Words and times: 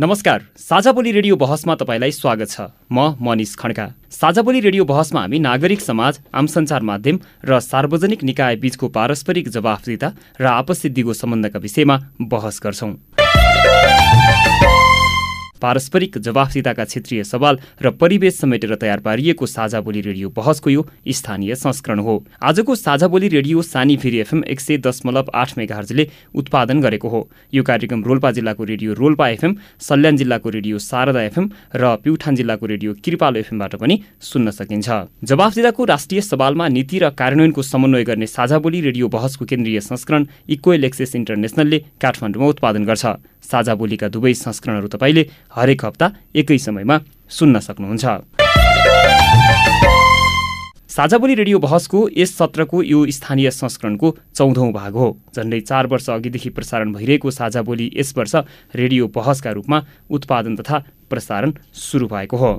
नमस्कार 0.00 0.42
साझा 0.58 0.92
बोली 0.92 1.10
रेडियो 1.12 1.36
बहसमा 1.36 1.74
तपाईँलाई 1.76 2.10
स्वागत 2.10 2.48
छ। 2.50 2.60
म 2.88 3.20
मनिष 3.20 3.54
खड्का। 3.60 3.86
साझा 4.10 4.42
बोली 4.42 4.60
रेडियो 4.60 4.84
बहसमा 4.84 5.20
हामी 5.20 5.38
नागरिक 5.38 5.80
समाज 5.80 6.20
आम 6.32 6.46
सञ्चार 6.46 6.82
माध्यम 6.82 7.18
र 7.44 7.60
सार्वजनिक 7.60 8.24
निकाय 8.24 8.56
बीचको 8.56 8.88
पारस्परिक 8.88 9.48
जवाफदिता 9.50 10.08
र 10.40 10.46
आपस 10.46 10.78
सिद्धिको 10.82 11.12
सम्बन्धका 11.12 11.58
विषयमा 11.60 11.98
बहस 12.32 12.60
गर्छौँ। 12.64 12.92
पारस्परिक 15.60 16.18
जवाफदिताका 16.20 16.84
क्षेत्रीय 16.84 17.24
सवाल 17.24 17.58
र 17.82 17.90
परिवेश 17.92 18.34
समेटेर 18.36 18.74
तयार 18.76 19.00
पारिएको 19.00 19.46
साझा 19.46 19.80
बोली 19.80 20.00
रेडियो 20.00 20.28
बहसको 20.30 20.70
यो 20.70 20.86
स्थानीय 21.10 21.54
संस्करण 21.56 21.98
हो। 22.00 22.14
आजको 22.42 22.74
साझा 22.76 23.08
बोली 23.08 23.28
रेडियो 23.30 23.62
सानी 23.64 23.96
फेरि 23.96 24.18
एफएम 24.20 24.44
एक 24.46 24.60
सय 24.60 24.78
दशमलव 24.80 25.30
आठ 25.34 25.56
मेगाहर्जले 25.58 26.08
उत्पादन 26.34 26.80
गरेको 26.80 27.08
हो। 27.08 27.20
यो 27.54 27.62
कार्यक्रम 27.62 28.04
रोल्पा 28.04 28.30
जिल्लाको 28.32 28.64
रेडियो 28.64 28.94
रोल्पा 28.94 29.28
एफएम 29.30 29.56
सल्यान 29.80 30.16
जिल्लाको 30.16 30.50
रेडियो 30.50 30.78
शारदा 30.80 31.22
एफएम 31.22 31.50
र 31.76 31.94
प्युठान 32.02 32.34
जिल्लाको 32.36 32.66
रेडियो 32.66 32.94
कृपाल 33.04 33.36
एफएमबाट 33.36 33.74
पनि 33.76 34.00
सुन्न 34.22 34.50
सकिन्छ। 34.52 34.88
जवाफदिताको 35.24 35.84
राष्ट्रिय 35.86 36.20
सवालमा 36.22 36.68
नीति 36.70 36.98
र 36.98 37.10
कार्यान्वयनको 37.12 37.62
समन्वय 37.64 38.04
गर्ने 38.04 38.26
साझा 38.28 38.58
बोली 38.58 38.80
रेडियो 38.80 39.08
बहसको 39.10 39.44
केन्द्रीय 39.44 39.80
संस्करण 39.82 40.26
इक्वेल 40.50 40.84
एक्सेस 40.84 41.14
इन्टरनेसनलले 41.16 41.78
काठमाडौँमा 42.00 42.48
उत्पादन 42.48 42.84
गर्छ। 42.84 43.06
साझा 43.50 43.74
बोलीका 43.74 44.08
दुवै 44.08 44.32
संस्करणहरू 44.36 44.88
तपाईँले 44.88 45.22
हरेक 45.54 45.84
हप्ता 45.84 46.06
एकै 46.34 46.58
समयमा 46.60 46.96
सुन्न 47.28 47.58
सक्नुहुन्छ। 47.60 48.04
साझा 50.90 51.18
बोली 51.18 51.34
रेडियो 51.34 51.58
बहसको 51.58 51.98
यस 52.16 52.30
सत्रको 52.36 52.82
यो 52.82 52.98
स्थानीय 53.08 53.50
संस्करणको 53.50 54.08
चौधौँ 54.34 54.70
भाग 54.72 54.94
हो 54.94 55.08
झन्डै 55.36 55.60
चार 55.60 55.86
वर्ष 55.86 56.08
अघिदेखि 56.10 56.50
प्रसारण 56.50 56.92
भइरहेको 56.92 57.30
साझा 57.30 57.62
बोली 57.62 57.90
यस 57.96 58.14
वर्ष 58.16 58.34
रेडियो 58.74 59.06
बहसका 59.14 59.50
रूपमा 59.50 59.78
उत्पादन 60.10 60.56
तथा 60.56 60.78
प्रसारण 61.10 61.52
सुरु 61.74 62.06
भएको 62.06 62.36
हो। 62.36 62.52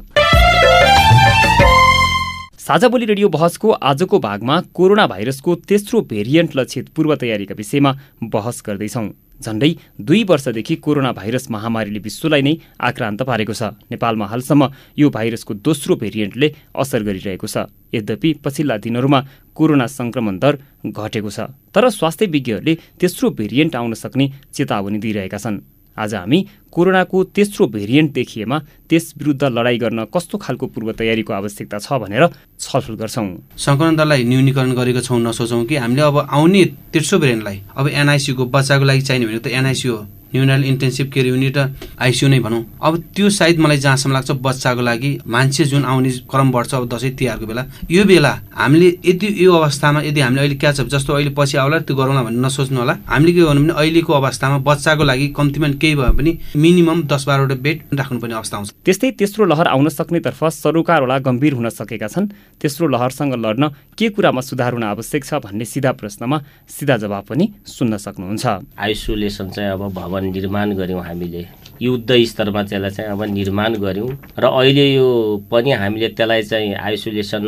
साझा 2.60 2.88
बोली 2.88 3.06
रेडियो 3.06 3.30
बहसको 3.30 3.72
आजको 3.84 4.20
भागमा 4.20 4.60
कोरोना 4.74 5.08
भाइरसको 5.08 5.56
तेस्रो 5.68 6.02
भेरिएन्ट 6.10 6.56
लक्षित 6.56 6.90
पूर्व 6.96 7.16
तयारीका 7.16 7.56
विषयमा 7.58 7.92
बहस 8.24 8.64
गर्दैछौँ। 8.68 9.08
झन्डै 9.42 9.72
दुई 10.00 10.22
वर्षदेखि 10.30 10.76
कोरोना 10.86 11.12
भाइरस 11.12 11.50
महामारीले 11.52 12.00
विश्वलाई 12.00 12.42
नै 12.42 12.54
आक्रान्त 12.80 13.22
पारेको 13.26 13.54
छ। 13.54 13.76
नेपालमा 13.92 14.26
हालसम्म 14.32 14.62
यो 14.98 15.10
भाइरसको 15.10 15.54
दोस्रो 15.66 15.96
भेरिएन्टले 15.98 16.48
असर 16.78 17.02
गरिरहेको 17.04 17.48
छ। 17.48 17.66
यद्यपि 17.92 18.30
पछिल्ला 18.44 18.78
दिनहरूमा 18.78 19.20
कोरोना 19.58 19.86
सङ्क्रमण 19.90 20.36
दर 20.40 20.54
घटेको 20.86 21.30
छ 21.30 21.40
तर 21.74 21.84
स्वास्थ्य 21.90 22.26
विज्ञहरूले 22.32 22.74
तेस्रो 23.00 23.30
भेरिएन्ट 23.36 23.76
आउन 23.76 23.94
सक्ने 23.94 24.26
चेतावनी 24.54 24.98
दिइरहेका 25.04 25.38
छन्। 25.38 25.81
आज 26.02 26.14
हामी 26.16 26.40
कोरोनाको 26.72 27.24
तेस्रो 27.36 27.68
भेरिएन्ट 27.68 28.12
देखिएमा 28.14 28.58
त्यस 28.90 29.14
विरुद्ध 29.18 29.44
लडाइँ 29.44 29.80
गर्न 29.80 30.06
कस्तो 30.14 30.38
खालको 30.38 30.66
पूर्व 30.74 30.92
तयारीको 31.00 31.34
आवश्यकता 31.34 31.78
छ 31.80 32.00
भनेर 32.02 32.24
छलफल 32.60 32.96
गर्छौँ। 33.02 33.28
सङ्क्रमण 33.58 33.96
दरलाई 33.96 34.24
न्यूनीकरण 34.32 34.72
गरेको 34.74 35.02
छौँ 35.02 35.20
नसोचौँ 35.20 35.64
कि 35.66 35.76
हामीले 35.78 36.02
अब 36.02 36.18
आउने 36.32 36.64
तेस्रो 36.94 37.20
भेरिएन्टलाई 37.20 37.62
अब 37.78 37.88
एनआइसीको 38.02 38.46
बच्चाको 38.56 38.84
लागि 38.86 39.02
चाहिने 39.02 39.26
भनेको 39.26 39.44
त 39.46 39.52
एनआइसी 39.52 39.88
हो। 39.88 40.00
न्युनल 40.34 40.64
इन्टेन्सिभ 40.64 41.08
केयर 41.14 41.28
युनिट 41.28 41.58
र 41.58 41.70
आइसियु 42.00 42.30
नै 42.30 42.40
भनौँ। 42.40 42.64
अब 42.82 42.94
त्यो 43.16 43.30
सायद 43.30 43.60
मलाई 43.60 43.78
जहाँसम्म 43.78 44.14
लाग्छ 44.14 44.32
बच्चाको 44.42 44.82
लागि 44.82 45.12
मान्छे 45.28 45.64
जुन 45.66 45.86
आउने 45.86 46.10
क्रम 46.32 46.52
बढ्छ 46.52 46.74
अब 46.76 46.88
दसैँ 46.88 47.12
तिहारको 47.16 47.46
बेला 47.46 47.64
यो 47.92 48.04
बेला 48.06 48.32
हामीले 48.56 48.88
यदि 49.06 49.28
यो 49.46 49.52
अवस्थामा 49.54 50.02
यदि 50.02 50.22
हामीले 50.22 50.42
अहिले 50.42 50.56
क्याचअप 50.56 50.88
जस्तो 50.88 51.14
अहिले 51.14 51.32
पछि 51.38 51.58
आउला 51.58 51.80
त्यो 51.86 51.96
गरौँला 51.96 52.24
भन्ने 52.24 52.42
नसोच्नु 52.48 52.80
होला। 52.80 52.94
हामीले 53.08 53.32
के 53.34 53.42
गर्नु 53.42 53.62
भने 53.62 53.74
अहिलेको 53.74 54.14
अवस्थामा 54.14 54.58
बच्चाको 54.68 55.04
लागि 55.04 55.28
कम्तीमा 55.38 55.68
केही 55.82 55.96
भयो 55.96 56.14
भने 56.14 56.32
मिनिमम 56.56 57.04
दस 57.12 57.24
बाह्रवटा 57.28 57.56
बेड 57.66 57.78
राख्नुपर्ने 57.94 58.36
अवस्था 58.36 58.58
आउँछ। 58.58 58.70
त्यस्तै 58.86 59.12
तेस्रो 59.20 59.46
लहर 59.46 59.68
आउन 59.68 59.90
सक्नेतर्फ 59.90 60.44
सरोकारवाला 60.62 61.18
गम्भीर 61.28 61.54
हुन 61.54 61.70
सकेका 61.72 62.08
छन्। 62.08 62.26
तेस्रो 62.62 62.88
लहरसँग 62.88 63.34
लड्न 63.36 63.64
के 63.98 64.10
कुरामा 64.10 64.42
सुधार 64.42 64.74
हुन 64.74 64.84
आवश्यक 64.84 65.24
छ 65.26 65.34
भन्ने 65.42 65.66
सिधा 65.66 65.92
प्रश्नमा 65.92 66.38
सिधा 66.70 66.98
जवाब 66.98 67.24
पनि 67.30 67.46
सुन्न 67.66 67.98
सक्नुहुन्छ। 67.98 68.46
आइसोलेसन 68.78 69.50
चाहिँ 69.50 69.72
अब 69.72 69.84
भवन 69.92 70.21
निर्माण 70.22 70.74
गऱ्यौँ 70.78 71.04
हामीले। 71.04 71.46
युद्ध 71.82 72.12
स्तरमा 72.30 72.62
त्यसलाई 72.64 72.90
चाहिँ 72.92 73.12
अब 73.12 73.24
निर्माण 73.34 73.74
गऱ्यौँ 73.82 74.10
र 74.40 74.46
अहिले 74.46 74.86
यो 74.94 75.08
पनि 75.52 75.72
हामीले 75.72 76.10
त्यसलाई 76.10 76.44
चाहिँ 76.44 76.74
आइसोलेसन 76.76 77.46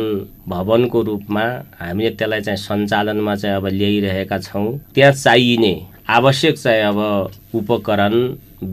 भवनको 0.48 1.02
रूपमा 1.02 1.44
हामीले 1.80 2.10
त्यसलाई 2.10 2.40
चाहिँ 2.40 2.58
सञ्चालनमा 2.58 3.34
चाहिँ 3.36 3.56
अब 3.56 3.66
ल्याइरहेका 3.66 4.38
छौँ। 4.38 4.78
त्यहाँ 4.94 5.12
चाहिने 5.12 5.74
आवश्यक 6.10 6.58
चाहिँ 6.58 6.82
अब 6.82 6.98
उपकरण 7.54 8.14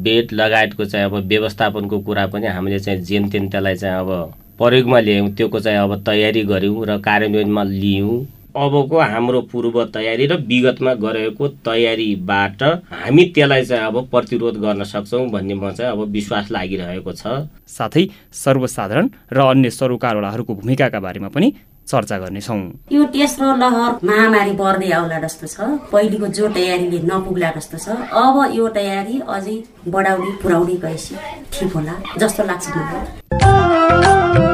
बेड 0.03 0.31
लगायतको 0.34 0.85
चाहिँ 0.85 1.06
अब 1.06 1.16
व्यवस्थापनको 1.28 2.00
कुरा 2.00 2.25
पनि 2.28 2.47
हामीले 2.47 2.79
चाहिँ 2.79 3.01
जेन 3.01 3.29
तेन 3.29 3.50
त्यसलाई 3.50 3.75
चाहिँ 3.75 4.00
अब 4.00 4.34
प्रयोगमा 4.57 5.00
ल्यायौँ 5.00 5.29
त्योको 5.35 5.59
चाहिँ 5.59 5.79
अब 5.79 6.03
तयारी 6.06 6.44
गऱ्यौँ 6.44 6.85
र 6.85 6.97
कार्यान्वयनमा 7.01 7.63
लियौँ। 7.63 8.25
अबको 8.56 9.00
हाम्रो 9.00 9.41
पूर्व 9.51 9.84
तयारी 9.95 10.25
र 10.28 10.35
विगतमा 10.44 10.94
गरेको 11.00 11.47
तयारीबाट 11.66 12.63
हामी 12.91 13.23
त्यसलाई 13.35 13.63
चाहिँ 13.66 13.85
अब 13.85 14.07
प्रतिरोध 14.12 14.57
गर्न 14.59 14.84
सक्छौँ 14.84 15.28
भन्ने 15.31 15.53
म 15.53 15.72
चाहिँ 15.72 15.91
अब 15.91 16.12
विश्वास 16.12 16.51
लागिरहेको 16.51 17.11
छ। 17.11 17.47
साथै 17.67 18.03
सर्वसाधारण 18.35 19.09
र 19.31 19.40
अन्य 19.40 19.69
सरोकारवालाहरूको 19.69 20.56
भूमिकाका 20.56 21.00
बारेमा 21.00 21.28
पनि 21.31 21.53
चर्चा 21.87 22.17
गर्नेछौँ। 22.17 22.61
यो 22.91 23.03
तेस्रो 23.13 23.55
लहर 23.57 23.91
महामारी 24.03 24.51
बढ्दै 24.53 24.91
आउला 24.91 25.19
जस्तो 25.19 25.47
छ। 25.47 25.57
पहिलेको 25.91 26.27
जो 26.29 26.47
तयारीले 26.49 26.99
नपुग्ला 27.03 27.49
जस्तो 27.51 27.77
छ। 27.77 27.87
अब 28.15 28.35
यो 28.55 28.67
तयारी 28.69 29.21
अझै 29.27 29.57
बढाउने 29.87 30.31
पुर्याउने 30.41 30.75
गएपछि 30.75 31.15
ठिक 31.53 31.73
होला 31.73 31.93
जस्तो 32.17 32.43
लाग्छ 32.43 32.69
मलाई। 32.69 33.05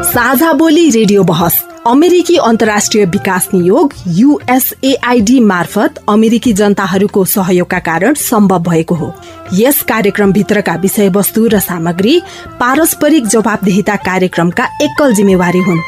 साझा 0.03 0.51
बोली 0.53 0.89
रेडियो 0.89 1.23
बहस 1.23 1.63
अमेरिकी 1.87 2.35
अन्तर्राष्ट्रिय 2.37 3.05
विकास 3.05 3.47
नियोग 3.53 3.93
युएसएआईडी 4.07 5.39
मार्फत 5.39 5.99
अमेरिकी 6.09 6.53
जनताहरूको 6.53 7.23
सहयोगका 7.25 7.79
कारण 7.79 8.13
सम्भव 8.13 8.63
भएको 8.63 8.95
हो। 8.95 9.13
यस 9.53 9.81
कार्यक्रमभित्रका 9.83 10.75
विषयवस्तु 10.75 11.47
र 11.47 11.59
सामग्री 11.59 12.19
पारस्परिक 12.59 13.27
जवाबदेहिता 13.27 13.95
कार्यक्रमका 14.03 14.65
एकल 14.81 15.13
जिम्मेवारी 15.13 15.59
हुन्। 15.59 15.81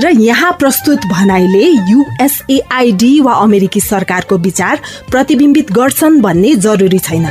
र 0.00 0.10
यहाँ 0.20 0.52
प्रस्तुत 0.60 1.06
भनाइले 1.06 1.64
युएसएआईडी 1.90 3.20
वा 3.20 3.34
अमेरिकी 3.42 3.80
सरकारको 3.82 4.38
विचार 4.40 4.80
प्रतिबिम्बित 5.10 5.72
गर्छन् 5.72 6.20
भन्ने 6.20 6.54
जरुरी 6.58 6.98
छैन। 7.00 7.26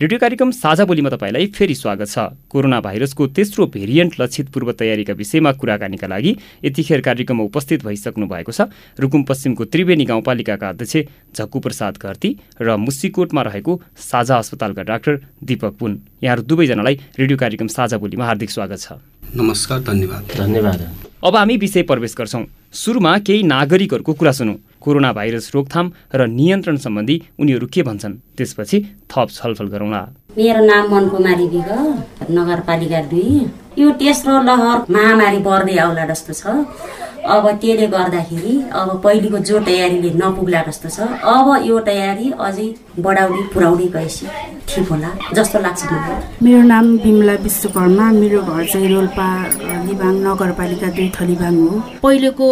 रेडियो 0.00 0.18
कार्यक्रम 0.18 0.50
साझा 0.50 0.84
बोलीमा 0.84 1.10
तपाईँलाई 1.10 1.46
फेरि 1.50 1.74
स्वागत 1.74 2.08
छ। 2.08 2.18
कोरोना 2.50 2.78
भाइरसको 2.80 3.26
तेस्रो 3.34 3.66
भेरिएन्ट 3.66 4.20
लक्षित 4.20 4.48
पूर्व 4.54 4.70
तयारीका 4.72 5.12
विषयमा 5.12 5.52
कुराकानीका 5.58 6.06
लागि 6.06 6.36
यतिखेर 6.64 7.00
कार्यक्रममा 7.02 7.44
उपस्थित 7.44 7.84
भइसक्नु 7.84 8.26
भएको 8.28 8.52
छ। 8.52 8.70
रुकुम 8.94 9.22
पश्चिमको 9.26 9.64
त्रिवेणी 9.66 10.04
गाउँपालिकाका 10.06 10.68
अध्यक्ष 10.68 10.96
झक्कु 11.34 11.58
प्रसाद 11.58 11.98
घरती 11.98 12.30
र 12.62 12.76
मुस्सीकोटमा 12.78 13.42
रहेको 13.42 13.80
साझा 13.98 14.38
अस्पतालका 14.38 14.82
डाक्टर 14.86 15.18
दीपक 15.42 15.74
पुन। 15.74 16.00
यहाँहरू 16.22 16.42
दुवैजनालाई 16.46 16.94
रेडियो 17.18 17.36
कार्यक्रम 17.36 17.66
साझा 17.66 17.98
बोलीमा 17.98 18.24
हार्दिक 18.24 18.50
स्वागत 18.50 18.78
छ। 18.78 19.02
नमस्कार 19.36 19.80
धन्यवाद। 19.80 20.30
धन्यवाद। 20.36 20.80
अब 21.24 21.36
हामी 21.36 21.56
विषय 21.56 21.82
प्रवेश 21.82 22.14
गर्छौँ। 22.18 22.44
सुरुमा 22.72 23.16
केही 23.18 23.42
नागरिकहरूको 23.42 24.12
कुरा 24.14 24.32
सुनौ। 24.32 24.54
कोरोना 24.80 25.12
भाइरस 25.12 25.50
रोकथाम 25.54 25.92
र 26.14 26.26
नियन्त्रण 26.28 26.76
सम्बन्धी 26.76 27.16
उनीहरू 27.40 27.66
के 27.66 27.82
भन्छन् 27.82 28.14
त्यसपछि 28.36 28.78
थप 29.12 29.28
छलफल 29.28 29.66
गरौँला। 29.68 30.00
मेरो 30.32 30.64
नाम 30.64 30.84
मनकुमारी 30.94 31.46
विग 31.48 31.70
नगरपालिका 32.30 33.00
दुई। 33.12 33.34
यो 33.78 33.90
तेस्रो 34.00 34.42
लहर 34.48 34.78
महामारी 34.88 35.38
बढ्दै 35.44 35.76
आउला 35.76 36.06
जस्तो 36.08 36.32
छ। 36.32 36.64
अब 37.28 37.46
त्यसले 37.60 37.86
गर्दाखेरि 37.92 38.54
अब 38.72 39.00
पहिलेको 39.04 39.38
जो 39.48 39.60
तयारीले 39.68 40.10
नपुग्ला 40.20 40.62
जस्तो 40.68 40.88
छ 40.88 41.08
अब 41.34 41.46
यो 41.64 41.80
तयारी 41.88 42.32
अझै 42.40 42.68
बढाउने 42.98 43.42
पुर्याउने 43.54 43.86
गएपछि 43.94 44.26
ठिक 44.68 44.88
होला 44.90 45.10
जस्तो 45.34 45.58
लाग्छ 45.60 45.84
मलाई। 45.84 46.16
मेरो 46.44 46.62
नाम 46.68 46.86
बिमला 47.02 47.34
विश्वकर्मा 47.44 48.06
मेरो 48.12 48.40
घर 48.42 48.64
चाहिँ 48.72 48.88
रोल्पा 48.92 49.26
दिबाङ 49.86 50.14
नगरपालिका 50.24 50.88
दुई 50.96 51.08
थलीबाङ 51.16 51.54
हो। 51.58 51.68
पहिलेको 52.02 52.46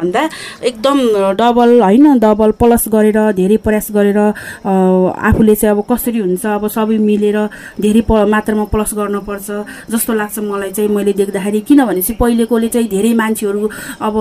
भन्दा 0.00 0.22
एकदम 0.70 0.98
डबल 1.40 1.70
होइन 1.82 2.18
डबल 2.24 2.50
प्लस 2.60 2.84
गरेर 2.94 3.18
धेरै 3.40 3.56
प्रयास 3.64 3.88
गरेर 3.96 4.18
आफूले 5.28 5.54
चाहिँ 5.54 5.76
अब 5.76 5.84
कसरी 5.92 6.18
हुन्छ 6.18 6.46
अब 6.56 6.66
सबै 6.76 6.98
मिलेर 7.08 7.38
धेरै 7.80 8.02
प 8.08 8.24
मात्रामा 8.34 8.64
प्लस 8.74 8.94
गर्नुपर्छ 9.00 9.48
जस्तो 9.92 10.12
लाग्छ 10.20 10.38
मलाई 10.50 10.70
चाहिँ 10.76 10.90
मैले 10.96 11.12
देख्दाखेरि। 11.22 11.60
किनभने 11.68 12.02
चाहिँ 12.02 12.18
पहिलेकोले 12.20 12.68
चाहिँ 12.74 12.88
धेरै 12.88 13.12
मान्छेहरू 13.22 13.70
अब 14.04 14.13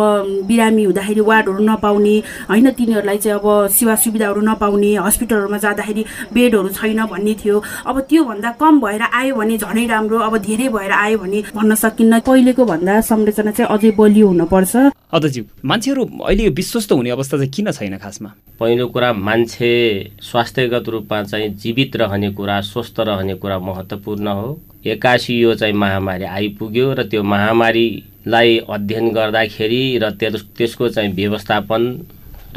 बिरामी 0.48 0.84
हुँदाखेरि 0.84 1.22
वार्डहरू 1.22 1.63
नपाउने 1.63 2.16
होइन 2.50 2.69
तिनीहरूलाई 2.72 3.18
चाहिँ 3.18 3.40
अब 3.40 3.68
सेवा 3.72 3.95
सुविधाहरू 3.95 4.42
नपाउने 4.42 4.92
हस्पिटलहरूमा 4.98 5.57
जाँदाखेरि 5.57 6.04
बेडहरू 6.34 6.69
छैन 6.69 7.06
भन्ने 7.06 7.34
थियो। 7.44 7.63
अब 7.88 8.00
त्योभन्दा 8.10 8.51
कम 8.62 8.80
भएर 8.81 9.01
आयो 9.01 9.36
भने 9.36 9.57
झनै 9.57 9.86
राम्रो 9.88 10.19
अब 10.19 10.38
धेरै 10.38 10.68
भएर 10.69 10.92
आयो 10.92 11.18
भने 11.18 11.44
भन्न 11.56 11.75
सकिन्न। 11.75 12.19
पहिलेको 12.19 12.66
भन्दा 12.66 13.00
संरचना 13.01 13.51
चाहिँ 13.51 13.69
अझै 13.69 13.92
बलियो 13.98 14.28
हुनुपर्छ। 14.28 14.75
अदज्यू 15.13 15.44
मान्छेहरू 15.66 16.04
अहिले 16.25 16.50
विश्वस्त 16.50 16.92
हुने 16.92 17.10
अवस्था 17.10 17.38
चाहिँ 17.38 17.51
किन 17.51 17.72
छैन 17.72 17.98
खासमा? 17.98 18.30
पहिलो 18.60 18.88
कुरा 18.88 19.13
मान्छे 19.13 19.72
स्वास्थ्यगत 20.22 20.89
रूपमा 20.89 21.24
चाहिँ 21.24 21.50
जीवित 21.54 21.96
रहने 21.96 22.30
कुरा 22.34 22.60
स्वस्थ 22.62 23.00
रहने 23.00 23.36
कुरा 23.36 23.60
महत्त्वपूर्ण 23.60 24.28
हो। 24.28 24.60
एक्कासी 24.86 25.40
यो 25.40 25.54
चाहिँ 25.56 25.74
महामारी 25.74 26.24
आइपुग्यो 26.24 26.94
र 26.94 27.04
त्यो 27.08 27.24
महामारीलाई 27.24 28.58
अध्ययन 28.70 29.10
गर्दाखेरि 29.14 29.84
र 30.04 30.10
त्यसको 30.20 30.90
चाहिँ 30.90 31.14
व्यवस्थापन 31.14 31.84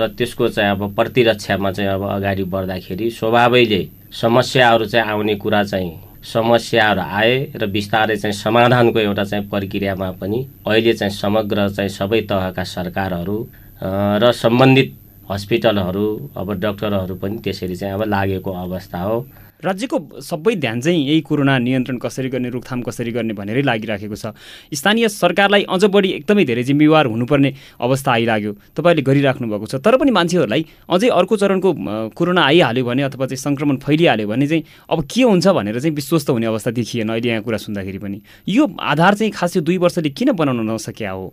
र 0.01 0.09
त्यसको 0.19 0.49
चाहिँ 0.49 0.71
अब 0.71 0.95
प्रतिरक्षामा 0.97 1.71
चाहिँ 1.73 1.91
अब 1.91 2.03
अगाडि 2.09 2.45
बढ्दाखेरि 2.45 3.11
स्वभावैले 3.11 3.89
समस्याहरू 4.21 4.87
चाहिँ 4.87 5.11
आउने 5.11 5.35
कुरा 5.37 5.63
चाहिँ 5.65 5.93
समस्याहरू 6.33 7.01
आए 7.01 7.35
र 7.57 7.67
बिस्तारै 7.67 8.17
चाहिँ 8.17 8.35
समाधानको 8.35 8.99
एउटा 8.99 9.25
चाहिँ 9.25 9.49
प्रक्रियामा 9.49 10.11
पनि 10.21 10.47
अहिले 10.67 10.93
चाहिँ 10.93 11.15
समग्र 11.15 11.69
चाहिँ 11.71 11.91
सबै 11.91 12.21
तहका 12.31 12.65
सरकारहरू 12.65 13.39
र 13.83 14.33
सम्बन्धित 14.35 14.95
हस्पिटलहरू 15.31 16.07
अब 16.37 16.53
डक्टरहरू 16.61 17.15
पनि 17.15 17.39
त्यसरी 17.45 17.77
चाहिँ 17.77 17.95
अब 17.95 18.03
लागेको 18.09 18.53
अवस्था 18.53 18.99
हो। 19.01 19.27
राज्यको 19.65 20.21
सबै 20.21 20.55
ध्यान 20.57 20.81
चाहिँ 20.81 21.01
यही 21.09 21.21
कोरोना 21.21 21.59
नियन्त्रण 21.59 21.97
कसरी 21.97 22.29
गर्ने 22.29 22.49
रोकथाम 22.51 22.83
कसरी 22.83 23.11
गर्ने 23.13 23.33
भनेरै 23.33 23.63
लागिराखेको 23.63 24.17
छ। 24.17 24.37
स्थानीय 24.69 25.09
सरकारलाई 25.09 25.63
अझ 25.69 25.85
बढी 25.89 26.11
एकदमै 26.21 26.45
धेरै 26.45 26.63
जिम्मेवार 26.63 27.07
हुनुपर्ने 27.07 27.53
अवस्था 27.81 28.13
आइलाग्यो 28.13 28.53
तपाईँले 28.77 29.03
गरिराख्नु 29.03 29.49
भएको 29.49 29.67
छ। 29.67 29.75
तर 29.81 29.97
पनि 29.97 30.11
मान्छेहरूलाई 30.13 30.63
अझै 30.89 31.09
अर्को 31.09 31.37
चरणको 31.37 31.73
कोरोना 32.13 32.43
आइहाल्यो 32.45 32.85
भने 32.85 33.03
अथवा 33.09 33.27
चाहिँ 33.27 33.41
सङ्क्रमण 33.41 33.77
फैलिहाल्यो 33.81 34.29
भने 34.29 34.47
चाहिँ 34.47 34.65
अब 34.93 34.99
के 35.09 35.23
हुन्छ 35.23 35.47
भनेर 35.49 35.81
चाहिँ 35.81 35.95
विश्वस्त 35.95 36.31
हुने 36.31 36.47
अवस्था 36.47 36.71
देखिएन 36.77 37.09
अहिले 37.17 37.29
यहाँ 37.29 37.43
कुरा 37.43 37.59
सुन्दाखेरि 37.59 37.99
पनि। 37.99 38.21
यो 38.49 38.69
आधार 38.77 39.15
चाहिँ 39.15 39.33
खास 39.33 39.57
यो 39.57 39.63
दुई 39.63 39.79
वर्षले 39.79 40.11
किन 40.13 40.33
बनाउन 40.37 40.61
नसक्या 40.71 41.11
हो? 41.11 41.33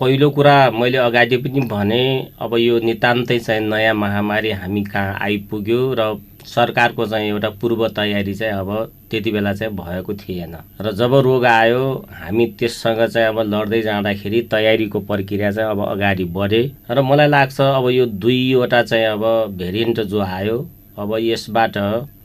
पहिलो 0.00 0.30
कुरा 0.30 0.56
मैले 0.70 0.98
अगाडि 0.98 1.36
पनि 1.44 1.60
भने 1.68 2.02
अब 2.40 2.56
यो 2.58 2.78
नितान्तै 2.80 3.38
चाहिँ 3.38 3.68
नयाँ 3.68 3.94
महामारी 3.94 4.50
हामी 4.64 4.82
कहाँ 4.84 5.18
आइपुग्यो 5.20 5.80
र 5.98 6.02
सरकारको 6.46 7.06
चाहिँ 7.06 7.28
एउटा 7.28 7.48
पूर्व 7.60 7.86
तयारी 7.96 8.34
चाहिँ 8.34 8.52
अब 8.54 8.92
त्यति 9.10 9.30
बेला 9.32 9.52
चाहिँ 9.54 9.74
भएको 9.76 10.14
थिएन। 10.14 10.56
र 10.80 10.92
जब 10.92 11.14
रोग 11.24 11.44
आयो 11.44 11.84
हामी 12.12 12.46
त्यससँग 12.58 13.04
चाहिँ 13.06 13.28
अब 13.28 13.38
लड्दै 13.54 13.80
जाँदाखेरि 13.82 14.40
तयारीको 14.50 15.00
प्रक्रिया 15.00 15.50
चाहिँ 15.52 15.70
अब 15.70 15.80
अगाडि 15.86 16.24
बढे। 16.36 16.62
र 16.90 17.02
मलाई 17.02 17.28
लाग्छ 17.28 17.60
अब 17.60 17.88
यो 17.90 18.06
दुईवटा 18.06 18.82
चाहिँ 18.82 19.06
अब 19.06 19.24
भेरिएन्ट 19.58 20.00
जो 20.00 20.20
आयो 20.20 20.58
अब 20.98 21.16
यसबाट 21.20 21.76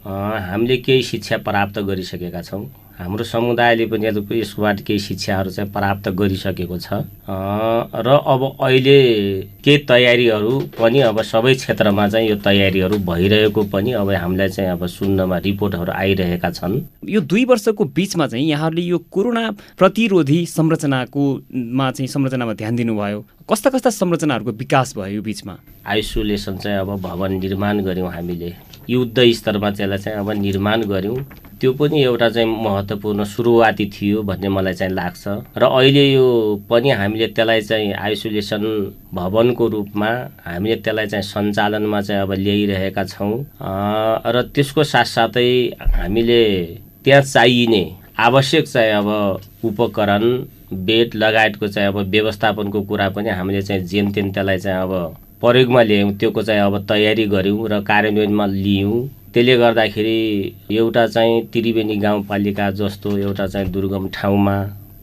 हामीले 0.05 0.77
केही 0.77 1.03
शिक्षा 1.03 1.37
प्राप्त 1.37 1.79
गरिसकेका 1.79 2.41
छौँ। 2.41 2.65
हाम्रो 2.99 3.23
समुदायले 3.23 3.85
पनि 3.87 4.05
यसबाट 4.39 4.81
केही 4.83 4.99
शिक्षाहरू 4.99 5.49
चाहिँ 5.51 5.71
प्राप्त 5.71 6.09
गरिसकेको 6.19 6.77
छ। 6.77 7.07
र 7.95 8.07
अब 8.27 8.41
अहिले 8.59 8.99
केही 9.63 9.77
तयारीहरू 9.87 10.51
पनि 10.75 10.99
अब 11.07 11.21
सबै 11.23 11.53
क्षेत्रमा 11.55 12.07
चाहिँ 12.09 12.29
यो 12.29 12.35
तयारीहरू 12.43 12.97
भइरहेको 13.07 13.63
पनि 13.71 13.91
अब 13.95 14.11
हामीलाई 14.11 14.49
चाहिँ 14.51 14.71
अब 14.71 14.85
सुन्नमा 14.85 15.37
रिपोर्टहरू 15.47 15.91
आइरहेका 15.95 16.49
छन्। 16.51 16.75
यो 17.07 17.21
दुई 17.23 17.45
वर्षको 17.47 17.83
बिचमा 17.87 18.27
चाहिँ 18.27 18.45
यहाँहरूले 18.49 18.81
यो 18.83 18.97
कोरोना 19.07 19.49
प्रतिरोधी 19.79 20.45
संरचनाको 20.45 21.23
मा 21.55 21.91
चाहिँ 21.91 22.07
संरचनामा 22.11 22.53
ध्यान 22.53 22.75
दिनुभयो। 22.75 23.25
कस्ता 23.47 23.69
कस्ता 23.69 23.89
संरचनाहरूको 23.95 24.51
विकास 24.59 24.93
भयो 24.97 25.15
यो 25.15 25.21
बिचमा? 25.23 25.55
आइसोलेसन 25.87 26.57
चाहिँ 26.57 26.77
अब 26.79 26.99
भवन 26.99 27.39
निर्माण 27.39 27.79
गऱ्यौँ 27.79 28.11
हामीले। 28.11 28.53
युद्ध 28.89 29.17
स्तरमा 29.39 29.69
त्यसलाई 29.71 29.97
चाहिँ 29.97 30.19
अब 30.19 30.31
निर्माण 30.35 30.83
गऱ्यौँ। 30.83 31.47
त्यो 31.61 31.71
पनि 31.79 32.03
एउटा 32.03 32.29
चाहिँ 32.29 32.47
महत्त्वपूर्ण 32.63 33.23
सुरुवाती 33.23 33.85
थियो 33.93 34.21
भन्ने 34.23 34.49
मलाई 34.49 34.73
चाहिँ 34.73 34.93
लाग्छ। 34.93 35.27
र 35.57 35.63
अहिले 35.63 36.05
यो 36.13 36.27
पनि 36.69 36.89
हामीले 36.89 37.27
त्यसलाई 37.35 37.61
चाहिँ 37.61 37.93
आइसोलेसन 37.93 38.63
भवनको 39.13 39.67
रूपमा 39.67 40.09
हामीले 40.45 40.75
त्यसलाई 40.75 41.07
चाहिँ 41.07 41.23
सञ्चालनमा 41.23 42.01
चाहिँ 42.01 42.21
अब 42.21 42.31
ल्याइरहेका 42.33 43.03
छौँ। 43.03 43.33
र 43.59 44.41
त्यसको 44.55 44.83
साथसाथै 44.83 45.49
हामीले 45.99 46.41
त्यहाँ 47.03 47.21
चाहिने 47.21 47.83
आवश्यक 48.19 48.65
चाहिँ 48.67 48.91
अब 48.93 49.07
उपकरण 49.65 50.23
बेड 50.87 51.15
लगायतको 51.15 51.67
चाहिँ 51.67 51.89
अब 51.89 51.97
व्यवस्थापनको 52.09 52.81
कुरा 52.87 53.09
पनि 53.09 53.29
हामीले 53.29 53.61
चाहिँ 53.61 53.83
जेन 53.83 54.11
त्यसलाई 54.11 54.57
चाहिँ 54.57 54.81
अब 54.81 55.15
प्रयोगमा 55.41 55.81
ल्यायौँ 55.83 56.11
त्योको 56.19 56.41
चाहिँ 56.43 56.61
अब 56.61 56.85
तयारी 56.89 57.25
गऱ्यौँ 57.27 57.67
र 57.69 57.79
कार्यान्वयनमा 57.83 58.45
लियौँ। 58.45 59.07
त्यसले 59.33 59.55
गर्दाखेरि 59.57 60.51
एउटा 60.71 61.05
चाहिँ 61.07 61.41
त्रिवेणी 61.43 61.95
गाउँपालिका 61.95 62.69
जस्तो 62.71 63.17
एउटा 63.17 63.45
चाहिँ 63.47 63.71
दुर्गम 63.71 64.07
ठाउँमा 64.13 64.55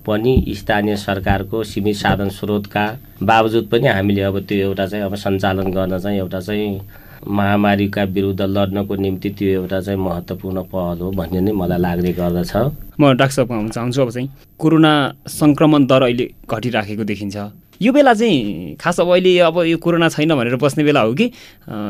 पनि 0.07 0.55
स्थानीय 0.57 0.97
सरकारको 0.97 1.63
सीमित 1.65 1.97
साधन 1.97 2.29
स्रोतका 2.29 2.87
बावजुद 3.23 3.69
पनि 3.69 3.89
हामीले 3.89 4.23
अब 4.23 4.39
त्यो 4.41 4.59
एउटा 4.59 4.87
चाहिँ 4.87 5.05
अब 5.05 5.15
सञ्चालन 5.15 5.71
गर्न 5.71 5.99
चाहिँ 5.99 6.19
एउटा 6.19 6.41
चाहिँ 6.41 6.81
महामारीका 7.29 8.03
विरुद्ध 8.17 8.41
लड्नको 8.41 8.95
निम्ति 8.95 9.31
त्यो 9.39 9.49
एउटा 9.61 9.81
चाहिँ 9.81 10.01
महत्त्वपूर्ण 10.01 10.63
पहल 10.73 10.99
हो 11.01 11.11
भन्ने 11.11 11.41
नै 11.41 11.53
मलाई 11.53 11.79
लाग्ने 11.79 12.13
गर्दछ। 12.13 12.53
म 13.01 13.13
डाक्टर 13.13 13.35
साहब 13.35 13.53
आउन 13.53 13.69
चाहन्छु 13.71 14.03
अब 14.03 14.11
चाहिँ 14.11 14.29
कोरोना 14.59 14.93
सङ्क्रमण 15.29 15.87
दर 15.87 16.03
अहिले 16.03 16.27
घटिराखेको 16.49 17.05
देखिन्छ। 17.05 17.37
यो 17.83 17.93
बेला 17.93 18.15
चाहिँ 18.15 18.77
खास 18.81 19.01
अब 19.01 19.11
अहिले 19.11 19.39
अब 19.51 19.59
यो 19.69 19.77
कोरोना 19.77 20.09
छैन 20.09 20.35
भनेर 20.35 20.57
बस्ने 20.57 20.85
बेला 20.85 21.01
हो 21.01 21.13
कि 21.15 21.27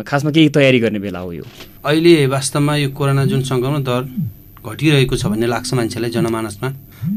खासमा 0.09 0.31
केही 0.31 0.49
तयारी 0.51 0.79
गर्ने 0.81 0.99
बेला 0.99 1.19
हो 1.21 1.33
यो? 1.33 1.45
अहिले 1.85 2.27
वास्तवमा 2.27 2.77
यो 2.77 2.91
कोरोना 2.91 3.25
जुन 3.31 3.43
सङ्क्रमण 3.47 3.83
दर 3.87 4.03
घटिरहेको 4.67 5.17
छ 5.17 5.27
भन्ने 5.31 5.47
लाग्छ 5.47 5.75
मान्छेलाई 5.75 6.11
जनमानसमा। 6.11 6.69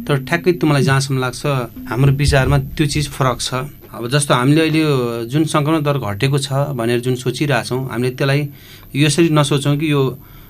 तर 0.05 0.15
ठ्याक्कै 0.27 0.51
त्यो 0.61 0.69
मलाई 0.69 0.83
जहाँसम्म 0.85 1.17
लाग्छ 1.17 1.41
हाम्रो 1.89 2.11
विचारमा 2.13 2.57
त्यो 2.77 2.85
चिज 2.85 3.09
फरक 3.09 3.39
छ। 3.41 3.49
अब 3.93 4.07
जस्तो 4.07 4.33
हामीले 4.33 4.61
अहिले 4.61 4.81
जुन 5.33 5.43
सङ्क्रमण 5.49 5.81
दर 5.83 5.97
घटेको 5.97 6.37
छ 6.37 6.53
भनेर 6.77 6.99
जुन 7.01 7.15
सोचिरहेछौँ 7.17 7.79
हामीले 7.89 8.11
त्यसलाई 8.15 8.41
यसरी 8.95 9.29
नसोचौँ 9.33 9.75
कि 9.77 9.91
यो 9.91 10.01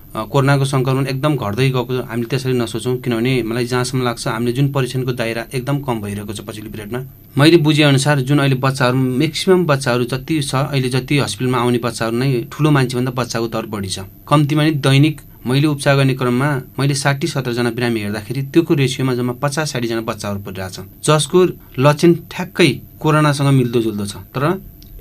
कोरोनाको 0.09 0.65
सङ्क्रमण 0.65 1.05
एकदम 1.07 1.35
घट्दै 1.37 1.69
गएको 1.69 1.93
हामीले 2.09 2.27
त्यसरी 2.27 2.53
नसोचौँ। 2.53 2.95
किनभने 2.99 3.33
मलाई 3.45 3.65
जहाँसम्म 3.71 4.03
लाग्छ 4.03 4.27
हामीले 4.27 4.51
जुन 4.57 4.67
परीक्षणको 4.75 5.11
दायरा 5.13 5.43
एकदम 5.53 5.79
कम 5.87 6.01
भइरहेको 6.01 6.33
छ 6.33 6.41
पछिल्लो 6.47 6.71
पिरियडमा। 6.71 6.99
मैले 7.37 7.57
बुझेअनुसार 7.63 8.19
जुन 8.27 8.39
अहिले 8.39 8.55
बच्चाहरू 8.65 8.97
म्याक्सिमम् 8.97 9.65
बच्चाहरू 9.71 10.03
जति 10.11 10.41
छ 10.41 10.55
अहिले 10.65 10.89
जति 10.89 11.19
हस्पिटलमा 11.19 11.57
आउने 11.59 11.79
बच्चाहरू 11.79 12.17
नै 12.17 12.29
ठुलो 12.51 12.69
मान्छेभन्दा 12.75 13.11
बच्चाको 13.21 13.47
दर 13.47 13.65
बढी 13.69 13.89
छ। 13.89 13.99
कम्तीमा 14.27 14.63
नि 14.63 14.71
दैनिक 14.81 15.21
मैले 15.47 15.67
उपचार 15.67 15.95
गर्ने 15.95 16.13
क्रममा 16.19 16.49
मैले 16.79 16.95
साठी 16.97 17.27
सत्तरजना 17.29 17.69
बिरामी 17.77 17.99
हेर्दाखेरि 18.01 18.41
त्योको 18.51 18.73
रेसियोमा 18.75 19.13
जम्मा 19.15 19.33
पचास 19.39 19.71
साठीजना 19.71 20.01
बच्चाहरू 20.03 20.39
परिरहेछ 20.41 21.07
जसको 21.07 21.45
लक्षण 21.79 22.13
ठ्याक्कै 22.33 22.71
कोरोनासँग 22.99 23.49
मिल्दोजुल्दो 23.59 24.05
छ। 24.05 24.15
तर 24.35 24.43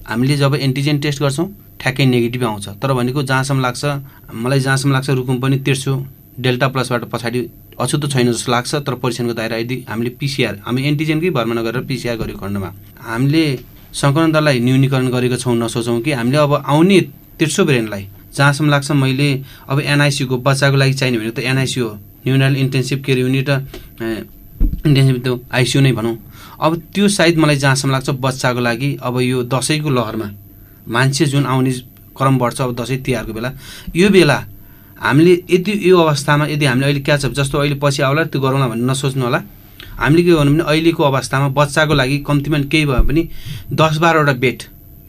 हामीले 0.09 0.37
जब 0.37 0.55
एन्टिजेन 0.57 0.99
टेस्ट 0.99 1.21
गर्छौँ 1.23 1.47
ठ्याक्कै 1.81 2.05
नेगेटिभ 2.07 2.45
आउँछ। 2.45 2.69
तर 2.83 2.93
भनेको 2.93 3.23
जहाँसम्म 3.23 3.61
लाग्छ 3.61 3.85
मलाई 4.35 4.61
जहाँसम्म 4.61 4.93
लाग्छ 4.93 5.11
रुकुम 5.11 5.37
पनि 5.41 5.57
तेर्सो 5.67 5.93
डेल्टा 6.39 6.69
प्लसबाट 6.69 7.05
पछाडि 7.13 7.41
अछुतो 7.79 8.07
छैन 8.09 8.33
जस्तो 8.33 8.53
लाग्छ 8.53 8.75
तर 8.87 8.95
परीक्षणको 9.03 9.35
दायरा 9.35 9.57
यदि 9.57 9.77
हामीले 9.89 10.11
पिसिआर 10.21 10.55
हामी 10.67 10.83
एन्टिजेनकै 10.89 11.31
भरमा 11.31 11.55
नगरेर 11.55 11.83
पिसिआर 11.87 12.17
गरेको 12.17 12.39
खण्डमा। 12.39 12.71
हामीले 13.03 13.45
सङ्क्रमण 13.93 14.31
दरलाई 14.33 14.59
न्यूनीकरण 14.61 15.09
गरेको 15.11 15.37
छौँ 15.37 15.55
नसोचौँ 15.57 16.01
कि 16.01 16.13
हामीले 16.13 16.39
अब 16.39 16.53
आउने 16.67 17.01
तेर्सो 17.39 17.65
ब्रेनलाई। 17.65 18.05
जहाँसम्म 18.35 18.71
लाग्छ 18.71 18.91
मैले 18.93 19.29
अब 19.69 19.81
एनआइसियुको 19.83 20.37
बच्चाको 20.47 20.77
लागि 20.77 20.95
चाहिने 20.95 21.19
भने 21.19 21.31
त 21.31 21.39
एनआइसियु 21.43 21.85
हो। 21.87 21.95
Neonatal 22.27 22.57
intensive 22.57 22.99
care 23.05 23.19
unit 23.19 23.49
intensive 24.87 25.17
त्यो 25.23 25.35
आइसियु 25.51 25.83
नै 25.83 25.93
भनौँ। 25.93 26.17
अब 26.61 26.83
त्यो 26.95 27.09
सायद 27.09 27.39
मलाई 27.39 27.57
जहाँसम्म 27.57 27.93
लाग्छ 27.93 28.11
बच्चाको 28.21 28.61
लागि 28.61 28.91
अब 29.03 29.21
यो 29.21 29.43
दसैँको 29.55 29.91
लहरमा 29.91 30.29
मान्छे 30.89 31.25
जुन 31.27 31.47
आउने 31.47 31.73
क्रम 32.19 32.39
बढ्छ 32.39 32.61
अब 32.61 32.75
दसैँ 32.81 32.99
तिहारको 33.03 33.33
बेला 33.33 33.53
यो 33.97 34.09
बेला 34.11 34.39
हामीले 34.99 35.35
यदि 35.51 35.73
यो 35.91 35.99
अवस्थामा 35.99 36.47
यदि 36.47 36.65
हामीले 36.67 36.87
अहिले 36.87 37.01
क्याच 37.01 37.27
जस्तो 37.39 37.59
अहिले 37.59 37.79
पछि 37.83 38.03
आउला 38.03 38.25
त्यो 38.33 38.41
गरौँला 38.41 38.67
भन्ने 38.69 38.91
नसोच्नु 38.91 39.25
होला। 39.25 39.41
हामीले 39.99 40.23
के 40.23 40.31
गर्नु 40.31 40.51
भने 40.53 40.65
अहिलेको 40.71 41.03
अवस्थामा 41.05 41.49
बच्चाको 41.55 41.95
लागि 41.95 42.19
कम्तीमा 42.27 42.59
केही 42.73 42.87
भयो 42.87 43.03
भने 43.07 43.23
दस 43.73 43.97
बाह्रवटा 44.03 44.33
बेड 44.43 44.63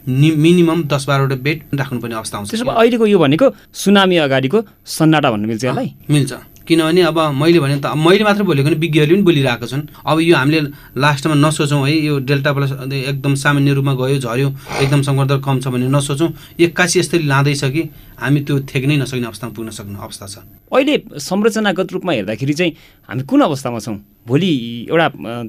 मिनिमम 0.07 0.83
दस 0.89 1.05
बाह्रवटा 1.09 1.35
बेड 1.45 1.57
राख्नुपर्ने 1.73 2.15
अवस्था 2.15 2.37
आउँछ। 2.37 2.49
त्यसो 2.49 2.65
भए 2.65 2.75
अहिलेको 2.77 3.05
यो 3.05 3.19
भनेको 3.19 3.47
सुनामी 3.73 4.17
अगाडिको 4.25 4.59
सन्नाटा 4.85 5.31
भन्नु 5.31 5.47
मिल्छ 5.47 5.65
यसलाई? 5.65 5.93
मिल्छ। 6.09 6.31
किनभने 6.69 7.01
अब 7.09 7.17
मैले 7.33 7.59
भने 7.59 7.75
त 7.81 7.97
मैले 7.97 8.23
मात्र 8.23 8.43
बोलेको 8.45 8.69
नि 8.69 8.77
विज्ञहरूले 8.77 9.15
पनि 9.17 9.25
बोलिरहेको 9.25 9.65
छन्। 9.65 9.83
अब 10.05 10.17
यो 10.21 10.35
हामीले 10.37 10.59
लास्टमा 11.01 11.35
नसोचौँ 11.41 11.81
है 11.81 11.95
यो 12.05 12.19
डेल्टा 12.29 12.51
प्लस 12.53 12.71
एकदम 12.85 13.33
सामान्य 13.33 13.73
रूपमा 13.73 13.93
गयो 13.97 14.17
झऱ्यो 14.21 14.49
एकदम 14.85 15.01
सङ्कट 15.01 15.31
कम 15.41 15.57
छ 15.59 15.67
भने 15.73 15.89
नसोचौँ। 15.89 16.29
एक्कासी 16.61 16.99
यस्तरी 16.99 17.25
लाँदैछ 17.25 17.63
कि 17.73 17.81
हामी 18.21 18.39
त्यो 18.45 18.55
थेक्नै 18.69 18.95
नसक्ने 19.01 19.25
अवस्थामा 19.25 19.53
पुग्न 19.57 19.69
सक्ने 19.73 19.97
अवस्था 19.97 20.25
छ। 20.29 20.35
अहिले 20.69 20.95
संरचनागत 21.17 21.87
रूपमा 21.93 22.11
हेर्दाखेरि 22.13 22.53
चाहिँ 22.53 22.73
हामी 23.09 23.23
कुन 23.25 23.41
अवस्थामा 23.49 23.79
छौँ? 23.79 23.97
भोलि 24.29 24.51
एउटा 24.93 25.07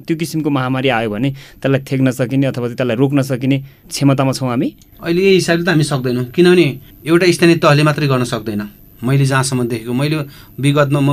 त्यो 0.09 0.15
किसिमको 0.17 0.49
महामारी 0.49 0.89
आयो 0.89 1.09
भने 1.13 1.29
त्यसलाई 1.61 1.81
थेक्न 1.85 2.11
सकिने 2.17 2.47
अथवा 2.49 2.67
त्यसलाई 2.73 2.97
रोक्न 2.97 3.21
सकिने 3.21 3.57
क्षमतामा 3.93 4.31
छौँ 4.33 4.49
हामी? 4.49 4.69
अहिले 5.05 5.21
यही 5.21 5.35
हिसाबले 5.37 5.63
त 5.65 5.69
हामी 5.69 5.85
सक्दैनौँ। 5.85 6.25
किनभने 6.33 6.65
एउटा 7.05 7.25
स्थानीय 7.29 7.55
तहले 7.61 7.83
मात्रै 7.83 8.07
गर्न 8.09 8.23
सक्दैन। 8.25 8.80
मैले 9.03 9.25
जहाँसम्म 9.25 9.67
देखेको 9.67 9.93
मैले 9.93 10.17
विगतमा 10.61 10.99
म 10.99 11.09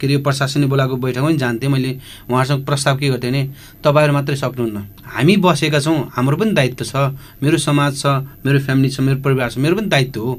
के 0.00 0.06
अरे 0.06 0.16
प्रशासनले 0.26 0.66
बोलाएको 0.66 0.96
बैठकमा 0.96 1.26
पनि 1.28 1.36
जान्थेँ 1.38 1.70
मैले 1.70 1.90
उहाँहरूसँग 2.30 2.64
प्रस्ताव 2.66 2.96
के 2.98 3.08
गर्थेँ 3.08 3.30
भने 3.30 3.42
तपाईँहरू 3.84 4.12
मात्रै 4.12 4.36
सक्नुहुन्न। 4.36 4.78
हामी 5.06 5.36
बसेका 5.38 5.80
छौँ 5.80 5.98
हाम्रो 6.16 6.36
पनि 6.36 6.52
दायित्व 6.52 6.84
छ 6.84 6.94
मेरो 7.42 7.58
समाज 7.58 8.02
छ 8.02 8.06
मेरो 8.46 8.58
फ्यामिली 8.58 8.90
छ 8.90 9.00
मेरो 9.00 9.20
परिवार 9.22 9.50
छ 9.50 9.58
मेरो 9.58 9.76
पनि 9.76 9.88
दायित्व 9.88 10.20
हो। 10.20 10.32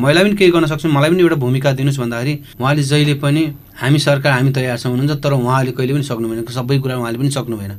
मैले 0.00 0.22
पनि 0.24 0.34
केही 0.36 0.50
गर्न 0.50 0.66
सक्छु 0.66 0.88
मलाई 0.88 1.10
पनि 1.10 1.22
एउटा 1.22 1.36
भूमिका 1.36 1.72
दिनुहोस् 1.72 1.98
भन्दाखेरि 2.00 2.34
उहाँले 2.60 2.82
जहिले 2.82 3.14
पनि 3.24 3.42
हामी 3.80 3.98
सरकार 3.98 4.32
हामी 4.32 4.50
तयार 4.52 4.78
छौँ 4.78 4.92
हुनुहुन्छ 4.92 5.22
तर 5.24 5.32
उहाँले 5.32 5.72
कहिले 5.72 5.92
पनि 5.94 6.04
सक्नु 6.04 6.28
भएन 6.28 6.44
सबै 6.52 6.78
कुरा 6.78 6.96
उहाँले 6.96 7.18
पनि 7.18 7.30
सक्नु 7.30 7.56
भएन। 7.56 7.72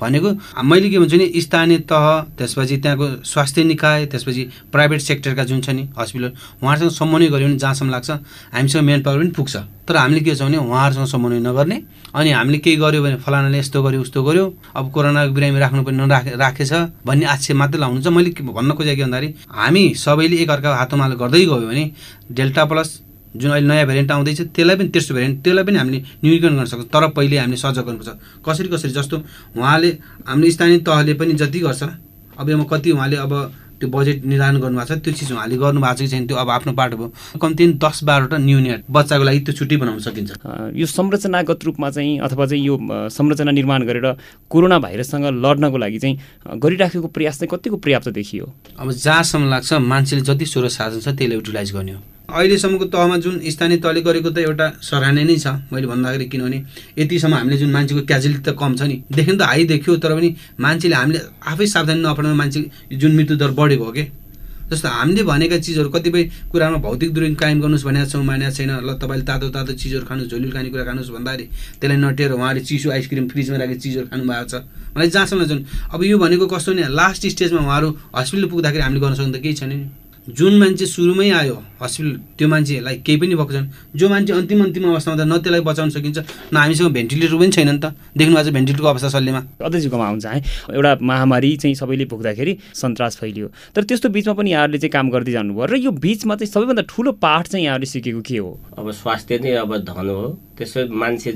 भनेको 0.00 0.30
मैले 0.64 0.90
के 0.90 0.98
भन्छु 0.98 1.16
नि 1.16 1.26
स्थानीय 1.40 1.78
तह 1.90 2.06
त्यसपछि 2.38 2.76
त्यहाँको 2.76 3.06
स्वास्थ्य 3.24 3.64
निकाय 3.64 4.06
त्यसपछि 4.06 4.42
प्राइभेट 4.72 5.00
सेक्टरका 5.00 5.44
जुन 5.44 5.60
छ 5.60 5.70
नि 5.70 5.88
हस्पिटल 5.98 6.32
उहाँहरूसँग 6.62 6.90
समन्वय 6.90 7.28
गऱ्यो 7.28 7.46
भने 7.48 7.56
जहाँसम्म 7.56 7.90
लाग्छ 7.90 8.10
हामीसँग 8.10 8.84
मेन 8.84 9.02
पावर 9.02 9.18
पनि 9.18 9.30
पुग्छ। 9.30 9.56
तर 9.88 9.96
हामीले 9.96 10.20
के 10.20 10.34
छ 10.34 10.42
भने 10.42 10.56
उहाँहरूसँग 10.56 11.06
समन्वय 11.06 11.40
नगर्ने 11.40 11.82
अनि 12.14 12.30
हामीले 12.30 12.58
केही 12.58 12.76
गर्यो 12.76 13.02
भने 13.02 13.16
फलानाले 13.20 13.58
यस्तो 13.58 13.82
गर्यो 13.82 14.00
उस्तो 14.00 14.22
गर्यो 14.22 14.46
अब 14.76 14.90
कोरोनाको 14.92 15.32
बिरामी 15.34 15.58
राख्नु 15.58 15.82
पनि 15.84 15.96
नराखे 15.96 16.30
राखेछ 16.36 16.72
भन्ने 17.06 17.26
आक्षेप 17.26 17.56
मात्रै 17.56 17.80
लाउनुहुन्छ। 17.80 18.08
मैले 18.08 18.30
भन्न 18.40 18.70
खोजेको 18.72 19.02
भन्दाखेरि 19.02 19.34
हामी 19.50 19.84
सबैले 19.94 20.36
एकअर्काको 20.42 20.76
हातोमालो 20.80 21.16
गर्दै 21.22 21.44
गयो 21.44 21.66
भने 21.68 21.84
डेल्टा 22.32 22.64
प्लस 22.64 22.88
जुन 23.36 23.50
अहिले 23.50 23.66
नयाँ 23.68 23.86
भेरिएन्ट 23.86 24.10
आउँदैछ 24.10 24.40
त्यसलाई 24.50 24.76
पनि 24.76 24.88
तेस्रो 24.90 25.14
भेरिएन्ट 25.14 25.42
त्यसलाई 25.44 25.64
पनि 25.64 25.78
हामीले 25.78 25.98
न्यूनीकरण 26.24 26.54
गर्न 26.56 26.64
सक्छौँ। 26.66 26.88
तर 26.90 27.08
पहिले 27.14 27.38
हामीले 27.38 27.56
सजग 27.56 27.84
गर्नुपर्छ। 27.86 28.10
कसरी 28.46 28.68
कसरी? 28.68 28.90
जस्तो 28.90 29.16
उहाँले 29.56 29.90
हाम्रो 30.28 30.50
स्थानीय 30.50 30.78
तहले 30.82 31.14
पनि 31.14 31.32
जति 31.38 31.58
गर्छ 31.60 31.82
अब 32.38 32.50
यसमा 32.50 32.64
कति 32.70 32.90
उहाँले 32.90 33.16
अब 33.16 33.32
त्यो 33.80 33.88
बजेट 33.88 34.24
निर्धारण 34.28 34.56
गर्नुभएको 34.60 34.94
छ 34.94 35.00
त्यो 35.00 35.12
चिज 35.14 35.32
उहाँले 35.32 35.56
गर्नुभएको 35.56 35.94
छ 35.96 36.00
कि 36.00 36.08
छैन 36.08 36.26
त्यो 36.26 36.36
अब 36.36 36.48
आफ्नो 36.50 36.72
पार्ट 36.76 36.94
हो 37.00 37.06
कम्ती 37.40 37.66
दस 37.80 38.02
बाह्रवटा 38.04 38.36
न्युनियट 38.36 38.84
बच्चाको 38.92 39.24
लागि 39.24 39.40
त्यो 39.40 39.54
छुट्टी 39.56 39.76
बनाउन 39.80 39.98
सकिन्छ। 40.04 40.30
यो 40.76 40.86
संरचनागत 40.86 41.64
रूपमा 41.64 41.90
चाहिँ 41.90 42.18
अथवा 42.20 42.46
चाहिँ 42.46 42.64
यो 42.64 42.76
संरचना 43.08 43.50
निर्माण 43.56 43.82
गरेर 43.88 44.06
कोरोना 44.50 44.78
भाइरससँग 44.84 45.24
लड्नको 45.40 45.78
लागि 45.80 45.98
चाहिँ 45.98 46.60
गरिराखेको 46.60 47.08
प्रयास 47.08 47.40
चाहिँ 47.40 47.56
कतिको 47.56 47.76
पर्याप्त 47.80 48.08
देखियो? 48.20 48.52
अब 48.78 48.92
जहाँसम्म 48.92 49.48
लाग्छ 49.48 49.72
मान्छेले 49.72 50.22
जति 50.28 50.46
स्रोत 50.46 50.70
साधन 50.70 51.00
छ 51.00 51.16
त्यसले 51.16 51.34
युटिलाइज 51.34 51.72
गर्ने 51.72 51.92
हो। 51.92 52.00
अहिलेसम्मको 52.30 52.84
तहमा 52.94 53.16
जुन 53.24 53.34
स्थानीय 53.50 53.78
तहले 53.78 54.00
गरेको 54.00 54.30
त 54.30 54.38
एउटा 54.38 54.66
सराहनीय 54.82 55.24
नै 55.24 55.36
छ 55.36 55.46
मैले 55.72 55.86
भन्दाखेरि 55.86 56.26
किनभने 56.32 56.58
यतिसम्म 56.98 57.34
हामीले 57.34 57.56
जुन 57.58 57.70
मान्छेको 57.70 58.02
क्याजुअलिटी 58.06 58.42
त 58.42 58.56
कम 58.56 58.72
छ 58.74 58.82
नि। 58.86 58.96
देख्नु 59.10 59.36
त 59.36 59.42
हाई 59.50 59.64
देखियो 59.66 59.96
तर 59.98 60.14
पनि 60.14 60.28
मान्छेले 60.60 60.94
हामीले 60.94 61.20
आफै 61.42 61.66
सावधानी 61.66 62.00
नअपनाउनु 62.00 62.36
मान्छे 62.36 62.60
जुन 62.94 63.12
मृत्युदर 63.16 63.50
बढेको 63.58 63.84
हो 63.84 63.92
कि? 63.92 64.04
जस्तो 64.70 64.88
हामीले 64.88 65.22
भनेका 65.26 65.56
चिजहरू 65.58 65.88
कतिपय 65.90 66.22
कुरामा 66.50 66.78
भौतिक 66.78 67.10
दूरी 67.14 67.34
कायम 67.34 67.58
गर्नुहोस् 67.60 67.84
भनेको 67.84 68.06
छौँ 68.06 68.22
मानेको 68.22 68.54
छैन। 68.54 68.70
ल 68.86 68.94
तपाईँले 69.02 69.24
तातो 69.26 69.48
तातो 69.50 69.72
चिजहरू 69.74 70.06
खानुहोस् 70.06 70.30
झोलिल 70.30 70.50
खाने 70.54 70.70
कुरा 70.70 70.84
खानुहोस् 70.86 71.10
भन्दाखेरि 71.10 71.44
त्यसलाई 71.82 71.98
नटेर 71.98 72.32
उहाँले 72.38 72.60
चिसो 72.62 72.90
आइसक्रिम 72.94 73.26
फ्रिजमा 73.34 73.56
राखेको 73.58 73.80
चिजहरू 73.82 74.06
खानु 74.14 74.24
भएको 74.30 74.46
छ। 74.46 74.62
मलाई 74.94 75.10
जहाँसम्म 75.10 75.42
जुन 75.50 75.58
अब 75.90 76.00
यो 76.06 76.18
भनेको 76.22 76.46
कस्तो 76.46 76.70
नि 76.78 76.86
लास्ट 76.86 77.26
स्टेजमा 77.34 77.60
उहाँहरू 77.66 77.88
हस्पिटल 78.14 78.46
पुग्दाखेरि 78.46 78.82
हामीले 78.86 79.00
गर्न 79.02 79.14
सक्नु 79.18 79.34
त 79.34 79.42
केही 79.42 79.54
छैन 79.58 79.74
नि। 79.74 79.99
जुन 80.28 80.58
मान्छे 80.58 80.86
सुरुमै 80.86 81.30
आयो 81.32 81.56
हस्पिटल 81.80 82.36
त्यो 82.36 82.48
मान्छेलाई 82.48 82.96
केही 83.00 83.18
पनि 83.20 83.34
भएको 83.34 83.52
छैन। 83.52 83.66
जो 83.96 84.08
मान्छे 84.08 84.32
अन्तिम 84.32 84.62
अन्तिम 84.64 84.84
अवस्थामा 84.92 85.16
त 85.16 85.24
न 85.24 85.32
त्यसलाई 85.40 85.60
बचाउन 85.64 85.90
सकिन्छ 85.90 86.18
न 86.52 86.56
हामीसँग 86.56 86.92
भेन्टिलेटर 86.92 87.36
पनि 87.40 87.50
छैन 87.50 87.68
नि 87.72 87.80
त। 87.80 87.96
देख्नु 88.12 88.36
भएको 88.36 88.44
छ 88.44 88.52
भेन्टिलेटरको 88.52 88.88
अवस्था 88.88 89.08
शल्यमा 89.16 89.40
अझैकोमा 89.64 90.06
आउँछ 90.06 90.26
है। 90.26 90.38
एउटा 90.76 90.92
महामारी 91.00 91.56
चाहिँ 91.56 91.74
सबैले 91.74 92.04
पुग्दाखेरि 92.04 92.52
सन्तास 92.76 93.16
फैलियो। 93.16 93.46
तर 93.74 93.82
त्यस्तो 93.88 94.08
बिचमा 94.12 94.34
पनि 94.36 94.50
यहाँहरूले 94.52 94.78
चाहिँ 94.78 94.92
काम 94.92 95.10
गर्दै 95.10 95.32
जानुभयो। 95.32 95.66
र 95.66 95.74
यो 95.88 95.90
बिचमा 95.90 96.34
चाहिँ 96.36 96.52
सबैभन्दा 96.52 96.84
ठुलो 96.84 97.12
पाठ 97.16 97.48
चाहिँ 97.48 97.64
यहाँहरूले 97.64 97.88
सिकेको 97.88 98.20
के 98.20 98.36
हो? 98.38 98.50
अब 98.76 98.90
स्वास्थ्य 98.92 99.38
नै 99.40 99.52
अब 99.64 99.72
धन 99.88 100.08
हो। 100.08 100.36
त्यसो 100.60 100.84
मान्छे 100.92 101.32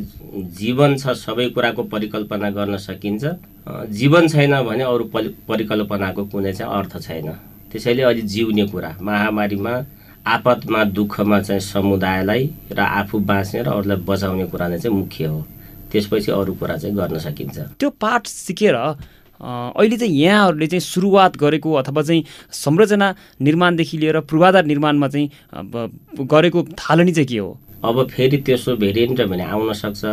जीवन 0.61 1.01
छ 1.01 1.17
सबै 1.17 1.49
कुराको 1.57 1.83
परिकल्पना 1.89 2.51
गर्न 2.53 2.77
सकिन्छ। 2.77 3.25
जीवन 3.97 4.29
छैन 4.29 4.61
भने 4.61 4.85
अरू 4.85 5.05
परिकल्पनाको 5.49 6.25
कुनै 6.29 6.53
चाहिँ 6.53 6.69
अर्थ 6.69 7.01
छैन। 7.01 7.54
त्यसैले 7.75 8.03
अहिले 8.07 8.23
जिउने 8.23 8.65
कुरा। 8.71 8.91
महामारीमा 9.03 9.75
आपतमा 10.27 10.81
दुःखमा 10.95 11.41
चाहिँ 11.43 11.61
समुदायलाई 11.61 12.43
र 12.71 12.81
आफू 12.81 13.19
बाँच्ने 13.19 13.63
र 13.63 13.69
अरूलाई 13.69 13.99
बचाउने 14.07 14.47
कुरा 14.47 14.67
नै 14.71 14.79
चाहिँ 14.79 14.97
मुख्य 14.97 15.25
हो। 15.27 15.41
त्यसपछि 15.91 16.31
अरू 16.31 16.55
कुरा 16.55 16.77
चाहिँ 16.79 16.95
गर्न 16.97 17.19
सकिन्छ। 17.19 17.59
त्यो 17.79 17.91
पाठ 17.91 18.27
सिकेर 18.27 18.75
अहिले 18.75 19.97
चाहिँ 19.99 20.15
यहाँहरूले 20.15 20.67
चाहिँ 20.67 20.81
सुरुवात 20.81 21.37
गरेको 21.37 21.73
अथवा 21.83 22.03
चाहिँ 22.03 22.25
संरचना 22.55 23.09
निर्माणदेखि 23.43 23.99
लिएर 23.99 24.21
पूर्वाधार 24.31 24.65
निर्माणमा 24.65 25.09
चाहिँ 25.09 25.29
गरेको 26.25 26.63
थालनी 26.79 27.13
चाहिँ 27.13 27.27
के 27.29 27.39
हो? 27.39 27.59
अब 27.85 28.07
फेरि 28.11 28.37
त्यसो 28.47 28.77
भेरिएन्ट 28.77 29.21
भने 29.31 29.45
आउन 29.45 29.73
सक्छ। 29.73 30.05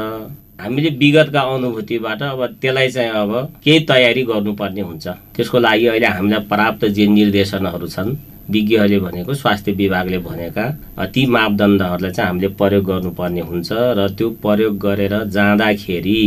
हामीले 0.61 0.89
विगतका 1.01 1.41
अनुभूतिबाट 1.41 2.21
अब 2.23 2.45
त्यसलाई 2.61 2.89
चाहिँ 2.91 3.09
अब 3.09 3.31
केही 3.63 3.79
तयारी 3.89 4.23
गर्नुपर्ने 4.23 4.81
हुन्छ। 4.81 5.07
त्यसको 5.35 5.59
लागि 5.59 5.85
अहिले 5.87 6.07
हामीलाई 6.07 6.43
प्राप्त 6.51 6.85
जे 6.95 7.05
निर्देशनहरू 7.07 7.87
छन् 7.87 8.15
विज्ञहरूले 8.51 8.99
भनेको 8.99 9.33
स्वास्थ्य 9.33 9.71
विभागले 9.71 10.17
भनेका 10.19 10.65
ती 11.13 11.25
मापदण्डहरूलाई 11.25 12.11
चाहिँ 12.11 12.27
हामीले 12.27 12.47
प्रयोग 12.59 12.85
गर्नुपर्ने 12.85 13.41
हुन्छ 13.41 13.69
र 13.97 14.07
त्यो 14.17 14.29
प्रयोग 14.43 14.77
गरेर 14.77 15.13
जाँदाखेरि 15.35 16.21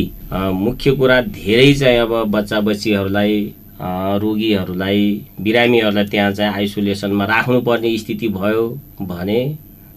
मुख्य 0.64 0.90
कुरा 0.96 1.20
धेरै 1.38 1.72
चाहिँ 1.74 1.98
अब 1.98 2.12
बच्चा 2.30 2.60
बच्चीहरूलाई 2.60 3.34
रोगीहरूलाई 4.24 5.04
बिरामीहरूलाई 5.40 6.04
त्यहाँ 6.04 6.32
चाहिँ 6.32 6.52
आइसोलेसनमा 6.54 7.24
राख्नुपर्ने 7.24 7.96
स्थिति 7.98 8.28
भयो 8.38 8.68
भने 9.02 9.40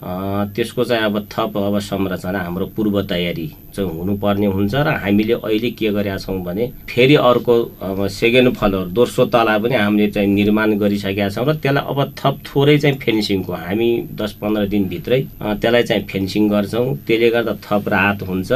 त्यसको 0.03 0.83
चाहिँ 0.83 1.03
अब 1.05 1.17
थप 1.31 1.57
अब 1.57 1.77
संरचना 1.79 2.39
हाम्रो 2.39 2.65
पूर्व 2.75 3.01
तयारी 3.09 3.47
चाहिँ 3.75 3.89
हुनुपर्ने 3.91 4.45
हुन्छ 4.45 4.75
र 4.75 4.87
हामीले 5.03 5.33
अहिले 5.33 5.69
के 5.73 5.89
गरेका 5.91 6.17
छौँ 6.17 6.37
भने 6.43 6.67
फेरि 6.89 7.15
अर्को 7.15 7.55
अब 7.81 8.07
सेकेन्ड 8.07 8.53
फ्लोर 8.57 8.87
दोस्रो 8.93 9.25
तला 9.33 9.57
पनि 9.57 9.75
हामीले 9.75 10.07
चाहिँ 10.11 10.29
निर्माण 10.29 10.77
गरिसकेका 10.77 11.29
छौँ 11.29 11.45
र 11.45 11.53
त्यसलाई 11.57 11.83
अब 11.89 12.13
थप 12.19 12.35
थोरै 12.45 12.77
चाहिँ 12.77 12.97
फेन्सिङको 12.97 13.53
हामी 13.53 13.89
दस 14.21 14.31
पन्ध्र 14.41 14.65
दिनभित्रै 14.67 15.21
त्यसलाई 15.41 15.83
चाहिँ 15.83 16.03
फेन्सिङ 16.11 16.49
गर्छौँ। 16.49 16.95
त्यसले 17.07 17.29
गर्दा 17.29 17.53
थप 17.65 17.89
राहत 17.89 18.21
हुन्छ। 18.29 18.51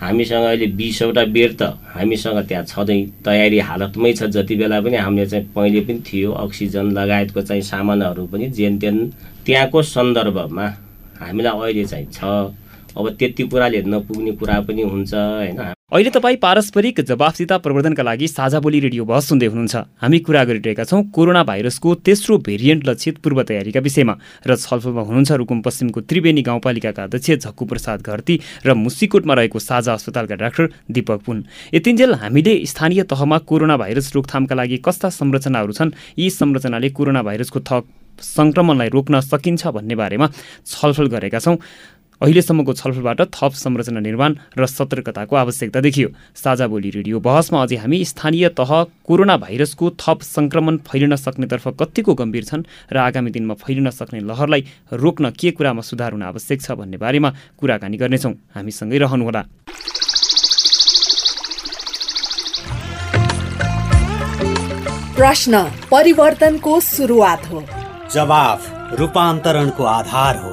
हामीसँग 0.00 0.44
अहिले 0.44 0.66
बिसवटा 0.78 1.24
बेड 1.34 1.52
त 1.60 1.62
हामीसँग 1.94 2.38
त्यहाँ 2.48 2.64
छँदै 2.64 2.98
तयारी 3.24 3.58
हालतमै 3.58 4.12
छ। 4.12 4.22
जति 4.34 4.54
बेला 4.56 4.80
पनि 4.80 4.96
हामीले 4.96 5.26
चाहिँ 5.26 5.46
पहिले 5.54 5.80
पनि 5.86 6.00
थियो 6.06 6.32
अक्सिजन 6.32 6.90
लगायतको 6.98 7.42
चाहिँ 7.42 7.62
सामानहरू 7.62 8.26
पनि 8.26 8.48
जेन 8.50 8.78
तेन 8.78 8.96
त्यहाँको 9.46 9.82
सन्दर्भमा 9.82 10.66
हामीलाई 11.20 11.52
अहिले 11.52 11.84
चाहिँ 11.84 12.06
छ। 12.10 12.24
अब 12.98 13.10
त्यति 13.18 13.42
कुराले 13.50 13.82
नपुग्ने 13.82 14.32
कुरा 14.38 14.60
पनि 14.66 14.82
हुन्छ 14.82 15.14
होइन? 15.14 15.73
अहिले 15.92 16.10
तपाईँ 16.10 16.36
पारस्परिक 16.40 17.00
जवाफसिता 17.04 17.56
प्रवर्धनका 17.60 18.02
लागि 18.02 18.28
साझा 18.28 18.58
बोली 18.58 18.78
रेडियो 18.80 19.04
बहस 19.04 19.28
सुन्दै 19.28 19.46
हुनुहुन्छ। 19.46 19.76
हामी 20.00 20.18
कुरा 20.24 20.44
गरिरहेका 20.48 20.84
छौँ 20.84 21.02
कोरोना 21.12 21.42
भाइरसको 21.44 21.94
तेस्रो 22.00 22.38
भेरिएन्ट 22.40 22.88
लक्षित 22.88 23.18
पूर्व 23.20 23.42
तयारीका 23.44 23.80
विषयमा 23.84 24.14
र 24.48 24.56
छलफलमा 24.56 25.02
हुनुहुन्छ 25.04 25.32
रुकुम 25.44 25.60
पश्चिमको 25.60 26.00
त्रिवेणी 26.08 26.42
गाउँपालिकाका 26.42 27.02
अध्यक्ष 27.04 27.44
झक्कु 27.44 27.64
प्रसाद 27.68 28.00
घरती 28.00 28.40
र 28.64 28.74
मुसिकोटमा 28.74 29.34
रहेको 29.36 29.58
साझा 29.60 29.92
अस्पतालका 29.92 30.34
डाक्टर 30.40 30.64
दीपक 30.88 31.20
पुन। 31.20 31.44
यतिन्जेल 31.76 32.14
हामीले 32.16 32.54
स्थानीय 32.64 33.02
तहमा 33.04 33.38
कोरोना 33.44 33.76
भाइरस 33.76 34.08
रोकथामका 34.16 34.54
लागि 34.56 34.80
कस्ता 34.80 35.12
संरचनाहरू 35.12 35.72
छन्? 35.76 35.92
यी 36.16 36.30
संरचनाले 36.32 36.90
कोरोना 36.96 37.22
भाइरसको 37.22 37.60
थप 37.60 37.84
सङ्क्रमणलाई 38.14 38.88
रोक्न 38.88 39.20
सकिन्छ 39.20 39.66
भन्ने 39.74 39.94
बारेमा 39.98 40.26
छलफल 40.64 41.06
गरेका 41.10 41.38
छौँ। 41.38 41.56
अहिलेसम्मको 42.22 42.72
छलफलबाट 42.72 43.20
थप 43.34 43.52
संरचना 43.54 44.00
निर्माण 44.00 44.34
र 44.58 44.66
सतर्कताको 44.66 45.36
आवश्यकता 45.36 45.80
देखियो। 45.80 46.08
साझा 46.34 46.66
बोली 46.66 46.90
रेडियो 46.90 47.20
बहसमा 47.20 47.62
अझै 47.62 47.76
हामी 47.76 48.04
स्थानीय 48.04 48.48
तह 48.54 48.70
कोरोना 49.02 49.36
भाइरसको 49.36 49.90
थप 49.98 50.22
सङ्क्रमण 50.24 50.76
फैलिन 50.86 51.16
सक्नेतर्फ 51.16 51.66
कतिको 51.80 52.14
गम्भीर 52.14 52.44
छन् 52.44 52.66
र 52.92 52.96
आगामी 52.98 53.30
दिनमा 53.30 53.54
फैलिन 53.56 53.90
सक्ने 53.90 54.20
लहरलाई 54.20 54.62
रोक्न 54.94 55.30
के 55.30 55.50
कुरामा 55.50 55.82
सुधार 55.82 56.12
हुन 56.12 56.22
आवश्यक 56.24 56.62
छ 56.62 56.78
भन्ने 56.78 56.96
बारेमा 56.96 57.30
कुराकानी 57.58 57.96
गर्नेछौँ। 57.96 58.34
हामीसँगै 58.54 58.98
रहनुहोला। 58.98 59.42
प्रश्न 65.14 65.54
परिवर्तनको 65.90 66.72
सुरुवात 66.80 67.42
हो। 67.50 67.62
जवाफ 68.14 68.98
रूपान्तरणको 68.98 69.84
आधार 69.84 70.36
हो। 70.36 70.52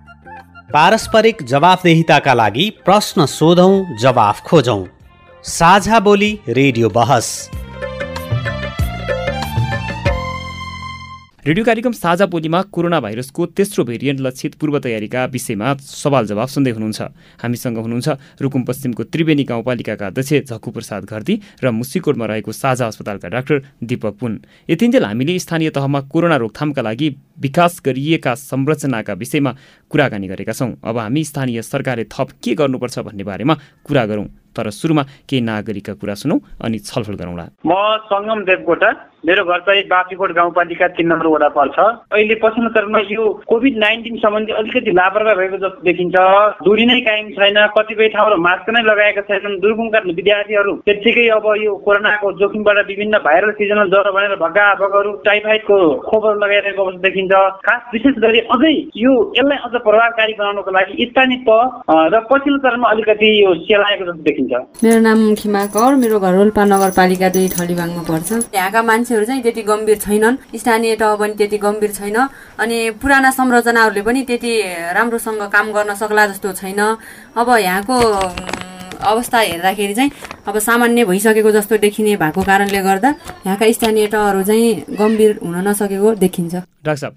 पारस्परिक 0.73 1.41
जवाफदेहिताका 1.43 2.33
लागि 2.33 2.69
प्रश्न 2.85 3.25
सोधौं 3.27 3.97
जवाफ 3.97 4.41
खोजौं। 4.41 4.79
साझा 5.45 5.99
बोली 5.99 6.31
रेडियो 6.49 6.89
बहस। 6.89 7.27
रेडियो 11.47 11.65
कार्यक्रम 11.65 11.91
साझा 11.91 12.25
बोलीमा 12.25 12.61
कोरोना 12.71 12.99
भाइरसको 12.99 13.45
तेस्रो 13.57 13.83
भेरिएन्ट 13.83 14.19
लक्षित 14.19 14.55
पूर्व 14.55 14.77
तयारीका 14.79 15.25
विषयमा 15.25 15.73
सवाल 15.81 16.25
जवाफ 16.25 16.49
सुन्दै 16.49 16.71
हुनुहुन्छ। 16.71 17.01
हामीसँग 17.41 17.77
हुनुहुन्छ 17.77 18.09
रुकुम 18.41 18.63
पश्चिमको 18.63 19.03
त्रिवेणी 19.03 19.43
गाउँपालिकाका 19.43 20.07
अध्यक्ष 20.07 20.33
झक्कु 20.45 20.71
प्रसाद 20.71 21.05
घरती 21.05 21.39
र 21.63 21.71
मुसिकोटमा 21.71 22.25
रहेको 22.25 22.51
साझा 22.51 22.87
अस्पतालका 22.87 23.27
डाक्टर 23.27 23.61
दीपक 23.83 24.13
पुन। 24.21 24.39
यतिन्जेल 24.69 25.05
हामीले 25.05 25.39
स्थानीय 25.39 25.69
तहमा 25.69 26.01
कोरोना 26.13 26.37
रोकथामका 26.37 26.81
लागि 26.81 27.09
विकास 27.41 27.81
गरिएका 27.85 28.33
संरचनाका 28.37 29.13
विषयमा 29.13 29.51
कुराकानी 29.91 30.27
गरेका 30.27 30.53
छौँ। 30.53 30.71
अब 30.83 30.97
हामी 30.97 31.23
स्थानीय 31.23 31.61
सरकारले 31.63 32.03
थप 32.07 32.29
के 32.43 32.55
गर्नुपर्छ 32.55 32.99
भन्ने 33.07 33.23
बारेमा 33.23 33.55
कुरा 33.85 34.05
गरौँ। 34.05 34.27
तर 34.51 34.69
सुरुमा 34.69 35.03
केही 35.29 35.41
नागरिकका 35.41 35.93
कुरा 35.95 36.13
सुनौ 36.21 36.35
अनि 36.59 36.77
छलफल 36.83 37.15
गरौँला 37.15 37.45
म 37.63 37.71
सङ्गम 38.11 38.39
देवकोटा 38.43 38.89
मेरो 39.23 39.43
घर 39.45 39.59
चाहिँ 39.63 39.83
बापीकोट 39.87 40.31
गाउँपालिका 40.35 40.87
तिन 40.97 41.07
नम्बर 41.07 41.27
वडा 41.27 41.49
पर्छ 41.55 41.77
अहिले 42.11 42.35
पछिल्लो 42.43 42.69
चरणमा 42.75 42.99
यो 43.07 43.23
कोभिड 43.47 43.77
नाइन्टिन 43.79 44.15
सम्बन्धी 44.19 44.51
अलिकति 44.51 44.91
लापरवाह 44.91 45.33
रहेको 45.39 45.57
जस्तो 45.63 45.81
देखिन्छ। 45.87 46.15
दूरी 46.67 46.85
नै 46.85 46.99
कायम 47.07 47.29
छैन। 47.31 47.57
कतिपय 47.77 48.07
ठाउँहरू 48.11 48.37
मास्क 48.41 48.69
नै 48.75 48.81
लगाएका 48.83 49.21
छैनन्। 49.29 49.59
दुर्गमका 49.61 49.99
विद्यार्थीहरू 50.09 50.73
त्यत्तिकै 50.83 51.27
अब 51.37 51.45
यो 51.63 51.71
कोरोनाको 51.85 52.31
जोखिमबाट 52.41 52.77
विभिन्न 52.91 53.15
भाइरल 53.23 53.51
सिजनल 53.61 53.87
ज्वरो 53.93 54.11
भनेर 54.11 54.35
भग्गा 54.43 54.65
भगहरू 54.83 55.11
टाइफाइडको 55.23 55.77
खोपहरू 56.09 56.39
लगाइरहेको 56.43 56.81
अवस्था 56.83 57.01
देखिन्छ। 57.07 57.33
खास 57.63 57.81
विशेष 57.93 58.15
गरी 58.25 58.39
अझै 58.51 58.73
यो 59.05 59.13
यसलाई 59.39 59.59
अझ 59.63 59.75
प्रभावकारी 59.85 60.33
बनाउनको 60.39 60.71
लागि 60.71 61.05
स्थानीय 61.09 61.37
तह 61.47 61.61
र 62.13 62.19
पछिल्लो 62.31 62.57
चरणमा 62.63 62.89
अलिकति 62.89 63.27
यो 63.43 63.53
सेलाएको 63.65 64.05
जस्तो 64.05 64.23
देखिन्छ। 64.23 64.53
मेरो 64.83 64.99
नाम 65.01 65.19
खिमा 65.35 65.65
कौर 65.75 65.95
मेरो 65.95 66.19
घर 66.19 66.33
रोल्पा 66.35 66.63
नगरपालिका 66.65 67.29
दुई 67.35 67.47
ठलीबाङमा 67.55 68.03
पर्छ। 68.09 68.29
यहाँका 68.55 68.81
मान्छेहरू 68.81 69.25
चाहिँ 69.25 69.41
त्यति 69.41 69.61
गम्भीर 69.63 69.97
छैनन्। 70.05 70.37
स्थानीय 70.55 70.95
तह 71.01 71.15
पनि 71.15 71.33
त्यति 71.39 71.57
गम्भीर 71.57 71.91
छैन। 71.91 72.17
अनि 72.59 72.77
पुराना 73.01 73.31
संरचनाहरूले 73.31 74.01
पनि 74.01 74.21
त्यति 74.29 74.53
राम्रोसँग 74.97 75.41
काम 75.49 75.71
गर्न 75.73 75.93
सक्ला 75.95 76.27
जस्तो 76.27 76.51
छैन। 76.61 76.79
अब 77.35 77.47
यहाँको 77.57 77.97
अवस्था 79.01 79.39
हेर्दाखेरि 79.39 79.93
चाहिँ 79.93 80.11
अब 80.47 80.57
सामान्य 80.59 81.05
भइसकेको 81.05 81.51
जस्तो 81.51 81.77
देखिने 81.77 82.15
भएको 82.21 82.41
कारणले 82.41 82.81
गर्दा 82.83 83.09
यहाँका 83.45 83.71
स्थानीय 83.71 84.07
तहहरू 84.07 84.43
चाहिँ 84.43 84.95
गम्भीर 84.99 85.39
हुन 85.41 85.57
नसकेको 85.67 86.13
देखिन्छ। 86.21 86.53
डाक्टर 86.55 86.95
साहब 86.95 87.13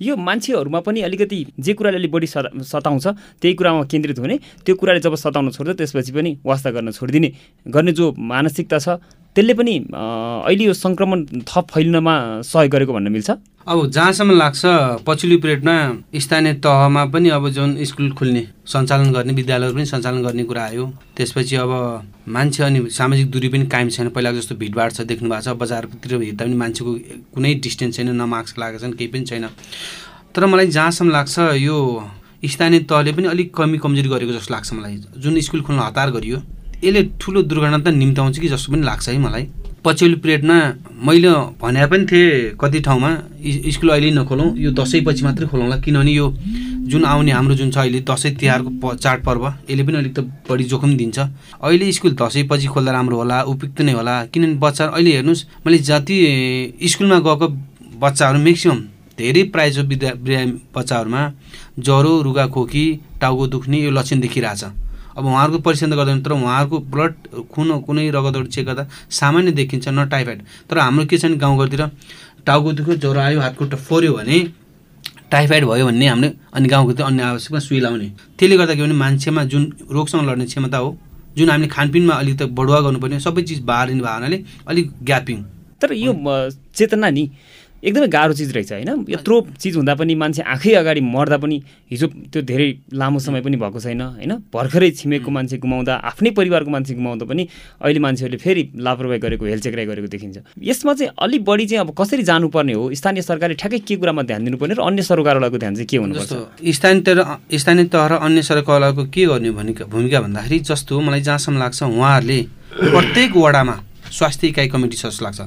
यो 0.00 0.16
मान्छेहरूमा 0.18 0.80
पनि 0.80 1.00
अलिकति 1.02 1.44
जे 1.58 1.72
कुराले 1.74 1.96
अलिक 1.96 2.12
बढी 2.12 2.26
सताउँछ 2.26 3.06
त्यही 3.06 3.54
कुरामा 3.54 3.84
केन्द्रित 3.84 4.18
हुने 4.18 4.38
त्यो 4.66 4.74
कुराले 4.74 5.00
जब 5.00 5.14
सताउन 5.16 5.50
छोड्छ 5.50 5.70
त्यसपछि 5.72 6.12
पनि 6.12 6.36
वास्ता 6.44 6.70
गर्न 6.70 6.90
छोडिदिने 6.90 7.32
गर्ने 7.66 7.92
जो 7.92 8.14
मानसिकता 8.18 8.78
छ 8.78 8.98
त्यसले 9.36 9.54
पनि 9.54 9.74
अहिले 9.92 10.64
यो 10.64 10.72
सङ्क्रमण 10.74 11.44
थप 11.44 11.66
फैलिनमा 11.72 12.14
सहयोग 12.42 12.72
गरेको 12.72 12.92
भन्न 12.92 13.12
मिल्छ? 13.12 13.30
अब 13.68 13.78
जहाँसम्म 13.90 14.32
लाग्छ 14.32 14.62
पछिल्लो 15.06 15.36
पिरियडमा 15.42 15.76
स्थानीय 16.24 16.52
तहमा 16.64 17.04
पनि 17.12 17.28
अब 17.36 17.48
जुन 17.56 17.70
स्कुल 17.84 18.10
खुल्ने 18.18 18.42
सञ्चालन 18.72 19.12
गर्ने 19.12 19.32
विद्यालयहरू 19.36 19.74
पनि 19.76 19.86
सञ्चालन 19.92 20.22
गर्ने 20.24 20.44
कुरा 20.48 20.62
आयो। 20.64 20.84
त्यसपछि 21.16 21.56
अब 21.56 21.72
मान्छे 22.32 22.62
अनि 22.64 22.80
सामाजिक 22.98 23.30
दूरी 23.30 23.48
पनि 23.52 23.66
कायम 23.74 23.88
छैन। 23.92 24.08
पहिलाको 24.16 24.36
जस्तो 24.38 24.54
भिडभाड 24.56 24.92
छ 24.92 25.00
देख्नु 25.10 25.28
भएको 25.28 25.42
छ। 25.44 25.56
बजारतिर 25.60 26.12
हेर्दा 26.22 26.44
पनि 26.44 26.56
मान्छेको 26.56 26.92
कुनै 27.34 27.54
डिस्टेन्स 27.66 27.96
छैन 27.96 28.08
न 28.16 28.22
मास्क 28.24 28.58
लागेको 28.58 28.80
छैन 28.80 28.92
केही 28.96 29.10
पनि 29.12 29.24
छैन। 29.26 29.48
तर 30.32 30.46
मलाई 30.46 30.66
जहाँसम्म 30.72 31.10
लाग्छ 31.12 31.38
यो 31.60 31.76
स्थानीय 32.54 32.80
तहले 32.88 33.12
पनि 33.12 33.26
अलिक 33.34 33.48
कमी 33.52 33.78
कमजोरी 33.84 34.08
गरेको 34.08 34.32
जस्तो 34.32 34.54
लाग्छ 34.54 34.72
मलाई। 34.72 34.94
जुन 35.18 35.40
स्कुल 35.42 35.60
खुल्न 35.66 35.80
हतार 35.82 36.10
गरियो 36.16 36.38
यसले 36.86 37.02
ठुलो 37.20 37.42
दुर्घटना 37.42 37.78
त 37.78 37.88
निम्ताउँछ 37.92 38.38
कि 38.38 38.48
जस्तो 38.48 38.72
पनि 38.72 38.82
लाग्छ 38.82 39.08
है 39.08 39.18
मलाई। 39.18 39.44
पछिल्लो 39.84 40.18
पिरियडमा 40.18 40.56
मैले 41.06 41.30
भने 41.62 41.86
पनि 41.86 42.04
थिएँ 42.10 42.54
कति 42.60 42.80
ठाउँमा 42.86 43.10
स्कुल 43.74 43.90
अहिले 43.90 44.10
नखोलौँ 44.18 44.48
यो 44.58 44.70
दसैँपछि 44.70 45.22
मात्रै 45.24 45.46
खोलौँला। 45.46 45.76
किनभने 45.78 46.12
यो 46.12 46.26
जुन 46.90 47.04
आउने 47.04 47.30
हाम्रो 47.32 47.54
जुन 47.54 47.70
छ 47.70 47.78
अहिले 47.78 48.00
दसैँ 48.02 48.34
तिहारको 48.34 48.94
चाडपर्व 48.94 49.46
यसले 49.70 49.82
पनि 49.82 49.96
अलिक 49.98 50.14
त 50.18 50.20
बढी 50.50 50.64
जोखिम 50.64 50.96
दिन्छ। 50.96 51.18
अहिले 51.62 51.92
स्कुल 51.92 52.12
दसैँपछि 52.18 52.66
खोल्दा 52.66 52.92
राम्रो 52.92 53.16
होला 53.16 53.42
उपयुक्त 53.46 53.80
नै 53.82 53.92
होला। 53.92 54.14
किनभने 54.30 54.58
बच्चा 54.58 54.84
अहिले 54.86 55.10
हेर्नुहोस् 55.12 55.46
मैले 55.66 55.78
जति 55.90 56.16
स्कुलमा 56.82 57.18
गएको 57.26 57.46
बच्चाहरू 58.02 58.38
म्याक्सिमम् 58.38 58.82
धेरै 59.18 59.42
प्रायः 59.54 59.82
विद्या 59.82 60.12
बच्चाहरूमा 60.74 61.22
ज्वरो 61.78 62.12
रुगा 62.22 62.46
खोकी 62.54 62.84
टाउको 63.20 63.46
दुख्ने 63.54 63.78
यो 63.80 63.90
लक्षण 63.90 64.20
देखिरहेछ। 64.20 64.64
अब 65.16 65.26
उहाँहरूको 65.26 65.58
परीक्षण 65.66 65.90
त 65.90 65.94
गर्दैन 65.96 66.20
तर 66.22 66.32
उहाँहरूको 66.32 66.78
ब्लड 66.92 67.14
खुन 67.52 67.78
कुनै 67.86 68.08
रगतहरू 68.10 68.46
चेक 68.54 68.66
गर्दा 68.66 68.86
सामान्य 69.12 69.52
देखिन्छ 69.52 69.88
न 69.88 70.06
टाइफाइड 70.08 70.42
तर 70.70 70.78
हाम्रो 70.78 71.06
के 71.06 71.18
छ 71.18 71.24
भने 71.24 71.36
गाउँघरतिर 71.38 71.82
टाउको 72.46 72.72
दुख्यो 72.72 72.94
ज्वरो 73.04 73.20
आयो 73.20 73.40
हातखुट्टा 73.40 73.76
फोऱ्यो 73.88 74.12
भने 74.12 74.38
टाइफाइड 75.30 75.64
भयो 75.64 75.86
भन्ने 75.86 76.06
हामीले 76.06 76.32
अनि 76.54 76.68
गाउँको 76.68 77.02
अन्य 77.02 77.22
आवश्यकमा 77.22 77.58
सुई 77.58 77.80
लाउने 77.80 78.08
त्यसले 78.38 78.56
गर्दा 78.56 78.74
के 78.74 78.82
भने 78.82 78.94
मान्छेमा 78.94 79.44
जुन 79.52 79.62
रोगसँग 79.90 80.28
लड्ने 80.28 80.46
क्षमता 80.46 80.78
हो 80.78 80.96
जुन 81.36 81.50
हामीले 81.50 81.68
खानपिनमा 81.68 82.14
अलिक 82.14 82.36
त 82.38 82.42
बढुवा 82.58 82.80
गर्नुपर्ने 82.80 83.20
सबै 83.20 83.42
चिज 83.42 83.60
बाहिरिने 83.68 84.02
भावनाले 84.02 84.38
अलिक 84.68 84.86
ग्यापिङ। 85.02 85.42
तर 85.80 85.92
यो 85.94 86.12
चेतना 86.76 87.10
नि 87.10 87.24
एकदमै 87.86 88.08
गाह्रो 88.10 88.34
चिज 88.34 88.50
रहेछ 88.52 88.72
होइन? 88.72 89.04
यत्रो 89.08 89.34
चिज 89.62 89.76
हुँदा 89.76 89.94
पनि 89.94 90.14
मान्छे 90.14 90.42
आँखै 90.42 90.72
अगाडि 90.74 91.00
मर्दा 91.00 91.36
पनि 91.38 91.56
हिजो 91.90 92.06
त्यो 92.34 92.42
धेरै 92.42 92.68
लामो 92.92 93.18
समय 93.18 93.40
पनि 93.46 93.56
भएको 93.56 93.80
छैन 93.80 94.00
होइन? 94.02 94.32
भर्खरै 94.50 94.90
छिमेकको 94.90 95.30
मान्छे 95.30 95.56
गुमाउँदा 95.62 95.94
आफ्नै 96.10 96.30
परिवारको 96.34 96.70
मान्छे 96.70 96.94
गुमाउँदा 96.94 97.24
पनि 97.30 97.42
अहिले 97.80 98.00
मान्छेहरूले 98.02 98.38
फेरि 98.42 98.62
लापरवाही 98.76 99.20
गरेको 99.22 99.44
हेलचेक्राइ 99.46 99.86
गरेको 99.86 100.08
देखिन्छ। 100.10 100.36
यसमा 100.58 100.92
चाहिँ 100.94 101.12
अलिक 101.14 101.44
बढी 101.44 101.66
चाहिँ 101.66 101.80
अब 101.86 101.94
कसरी 101.94 102.22
जानुपर्ने 102.26 102.72
हो? 102.72 102.84
स्थानीय 102.92 103.22
सरकारले 103.22 103.54
ठ्याक्कै 103.54 103.78
के 103.86 103.96
कुरामा 103.96 104.22
ध्यान 104.26 104.44
दिनुपर्ने 104.44 104.74
र 104.74 104.82
अन्य 104.82 105.02
सरकारवालाको 105.06 105.58
ध्यान 105.58 105.74
चाहिँ 105.74 105.86
के 105.86 105.96
हुनुपर्छ? 105.96 106.32
स्थानीय 106.74 107.58
स्थानीय 107.58 107.84
तह 107.86 108.06
र 108.10 108.12
अन्य 108.26 108.42
सरकारवालाको 108.42 109.02
के 109.14 109.26
गर्ने 109.26 109.50
भूमिका 109.54 109.84
भूमिका 109.86 110.20
भन्दाखेरि 110.26 110.58
जस्तो 110.66 111.00
मलाई 111.00 111.20
जहाँसम्म 111.22 111.58
लाग्छ 111.58 111.82
उहाँहरूले 111.82 112.40
प्रत्येक 112.76 113.36
वडामा 113.36 113.76
स्वास्थ्य 114.10 114.46
इकाइ 114.48 114.68
कमिटी 114.74 114.96
जस्तो 114.96 115.24
लाग्छ। 115.24 115.40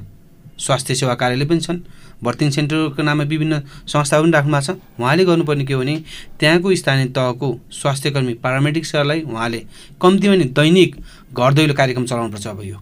स्वास्थ्य 0.59 0.95
सेवा 0.95 1.13
कार्यालय 1.15 1.45
पनि 1.45 1.59
छन् 1.59 1.79
भर्तिङ 2.23 2.49
सेन्टरको 2.51 3.03
नाममा 3.03 3.23
विभिन्न 3.23 3.59
संस्था 3.87 4.21
पनि 4.21 4.31
राख्नु 4.31 4.51
भएको 4.51 4.61
छ। 4.63 4.77
उहाँले 4.99 5.25
गर्नुपर्ने 5.25 5.65
के 5.65 5.73
हो 5.73 5.79
भने 5.79 5.95
त्यहाँको 6.39 6.75
स्थानीय 6.75 7.05
तहको 7.15 7.47
स्वास्थ्यकर्मी 7.71 8.33
प्यारामेडिक्सहरूलाई 8.43 9.21
उहाँले 9.23 9.59
कम्तीमा 10.01 10.35
नि 10.35 10.45
दैनिक 10.51 10.95
घर 11.31 11.53
दैलो 11.53 11.73
कार्यक्रम 11.73 12.05
चलाउनुपर्छ 12.05 12.47
अब 12.47 12.61
यो। 12.63 12.77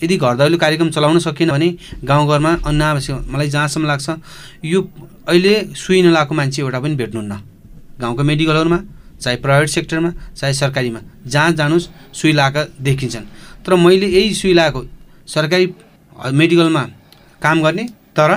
यदि 0.00 0.16
घर 0.16 0.34
दैलो 0.36 0.56
कार्यक्रम 0.58 0.90
चलाउन 0.90 1.18
सकिएन 1.18 1.50
भने 1.50 1.68
गाउँघरमा 2.04 2.52
अनावश्यक 2.64 3.26
मलाई 3.28 3.48
जहाँसम्म 3.48 3.86
लाग्छ। 3.86 4.08
यो 4.64 4.80
अहिले 5.28 5.54
सुई 5.76 6.02
नलाएको 6.02 6.34
मान्छे 6.34 6.62
एउटा 6.62 6.80
पनि 6.80 6.94
भेट्नुहुन्न। 6.96 7.34
गाउँको 8.00 8.22
मेडिकलहरूमा 8.24 8.78
चाहे 9.20 9.36
प्राइभेट 9.36 9.68
सेक्टरमा 9.68 10.10
चाहे 10.32 10.52
सरकारीमा 10.54 11.00
जहाँ 11.26 11.52
जानुहोस् 11.52 11.88
सुई 12.14 12.32
लगाएका 12.32 12.62
देखिन्छन्। 12.80 13.24
तर 13.66 13.74
मैले 13.76 14.06
यही 14.08 14.34
सुई 14.34 14.52
लगाएको 14.54 14.80
सरकारी 15.28 15.66
मेडिकलमा 16.32 16.82
काम 17.42 17.62
गर्ने 17.62 17.84
तर 18.16 18.30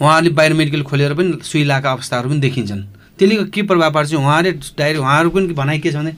उहाँहरूले 0.00 0.30
बाहिर 0.34 0.52
मेडिकल 0.54 0.82
खोलेर 0.82 1.14
पनि 1.14 1.38
सुई 1.42 1.64
लगाएको 1.64 1.88
अवस्थाहरू 1.88 2.28
पनि 2.28 2.40
देखिन्छन्। 2.40 2.82
त्यसले 3.18 3.44
के 3.54 3.62
प्रभाव 3.62 3.92
पार्छ 3.94 4.14
उहाँले 4.14 4.50
डाइरेक्ट 4.78 5.00
उहाँहरू 5.00 5.30
पनि 5.30 5.54
भनाइ 5.54 5.78
के 5.78 5.90
छ 5.92 5.96
भने 5.96 6.12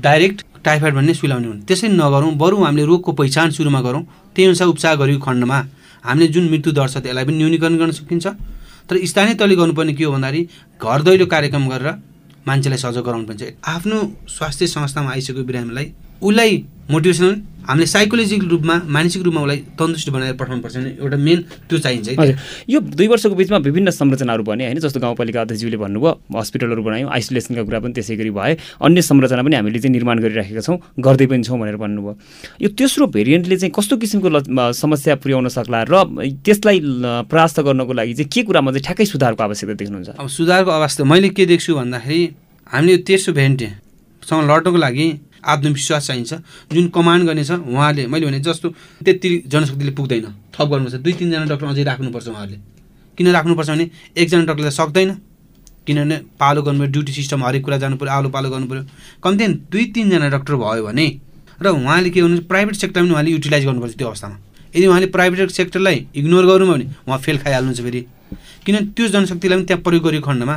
डाइरेक्ट 0.00 0.44
टाइफाइड 0.64 0.94
भन्ने 0.94 1.14
सुलाउने 1.14 1.46
हुन्। 1.48 1.60
त्यसै 1.64 1.88
नगरौँ 1.88 2.32
बरु 2.36 2.56
हामीले 2.64 2.84
रोगको 2.84 3.12
पहिचान 3.12 3.50
सुरुमा 3.50 3.80
गरौँ। 3.80 4.02
त्यही 4.36 4.46
अनुसार 4.48 4.68
उपचार 4.68 4.96
गरेको 4.96 5.24
खण्डमा। 5.24 5.58
हामीले 6.04 6.26
जुन 6.28 6.44
मृत्यु 6.50 6.72
दर 6.72 6.88
छ 6.88 6.96
त्यसलाई 7.00 7.24
पनि 7.24 7.36
न्यूनीकरण 7.36 7.76
गर्न 7.80 7.90
सकिन्छ। 7.96 8.26
तर 8.88 8.94
स्थानीय 9.08 9.34
तहले 9.40 9.56
गर्नुपर्ने 9.56 9.92
के 9.96 10.04
हो 10.04 10.12
भन्दाखेरि 10.12 10.42
घर 10.80 11.00
दैलो 11.02 11.26
कार्यक्रम 11.26 11.64
गरेर 11.68 11.88
मान्छेलाई 12.44 12.78
सजग 12.78 13.04
गराउनु 13.08 13.26
पर्छ 13.26 13.42
आफ्नो 13.64 13.96
स्वास्थ्य 14.28 14.66
संस्थामा 14.68 15.10
आइसकेको 15.10 15.42
बिरामीलाई 15.48 15.86
उसलाई 16.24 16.64
मोटिभेसनल 16.90 17.34
हामीले 17.64 17.86
साइकोलोजिकल 17.86 18.46
रूपमा 18.48 18.74
मानसिक 18.92 19.22
रूपमा 19.24 19.40
उसलाई 19.40 19.58
तन्दुरुस्त 19.80 20.08
बनाएर 20.12 20.34
पठाउनु 20.36 20.62
पर्छ 20.62 20.76
भने 20.76 20.90
एउटा 21.00 21.16
मेन 21.16 21.38
त्यो 21.64 21.78
चाहिन्छ 21.80 22.08
है। 22.08 22.16
हजुर। 22.20 22.36
यो 22.68 22.80
दुई 22.92 23.06
वर्षको 23.08 23.34
बिचमा 23.34 23.58
विभिन्न 23.64 23.90
संरचनाहरू 23.90 24.42
बने 24.44 24.64
होइन 24.68 24.78
जस्तो 24.84 25.00
गाउँपालिका 25.00 25.40
अध्यक्षज्यूले 25.40 25.76
भन्नुभयो 25.80 26.12
हस्पिटलहरू 26.36 26.82
बनायौँ 26.84 27.08
आइसोलेसनका 27.08 27.62
कुरा 27.64 27.78
पनि 27.80 27.92
त्यसै 27.96 28.16
गरी 28.20 28.30
भए। 28.36 28.56
अन्य 28.84 29.00
संरचना 29.00 29.42
पनि 29.48 29.56
हामीले 29.56 29.80
चाहिँ 29.80 29.92
निर्माण 29.96 30.18
गरिराखेका 30.20 30.60
छौँ 30.60 30.76
गर्दै 31.00 31.26
पनि 31.32 31.42
छौँ 31.48 31.56
भनेर 31.56 31.76
भन्नुभयो। 31.80 32.12
यो 32.60 32.68
तेस्रो 32.76 33.06
भेरिएन्टले 33.16 33.56
चाहिँ 33.56 33.72
कस्तो 33.72 33.96
किसिमको 33.96 34.28
समस्या 34.76 35.16
पुर्याउन 35.24 35.48
सक्ला 35.48 35.88
र 35.88 36.04
त्यसलाई 36.44 36.78
परास्त 37.32 37.64
गर्नको 37.64 37.92
लागि 37.96 38.12
चाहिँ 38.12 38.28
के 38.28 38.42
कुरामा 38.44 38.76
चाहिँ 38.76 38.84
ठ्याक्कै 38.84 39.04
सुधारको 39.08 39.40
आवश्यकता 39.40 39.74
देख्नुहुन्छ? 39.80 40.20
अब 40.20 40.28
सुधारको 40.28 40.70
अवस्था 40.70 41.04
मैले 41.08 41.28
के 41.32 41.48
देख्छु 41.48 41.80
भन्दाखेरि 41.80 42.22
हामीले 42.68 42.96
तेस्रो 43.08 43.32
भेरिएन्टसँग 43.32 44.40
लड्नको 44.52 44.78
लागि 44.84 45.08
आत्मविश्वास 45.44 46.06
चाहिन्छ। 46.06 46.32
जुन 46.72 46.88
कमान्ड 46.88 47.26
गर्नेछ 47.26 47.50
उहाँले 47.50 48.06
मैले 48.06 48.26
भने 48.26 48.40
जस्तो 48.40 48.68
त्यति 49.04 49.28
जनशक्तिले 49.46 49.92
पुग्दैन। 49.92 50.26
थप 50.54 50.66
गर्नुपर्छ। 50.70 51.02
दुई 51.04 51.12
तिनजना 51.12 51.44
डक्टर 51.44 51.66
अझै 51.66 51.82
राख्नुपर्छ 51.84 52.28
उहाँहरूले। 52.28 52.58
किन 53.18 53.28
राख्नुपर्छ 53.30 53.68
भने 53.70 53.90
एकजना 54.16 54.44
डक्टरले 54.44 54.70
सक्दैन। 54.70 55.10
किनभने 55.86 56.16
पालो 56.40 56.62
गर्नु 56.62 56.80
पऱ्यो 56.80 56.92
ड्युटी 56.92 57.12
सिस्टम 57.12 57.44
हरेक 57.44 57.64
कुरा 57.64 57.76
जानु 57.78 57.96
पऱ्यो 57.96 58.12
आलो 58.12 58.28
पालो 58.32 58.50
गर्नु 58.50 58.66
पऱ्यो 58.66 58.82
कम्ती 59.22 59.46
दुई 59.68 59.84
तिनजना 59.94 60.28
डक्टर 60.32 60.54
भयो 60.56 60.84
भने 60.84 61.06
र 61.60 61.68
उहाँले 61.68 62.10
के 62.10 62.22
भन्नु 62.22 62.40
प्राइभेट 62.48 62.74
सेक्टरमा 62.74 63.04
पनि 63.04 63.12
उहाँले 63.12 63.30
युटिलाइज 63.30 63.64
गर्नुपर्छ 63.64 63.94
त्यो 63.96 64.08
अवस्थामा। 64.08 64.36
यदि 64.74 64.86
उहाँले 64.86 65.06
प्राइभेट 65.06 65.50
सेक्टरलाई 65.50 66.06
इग्नोर 66.16 66.46
गर्नु 66.46 66.72
भने 66.72 66.84
उहाँ 67.06 67.18
फेल 67.18 67.38
खाइहाल्नुहुन्छ 67.38 67.80
फेरि। 67.80 68.00
किन 68.64 68.76
त्यो 68.96 69.08
जनशक्तिलाई 69.08 69.58
पनि 69.58 69.66
त्यहाँ 69.66 69.82
प्रयोग 69.82 70.02
गरेको 70.04 70.26
खण्डमा। 70.26 70.56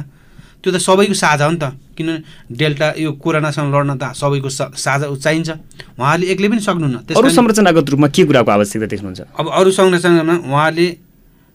त्यो 0.67 0.75
त 0.75 0.83
सबैको 0.83 1.15
साझा 1.15 1.45
हो 1.47 1.51
नि 1.55 1.59
त। 1.63 1.79
किनभने 1.95 2.19
डेल्टा 2.51 2.87
यो 2.99 3.11
कोरोनासँग 3.23 3.71
लड्न 3.71 3.95
त 3.95 4.11
सबैको 4.11 4.49
साझा 4.51 5.07
चाहिन्छ 5.15 5.49
उहाँले 5.95 6.25
एक्लै 6.27 6.47
पनि 6.51 6.59
सक्नुहुन्न। 6.59 7.15
अरू 7.15 7.29
संरचनागत 7.31 7.87
रूपमा 7.95 8.07
के 8.11 8.23
कुराको 8.27 8.51
आवश्यकता 8.51 8.87
देख्नुहुन्छ? 8.91 9.21
अब 9.39 9.45
अरू 9.47 9.71
संरचनामा 9.71 10.35
उहाँले 10.51 10.87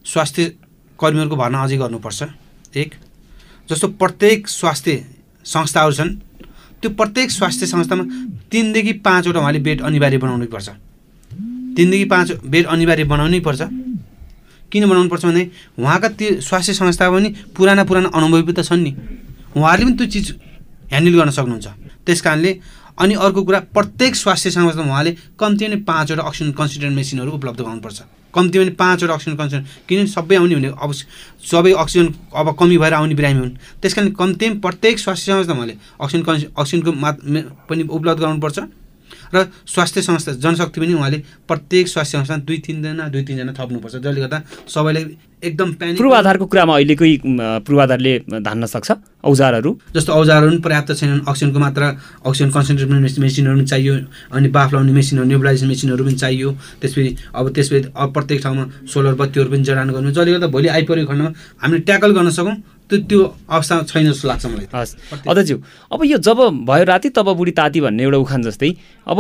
स्वास्थ्य 0.05 0.43
कर्मीहरूको 0.97 1.37
भर्ना 1.37 1.59
अझै 1.61 1.77
गर्नुपर्छ। 1.77 2.21
एक 2.73 2.91
जस्तो 3.69 3.87
प्रत्येक 4.01 4.49
स्वास्थ्य 4.49 4.93
संस्थाहरू 5.45 5.93
छन् 5.93 6.11
त्यो 6.81 6.91
प्रत्येक 6.97 7.29
स्वास्थ्य 7.31 7.67
संस्थामा 7.69 8.05
तिनदेखि 8.49 8.93
पाँचवटा 9.05 9.39
उहाँले 9.41 9.61
बेड 9.61 9.79
अनिवार्य 9.85 10.19
बनाउनै 10.25 10.49
पर्छ। 10.49 10.69
तिनदेखि 11.77 12.07
पाँच 12.09 12.29
बेड 12.49 12.65
अनिवार्य 12.67 13.05
बनाउनै 13.05 13.41
पर्छ। 13.45 13.61
किन 14.73 14.89
बनाउनु 14.89 15.09
पर्छ 15.09 15.25
भने 15.25 15.43
उहाँका 15.79 16.09
त्यो 16.19 16.41
स्वास्थ्य 16.41 16.73
संस्था 16.75 17.11
पनि 17.11 17.29
पुराना 17.53 17.85
पुराना 17.85 18.09
अनुभवी 18.15 18.53
त 18.53 18.65
छन् 18.65 18.83
नि। 18.83 18.93
उहाँहरूले 19.57 19.85
पनि 19.85 19.97
त्यो 19.97 20.07
चिज 20.09 20.27
ह्यान्डल 20.91 21.15
गर्न 21.19 21.31
सक्नुहुन्छ। 21.31 21.69
त्यस 22.07 22.21
कारणले 22.21 22.51
अनि 22.99 23.15
अर्को 23.15 23.43
कुरा 23.45 23.61
प्रत्येक 23.73 24.17
स्वास्थ्य 24.17 24.51
संस्थामा 24.51 24.91
उहाँले 24.93 25.13
कम्ती 25.39 25.69
नै 25.69 25.77
पाँचवटा 25.85 26.23
अक्सिजन 26.23 26.53
कन्सिडेन्ट 26.53 26.97
मेसिनहरू 26.97 27.31
उपलब्ध 27.33 27.61
गराउनुपर्छ। 27.61 28.01
कम्ती 28.35 28.59
भने 28.59 28.71
पाँचवटा 28.81 29.15
अक्सिजन 29.15 29.37
कन्सिडेन्ट 29.37 29.67
किनभने 29.89 30.09
सबै 30.09 30.37
आउने 30.37 30.55
भने 30.57 30.69
अब 30.73 30.93
सबै 31.45 31.73
अक्सिजन 31.73 32.07
अब 32.33 32.57
कमी 32.57 32.77
भएर 32.79 32.93
आउने 32.95 33.15
बिरामी 33.15 33.41
हुन्। 33.41 33.57
त्यस 33.81 33.95
कारण 33.95 34.11
कम्ती 34.13 34.49
प्रत्येक 34.61 34.99
स्वास्थ्य 34.99 35.33
संस्थामा 35.33 35.59
उहाँले 35.59 35.77
अक्सिजन 36.01 36.23
कन्सि 36.25 36.47
अक्सिजनको 36.57 36.93
मात 36.93 37.17
पनि 37.69 37.83
उपलब्ध 37.89 38.21
गराउनुपर्छ। 38.21 38.59
र 39.35 39.47
स्वास्थ्य 39.67 40.03
संस्था 40.03 40.33
जनशक्ति 40.45 40.81
पनि 40.81 40.95
उहाँले 40.95 41.19
प्रत्येक 41.49 41.89
स्वास्थ्य 41.89 42.19
संस्था 42.19 42.37
दुई 42.47 42.59
तिनजना 42.67 43.09
दुई 43.09 43.23
तिनजना 43.25 43.53
थप्नुपर्छ। 43.59 43.95
जसले 43.97 44.21
गर्दा 44.21 44.39
सबैलाई 44.69 45.05
एकदम 45.43 45.71
पूर्वाधारको 45.99 46.47
कुरामा 46.47 46.75
अहिलेकै 46.75 47.11
पूर्वाधारले 47.67 48.13
धान्न 48.47 48.67
सक्छ 48.67 48.91
औजारहरू? 49.27 49.71
जस्तो 49.95 50.13
औजारहरू 50.13 50.51
पनि 50.51 50.61
पर्याप्त 50.63 50.93
छैनन् 50.95 51.27
अक्सिजनको 51.27 51.59
मात्रा 51.59 51.87
अक्सिजन 52.27 52.51
कन्सन्ट्रेट 52.51 53.19
मेसिनहरू 53.19 53.57
पनि 53.59 53.67
चाहियो 53.67 53.95
अनि 54.33 54.49
बाफ 54.55 54.73
लाउने 54.75 54.93
मेसिनहरू 54.93 55.27
न्युब्लाइजेसन 55.29 55.69
मेसिनहरू 55.69 56.05
पनि 56.05 56.15
चाहियो। 56.15 56.51
त्यसपछि 56.81 57.17
अब 57.35 57.49
त्यसपछि 57.55 57.91
अब 57.97 58.13
प्रत्येक 58.13 58.43
ठाउँमा 58.43 58.65
सोलर 58.87 59.15
बत्तीहरू 59.19 59.51
पनि 59.51 59.63
जडान 59.67 59.91
गर्नु। 59.91 60.11
जसले 60.15 60.33
गर्दा 60.33 60.47
भोलि 60.55 60.69
आइपरेको 60.79 61.11
खण्डमा 61.11 61.31
हामीले 61.63 61.83
ट्याकल 61.91 62.11
गर्न 62.15 62.31
सकौँ। 62.39 62.55
त्यो 62.93 63.01
त्यो 63.09 63.21
अवस्था 63.49 63.75
छैन 63.89 64.05
जस्तो 64.13 64.29
लाग्छ 64.29 64.45
मलाई 64.47 64.67
हस्। 64.69 64.93
अध्यज्यू 65.25 65.57
अब 65.93 66.05
यो 66.05 66.19
जब 66.21 66.39
भयो 66.69 66.85
राति 66.85 67.09
तब 67.17 67.29
बुढी 67.33 67.53
ताती 67.57 67.81
भन्ने 67.81 68.03
एउटा 68.05 68.19
उखान 68.21 68.43
जस्तै। 68.45 68.71
अब 69.09 69.19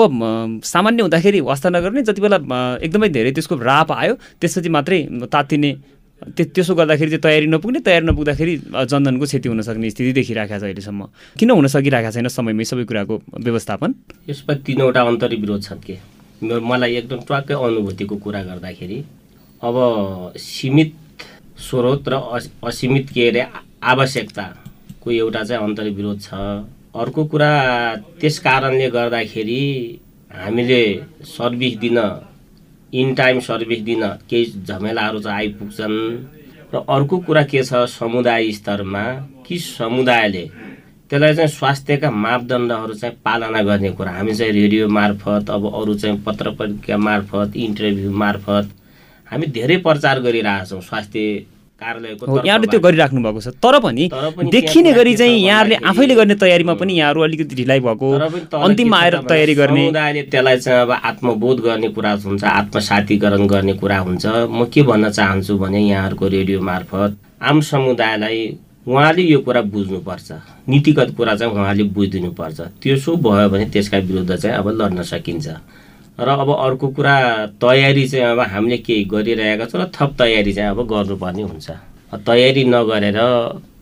सामान्य 0.60 1.02
हुँदाखेरि 1.02 1.40
वास्ता 1.40 1.68
नगर्ने 1.72 2.02
जति 2.04 2.20
बेला 2.20 2.38
एकदमै 2.84 3.08
धेरै 3.08 3.32
त्यसको 3.32 3.56
राप 3.56 3.92
आयो 3.92 4.14
त्यसपछि 4.40 4.68
मात्रै 4.68 5.00
तातिने 5.32 5.70
त्यसो 6.36 6.74
गर्दाखेरि 6.78 7.10
चाहिँ 7.10 7.22
तयारी 7.22 7.46
नपुग्ने 7.50 7.80
तयारी 7.82 8.06
नपुग्दाखेरि 8.06 8.54
जनधनको 8.86 9.24
क्षति 9.26 9.48
हुन 9.48 9.60
सक्ने 9.66 9.90
स्थिति 9.90 10.12
देखिरहेको 10.12 10.54
छ 10.54 10.62
अहिलेसम्म। 10.62 11.02
किन 11.34 11.50
हुन 11.50 11.66
सकिरहेको 11.66 12.10
छैन 12.12 12.28
समयमै 12.28 12.64
सबै 12.64 12.84
कुराको 12.86 13.14
व्यवस्थापन? 13.42 13.90
यसमा 14.30 14.54
तिनवटा 14.62 15.00
अन्तर्विरोध 15.02 15.62
छन् 15.62 15.82
के? 15.82 15.96
मलाई 16.42 16.94
एकदम 17.02 17.20
ट्वाक्कै 17.26 17.54
अनुभूतिको 17.56 18.16
कुरा 18.22 18.42
गर्दाखेरि 18.44 18.98
अब 19.62 19.76
सीमित 20.38 20.90
स्रोत 21.62 22.08
र 22.08 22.14
असीमित 22.64 23.10
के 23.14 23.28
अरे 23.28 23.46
आवश्यकताको 23.82 25.10
एउटा 25.10 25.42
चाहिँ 25.44 25.62
अन्तर्विरोध 25.64 26.20
छ। 26.20 26.34
अर्को 26.94 27.24
कुरा 27.24 27.52
त्यस 28.20 28.38
कारणले 28.38 28.88
गर्दाखेरि 28.90 29.62
हामीले 30.30 30.82
सर्भिस 31.26 31.76
दिन 31.78 31.98
इन 32.92 33.14
टाइम 33.14 33.40
सर्भिस 33.40 33.80
दिन 33.82 34.02
केही 34.30 34.64
झमेलाहरू 34.66 35.20
चाहिँ 35.20 35.38
आइपुग्छन्। 35.38 35.98
र 36.74 36.84
अर्को 36.88 37.18
कुरा 37.26 37.42
के 37.44 37.62
छ 37.64 37.84
समुदाय 37.88 38.50
स्तरमा 38.52 39.04
कि 39.46 39.58
समुदायले 39.58 40.44
त्यसलाई 41.10 41.34
चाहिँ 41.34 41.48
स्वास्थ्यका 41.48 42.10
मापदण्डहरू 42.10 42.94
चाहिँ 42.94 43.16
पालना 43.24 43.62
गर्ने 43.62 43.90
कुरा। 43.92 44.12
हामी 44.12 44.34
चाहिँ 44.34 44.52
रेडियो 44.52 44.88
मार्फत 44.88 45.50
अब 45.50 45.66
अरू 45.74 45.94
चाहिँ 45.94 46.22
पत्र 46.26 46.50
पत्रिका 46.58 46.96
मार्फत 46.98 47.56
इन्टरभ्यू 47.56 48.10
मार्फत 48.12 48.70
हामी 49.28 49.46
धेरै 49.56 49.76
प्रचार 49.86 50.20
गरिरहेछौँ। 50.20 50.80
स्वास्थ्य 50.80 51.20
यहाँले 51.82 52.66
त्यो 52.66 52.80
गरिराख्नु 52.80 53.20
भएको 53.22 53.40
छ। 53.40 53.48
तर 53.58 53.78
पनि 53.80 54.08
देखिने 54.50 54.92
गरी 54.92 55.14
चाहिँ 55.16 55.38
यहाँहरूले 55.42 55.76
आफैले 55.90 56.14
गर्ने 56.14 56.34
तयारीमा 56.38 56.74
पनि 56.80 56.92
यहाँहरू 56.98 57.20
अलिकति 57.22 57.54
ढिलाइ 57.54 57.80
भएको। 57.80 58.08
अन्तिममा 58.56 58.98
आएर 58.98 59.16
तयारी 59.28 59.54
गर्ने। 59.54 59.82
समुदायले 59.82 60.22
त्यसलाई 60.32 60.56
चाहिँ 60.58 60.80
अब 60.80 60.90
आत्मबोध 60.90 61.60
गर्ने 61.60 61.88
कुरा 61.92 62.12
हुन्छ 62.24 62.44
आत्मसातीकरण 62.44 63.46
गर्ने 63.46 63.74
कुरा 63.82 63.98
हुन्छ। 63.98 64.26
म 64.48 64.64
के 64.72 64.82
भन्न 64.82 65.10
चाहन्छु 65.10 65.58
भने 65.58 65.80
यहाँहरूको 65.80 66.28
रेडियो 66.28 66.60
मार्फत 66.60 67.16
आम 67.42 67.60
समुदायलाई 67.60 68.38
उहाँले 68.86 69.22
यो 69.22 69.38
कुरा 69.46 69.60
बुझ्नुपर्छ। 69.62 70.28
नीतिगत 70.68 71.14
कुरा 71.16 71.34
चाहिँ 71.36 71.52
उहाँले 71.54 71.82
बुझिदिनुपर्छ। 71.94 72.60
त्यसो 72.82 73.16
भयो 73.16 73.48
भने 73.48 73.64
त्यसका 73.70 73.98
विरुद्ध 73.98 74.36
चाहिँ 74.36 74.56
अब 74.56 74.68
लड्न 74.80 75.02
सकिन्छ। 75.02 75.46
र 76.18 76.28
अब 76.28 76.50
अर्को 76.50 76.88
कुरा 76.88 77.14
तयारी 77.60 78.06
चाहिँ 78.08 78.26
अब 78.26 78.40
हामीले 78.40 78.78
केही 78.78 79.04
गरिरहेका 79.04 79.66
छौँ 79.66 79.80
र 79.82 79.90
थप 79.94 80.14
तयारी 80.18 80.52
चाहिँ 80.52 80.70
अब 80.70 80.86
गर्नुपर्ने 80.86 81.42
हुन्छ। 81.42 81.70
तयारी 82.26 82.64
नगरेर 82.64 83.18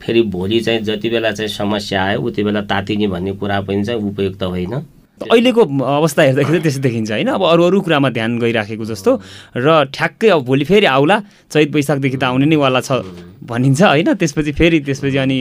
फेरि 0.03 0.23
भोलि 0.31 0.61
चाहिँ 0.61 0.81
जति 0.81 1.09
बेला 1.11 1.31
चाहिँ 1.33 1.49
समस्या 1.51 2.05
आयो 2.05 2.21
उति 2.23 2.43
बेला 2.45 2.61
तातिने 2.63 3.07
भन्ने 3.07 3.33
कुरा 3.35 3.61
पनि 3.61 3.85
चाहिँ 3.85 4.01
उपयुक्त 4.01 4.43
होइन। 4.43 4.75
अहिलेको 5.21 5.61
अवस्था 5.61 6.23
हेर्दाखेरि 6.23 6.59
चाहिँ 6.59 6.63
त्यस्तो 6.63 6.83
देखिन्छ 6.83 7.11
होइन? 7.13 7.29
अब 7.29 7.43
अरू 7.45 7.63
अरू 7.69 7.81
कुरामा 7.81 8.09
ध्यान 8.17 8.39
गइराखेको 8.41 8.85
जस्तो 8.85 9.11
र 9.57 9.69
ठ्याक्कै 9.93 10.29
अब 10.33 10.41
भोलि 10.49 10.65
फेरि 10.65 10.87
आउला 10.87 11.17
चैत 11.53 11.75
वैशाखदेखि 11.75 12.17
त 12.17 12.25
आउने 12.25 12.47
नै 12.49 12.57
वाला 12.57 12.81
छ 12.81 13.05
भनिन्छ 13.41 13.83
होइन? 13.83 14.15
त्यसपछि 14.17 14.53
फेरि 14.53 14.81
त्यसपछि 14.81 15.19
अनि 15.19 15.39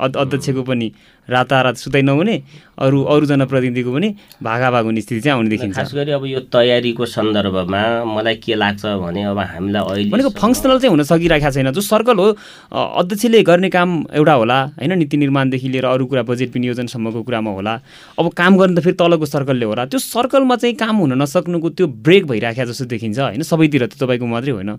अध्यक्षको 0.00 0.62
पनि 0.64 0.88
रातारात 1.28 1.76
सुताइ 1.76 2.02
नहुने 2.02 2.36
अरू 2.84 2.98
अरू 3.04 3.24
जनप्रतिनिधिको 3.26 3.90
पनि 3.92 4.08
भागाभाग 4.44 4.84
हुने 4.84 5.00
स्थिति 5.00 5.20
चाहिँ 5.20 5.36
आउने 5.36 5.48
देखिन्छ। 5.48 5.76
खास 5.76 5.94
गरी 5.94 6.12
अब 6.12 6.24
यो 6.26 6.40
तयारीको 6.52 7.04
सन्दर्भमा 7.06 7.82
मलाई 8.04 8.36
के 8.44 8.54
लाग्छ 8.54 8.84
भने 9.00 9.22
अब 9.32 9.38
हामीलाई 9.38 9.82
अहिले 9.84 10.10
भनेको 10.12 10.30
फङ्सनल 10.36 10.78
चाहिँ 10.84 10.92
हुन 10.92 11.02
सकिरहेको 11.04 11.50
छैन। 11.50 11.70
जो 11.72 11.80
सर्कल 11.80 12.16
हो 12.20 12.28
अध्यक्षले 12.72 13.42
गर्ने 13.42 13.68
काम 13.72 13.88
एउटा 14.12 14.32
होला 14.32 14.58
होइन? 14.80 14.92
नीति 14.98 15.16
निर्माणदेखि 15.16 15.68
लिएर 15.68 15.84
अरू 15.84 16.04
कुरा 16.12 16.22
बजेट 16.28 16.52
विनियोजनसम्मको 16.54 17.22
कुरामा 17.24 17.50
होला। 17.56 17.74
अब 18.18 18.32
काम 18.36 18.56
गर्ने 18.58 18.80
त 18.80 18.84
फेरि 18.84 18.96
तलको 19.14 19.26
सर्कलले 19.26 19.64
होला 19.64 19.84
त्यो 19.86 19.98
सर्कलमा 20.02 20.56
चाहिँ 20.58 20.74
काम 20.74 20.96
हुन 20.96 21.12
नसक्नुको 21.22 21.68
त्यो 21.70 21.86
ब्रेक 22.02 22.26
भइराखेको 22.26 22.66
जस्तो 22.66 22.84
देखिन्छ 22.90 23.18
होइन? 23.18 23.42
सबैतिर 23.46 23.86
त 23.86 23.94
तपाईँको 24.02 24.26
मात्रै 24.26 24.52
होइन। 24.58 24.70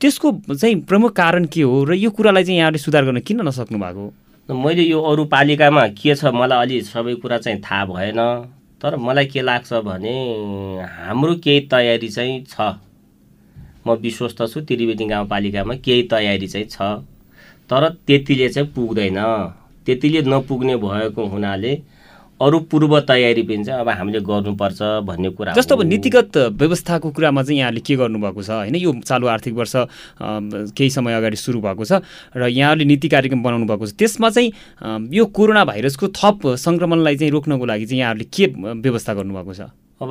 त्यसको 0.00 0.28
चाहिँ 0.54 0.80
प्रमुख 0.86 1.12
कारण 1.12 1.44
के 1.50 1.62
हो 1.62 1.84
र 1.84 1.94
यो 1.98 2.10
कुरालाई 2.10 2.44
चाहिँ 2.44 2.58
यहाँले 2.58 2.78
सुधार 2.78 3.04
गर्न 3.04 3.20
किन 3.20 3.42
नसक्नु 3.42 3.78
भएको 3.78 4.04
मैले 4.48 4.82
यो 4.82 5.00
अरू 5.02 5.24
पालिकामा 5.28 5.86
के 5.98 6.14
छ 6.14 6.30
मलाई 6.30 6.58
अलि 6.62 6.80
सबै 6.82 7.14
कुरा 7.22 7.38
चाहिँ 7.38 7.60
थाहा 7.60 7.84
भएन 7.86 8.20
तर 8.82 8.96
मलाई 8.96 9.26
के 9.26 9.42
लाग्छ 9.42 9.72
भने 9.84 10.14
हाम्रो 10.82 11.34
केही 11.44 11.60
तयारी 11.68 12.08
चाहिँ 12.08 12.44
छ। 12.48 12.80
म 13.86 13.94
विश्वस्त 14.00 14.42
छु 14.46 14.60
त्रिवेणी 14.64 15.06
गाउँपालिकामा 15.06 15.74
केही 15.84 16.02
तयारी 16.10 16.48
चाहिँ 16.48 16.66
छ 16.66 17.04
तर 17.70 17.88
त्यतिले 18.06 18.48
चाहिँ 18.48 18.68
पुग्दैन। 18.72 19.20
त्यतिले 19.86 20.22
नपुग्ने 20.22 20.76
भएको 20.76 21.26
हुनाले 21.26 21.72
अरू 22.40 22.58
पूर्व 22.72 22.98
तयारी 23.04 23.42
पनि 23.42 23.64
चाहिँ 23.64 23.80
अब 23.80 23.88
हामीले 23.88 24.20
गर्नुपर्छ 24.24 24.80
भन्ने 25.04 25.30
कुरा 25.36 25.52
जस्तो 25.52 25.76
अब। 25.76 25.82
नीतिगत 25.84 26.36
व्यवस्थाको 26.56 27.10
कुरामा 27.10 27.42
चाहिँ 27.42 27.58
यहाँले 27.60 27.80
के 27.80 27.96
गर्नुभएको 27.96 28.42
छ? 28.42 28.50
होइन 28.50 28.76
यो 28.76 28.92
चालु 29.04 29.26
आर्थिक 29.28 29.54
वर्ष 29.54 29.74
केही 30.72 30.90
समय 30.90 31.14
अगाडि 31.14 31.36
सुरु 31.36 31.60
भएको 31.60 31.84
छ 31.84 32.00
र 32.36 32.48
यहाँले 32.48 32.84
नीति 32.84 33.08
कार्यक्रम 33.08 33.42
बनाउनु 33.42 33.66
भएको 33.66 33.86
छ। 33.86 33.92
त्यसमा 34.00 34.30
चाहिँ 34.30 34.52
यो 35.12 35.24
कोरोना 35.36 35.64
भाइरसको 35.64 36.08
थप 36.16 36.56
सङ्क्रमणलाई 36.56 37.16
चाहिँ 37.16 37.32
रोक्नको 37.32 37.64
लागि 37.64 37.86
चाहिँ 37.86 38.00
यहाँहरूले 38.00 38.26
के 38.32 38.46
व्यवस्था 38.80 39.14
गर्नुभएको 39.14 39.54
छ? 39.54 39.60
अब 40.02 40.10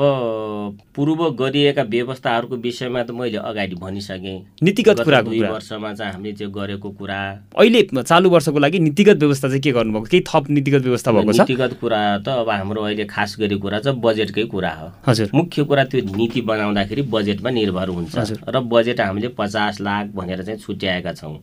पूर्व 0.95 1.29
गरिएका 1.33 1.83
व्यवस्थाहरूको 1.89 2.55
विषयमा 2.61 3.01
त 3.03 3.11
मैले 3.11 3.37
अगाडि 3.41 3.75
भनिसकेँ। 3.75 4.61
नीतिगत 4.61 4.97
गत 4.97 5.05
कुराको 5.05 5.29
दुई 5.29 5.39
कुरा। 5.39 5.49
वर्षमा 5.49 5.93
चाहिँ 5.93 6.13
हामीले 6.13 6.33
त्यो 6.37 6.49
गरेको 6.49 6.89
कुरा। 6.93 7.19
अहिले 7.57 7.81
चालु 7.97 8.29
वर्षको 8.29 8.59
लागि 8.59 8.79
नीतिगत 8.79 9.17
व्यवस्था 9.17 9.47
चाहिँ 9.49 9.61
के 9.61 9.71
गर्नुभएको? 9.71 10.05
केही 10.05 10.23
थप 10.29 10.49
नीतिगत 10.49 10.81
व्यवस्था 10.85 11.11
भएको 11.11 11.33
छ? 11.33 11.39
नीतिगत 11.41 11.73
कुरा 11.81 12.01
त 12.21 12.27
अब 12.29 12.49
हाम्रो 12.49 12.81
अहिले 12.85 13.05
खास 13.09 13.35
गरी 13.39 13.57
कुरा 13.57 13.79
चाहिँ 13.79 13.99
बजेटकै 13.99 14.43
कुरा 14.45 14.73
हो। 14.77 14.87
हजुर। 15.09 15.29
मुख्य 15.33 15.63
कुरा 15.65 15.83
त्यो 15.89 16.01
नीति 16.17 16.41
बनाउँदाखेरि 16.41 17.01
बजेटमा 17.09 17.49
निर्भर 17.49 17.89
हुन्छ। 17.89 18.45
र 18.45 18.59
बजेट 18.61 19.01
हामीले 19.01 19.27
पचास 19.33 19.81
लाख 19.81 20.13
भनेर 20.13 20.43
चाहिँ 20.45 20.59
छुट्याएका 20.59 21.13
छौँ। 21.17 21.37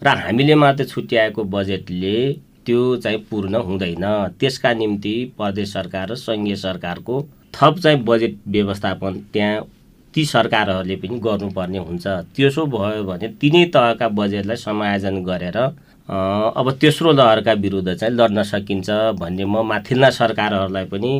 र 0.00 0.08
हामीले 0.08 0.54
मात्र 0.56 0.84
छुट्याएको 0.88 1.44
बजेटले 1.44 2.16
त्यो 2.64 2.96
चाहिँ 2.96 3.18
पूर्ण 3.28 3.60
हुँदैन। 3.60 4.04
त्यसका 4.40 4.72
निम्ति 4.72 5.14
प्रदेश 5.36 5.72
सरकार 5.72 6.08
र 6.10 6.14
सङ्घीय 6.16 6.56
सरकारको 6.56 7.16
थप 7.54 7.78
चाहिँ 7.82 8.02
बजेट 8.04 8.36
व्यवस्थापन 8.48 9.12
त्यहाँ 9.32 9.60
ती 10.14 10.24
सरकारहरूले 10.26 10.96
पनि 10.96 11.18
गर्नुपर्ने 11.24 11.78
हुन्छ। 11.78 12.06
त्यसो 12.36 12.66
भयो 12.66 13.02
भने 13.04 13.28
तिनै 13.40 13.64
तहका 13.74 14.08
बजेटलाई 14.18 14.56
समायोजन 14.56 15.22
गरेर 15.24 15.56
अब 15.58 16.70
तेस्रो 16.80 17.12
लहरका 17.12 17.52
विरुद्ध 17.64 17.94
चाहिँ 17.94 18.14
लड्न 18.14 18.42
सकिन्छ 18.42 18.90
भन्ने 19.20 19.44
म 19.44 19.62
माथिल्ला 19.66 20.10
सरकारहरूलाई 20.10 20.84
पनि 20.92 21.12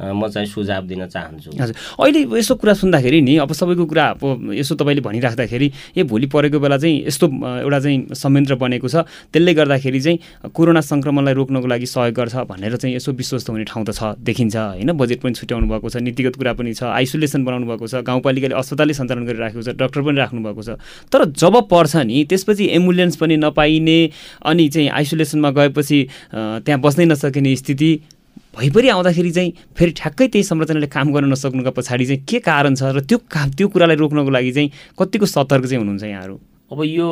म 0.00 0.28
चाहिँ 0.28 0.48
सुझाव 0.48 0.82
दिन 0.86 1.06
चाहन्छु। 1.06 1.50
हजुर। 1.56 1.74
अहिले 2.00 2.20
यसो 2.36 2.54
कुरा 2.60 2.74
सुन्दाखेरि 2.76 3.20
नि 3.22 3.36
अब 3.40 3.52
सबैको 3.52 3.84
कुरा 3.86 4.04
अब 4.16 4.52
यसो 4.52 4.74
तपाईँले 4.76 5.02
भनिराख्दाखेरि 5.02 5.68
ए 5.96 6.02
भोलि 6.04 6.26
परेको 6.28 6.58
बेला 6.60 6.76
चाहिँ 6.76 7.06
यस्तो 7.06 7.26
एउटा 7.64 7.78
चाहिँ 7.80 7.98
संयन्त्र 8.12 8.54
बनेको 8.60 8.88
छ। 8.88 8.96
त्यसले 9.32 9.52
गर्दाखेरि 9.54 10.00
चाहिँ 10.00 10.50
कोरोना 10.52 10.80
सङ्क्रमणलाई 10.80 11.34
रोक्नको 11.34 11.66
लागि 11.66 11.86
सहयोग 11.86 12.14
गर्छ 12.14 12.34
भनेर 12.44 12.76
चाहिँ 12.76 12.96
यसो 12.96 13.12
विश्वस्त 13.12 13.48
हुने 13.50 13.64
ठाउँ 13.64 13.84
त 13.84 13.90
छ 13.96 14.16
देखिन्छ। 14.20 14.56
होइन 14.56 14.92
बजेट 14.92 15.20
पनि 15.24 15.34
छुट्याउनु 15.34 15.66
भएको 15.68 15.88
छ 15.88 15.96
नीतिगत 16.04 16.36
कुरा 16.36 16.52
पनि 16.60 16.74
छ 16.74 16.82
आइसोलेसन 16.92 17.44
बनाउनु 17.44 17.66
भएको 17.66 17.86
छ 17.88 17.94
गाउँपालिकाले 18.04 18.54
अस्पतालै 18.54 18.94
सञ्चालन 18.94 19.24
गरिराखेको 19.24 19.62
छ 19.64 19.68
डक्टर 19.80 20.00
पनि 20.04 20.16
राख्नु 20.20 20.40
भएको 20.44 20.62
छ। 20.62 20.76
तर 21.08 21.24
जब 21.32 21.54
पर्छ 21.72 21.96
नि 22.04 22.24
त्यसपछि 22.28 22.64
एम्बुलेन्स 22.76 23.16
पनि 23.16 23.36
नपाइने 23.36 23.98
अनि 24.44 24.68
चाहिँ 24.68 24.88
आइसोलेसनमा 24.90 25.50
गएपछि 25.50 25.98
त्यहाँ 26.34 26.80
बस्नै 26.80 27.04
नसकिने 27.06 27.56
स्थिति 27.56 27.90
भइपरि 28.56 28.88
आउँदाखेरि 28.88 29.30
चाहिँ 29.30 29.52
फेरि 29.76 29.92
ठ्याक्कै 29.96 30.26
त्यही 30.32 30.44
संरचनाले 30.44 30.86
काम 30.88 31.12
गर्न 31.12 31.28
नसक्नुका 31.32 31.70
पछाडि 31.76 32.04
चाहिँ 32.06 32.24
के 32.24 32.38
कारण 32.40 32.74
छ 32.74 32.82
र 32.96 33.00
त्यो 33.04 33.18
काम 33.28 33.50
त्यो 33.52 33.68
कुरालाई 33.68 33.96
रोक्नको 33.96 34.30
लागि 34.32 34.52
चाहिँ 34.52 34.70
कतिको 34.98 35.26
सतर्क 35.26 35.64
चाहिँ 35.66 35.78
हुनुहुन्छ 35.78 36.04
यहाँहरू? 36.04 36.36
अब 36.72 36.80
यो 36.82 37.08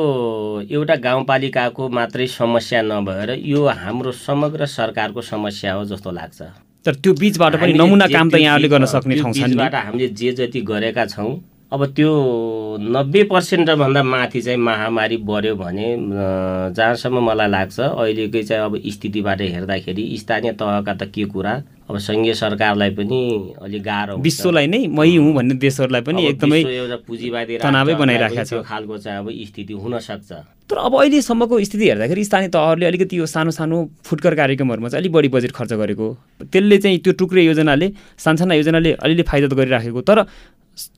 एउटा 0.72 0.94
गाउँपालिकाको 1.04 1.88
मात्रै 1.88 2.26
समस्या 2.26 2.80
नभएर 2.82 3.30
यो 3.44 3.60
हाम्रो 3.68 4.12
समग्र 4.24 4.66
सरकारको 4.66 5.20
समस्या 5.22 5.72
हो 5.74 5.84
जस्तो 5.84 6.10
लाग्छ। 6.10 6.40
तर 6.86 6.94
त्यो 6.94 7.12
बिचबाट 7.20 7.60
पनि 7.60 7.72
नमुना 7.72 8.06
काम 8.08 8.30
त 8.30 8.40
यहाँहरूले 8.40 8.68
गर्न 8.68 8.84
सक्ने 8.88 9.14
ठाउँ 9.20 9.32
छ 9.32 9.74
हामीले 9.74 10.08
जे 10.08 10.32
जति 10.32 10.60
गरेका 10.64 11.04
छौँ 11.06 11.30
अब 11.74 11.84
त्यो 11.90 12.10
नब्बे 12.94 13.22
पर्सेन्टभन्दा 13.30 14.02
माथि 14.02 14.40
चाहिँ 14.42 14.58
महामारी 14.58 15.16
बढ्यो 15.26 15.54
भने 15.58 15.86
जहाँसम्म 16.78 17.22
मलाई 17.28 17.48
लाग्छ 17.50 17.80
अहिलेकै 17.80 18.42
चाहिँ 18.42 18.64
अब 18.64 18.78
स्थितिबाट 18.94 19.40
हेर्दाखेरि 19.42 20.04
स्थानीय 20.22 20.52
तहका 20.54 20.94
त 20.94 21.10
के 21.10 21.24
कुरा 21.34 21.54
अब 21.90 21.98
सङ्घीय 21.98 22.34
सरकारलाई 22.34 22.90
पनि 22.96 23.20
अलिक 23.60 23.82
गाह्रो। 23.82 24.16
विश्वलाई 24.22 24.66
नै 24.70 24.86
मै 24.88 25.10
हुँ 25.16 25.32
भन्ने 25.34 25.54
देशहरूलाई 25.66 26.02
पनि 26.06 26.26
एकदमै 26.26 26.60
एउटा 26.62 26.96
पुँजीवादी 27.10 27.58
तनावै 27.60 27.94
बनाइराखेको 28.00 28.44
छ। 28.44 28.62
खालको 28.64 28.98
चाहिँ 29.04 29.18
अब 29.18 29.28
स्थिति 29.50 29.72
हुनसक्छ 29.74 30.32
तर 30.70 30.76
अब 30.80 30.94
अहिलेसम्मको 30.96 31.60
स्थिति 31.60 31.84
हेर्दाखेरि 31.88 32.24
स्थानीय 32.24 32.48
तहहरूले 32.48 32.86
अलिकति 32.86 33.18
यो 33.18 33.26
सानो 33.28 33.50
सानो 33.52 33.76
फुटकर 34.00 34.34
कार्यक्रमहरूमा 34.34 34.88
चाहिँ 34.88 35.02
अलिक 35.02 35.12
बढी 35.12 35.28
बजेट 35.28 35.52
खर्च 35.52 35.72
गरेको 35.76 36.06
त्यसले 36.52 36.78
चाहिँ 36.80 36.98
त्यो 37.04 37.12
टुक्रे 37.20 37.44
योजनाले 37.44 37.90
सानसाना 38.24 38.54
योजनाले 38.54 38.92
अलिअलि 39.04 39.22
फाइदा 39.28 39.48
त 39.48 39.54
गरिराखेको 39.60 40.00
तर 40.08 40.24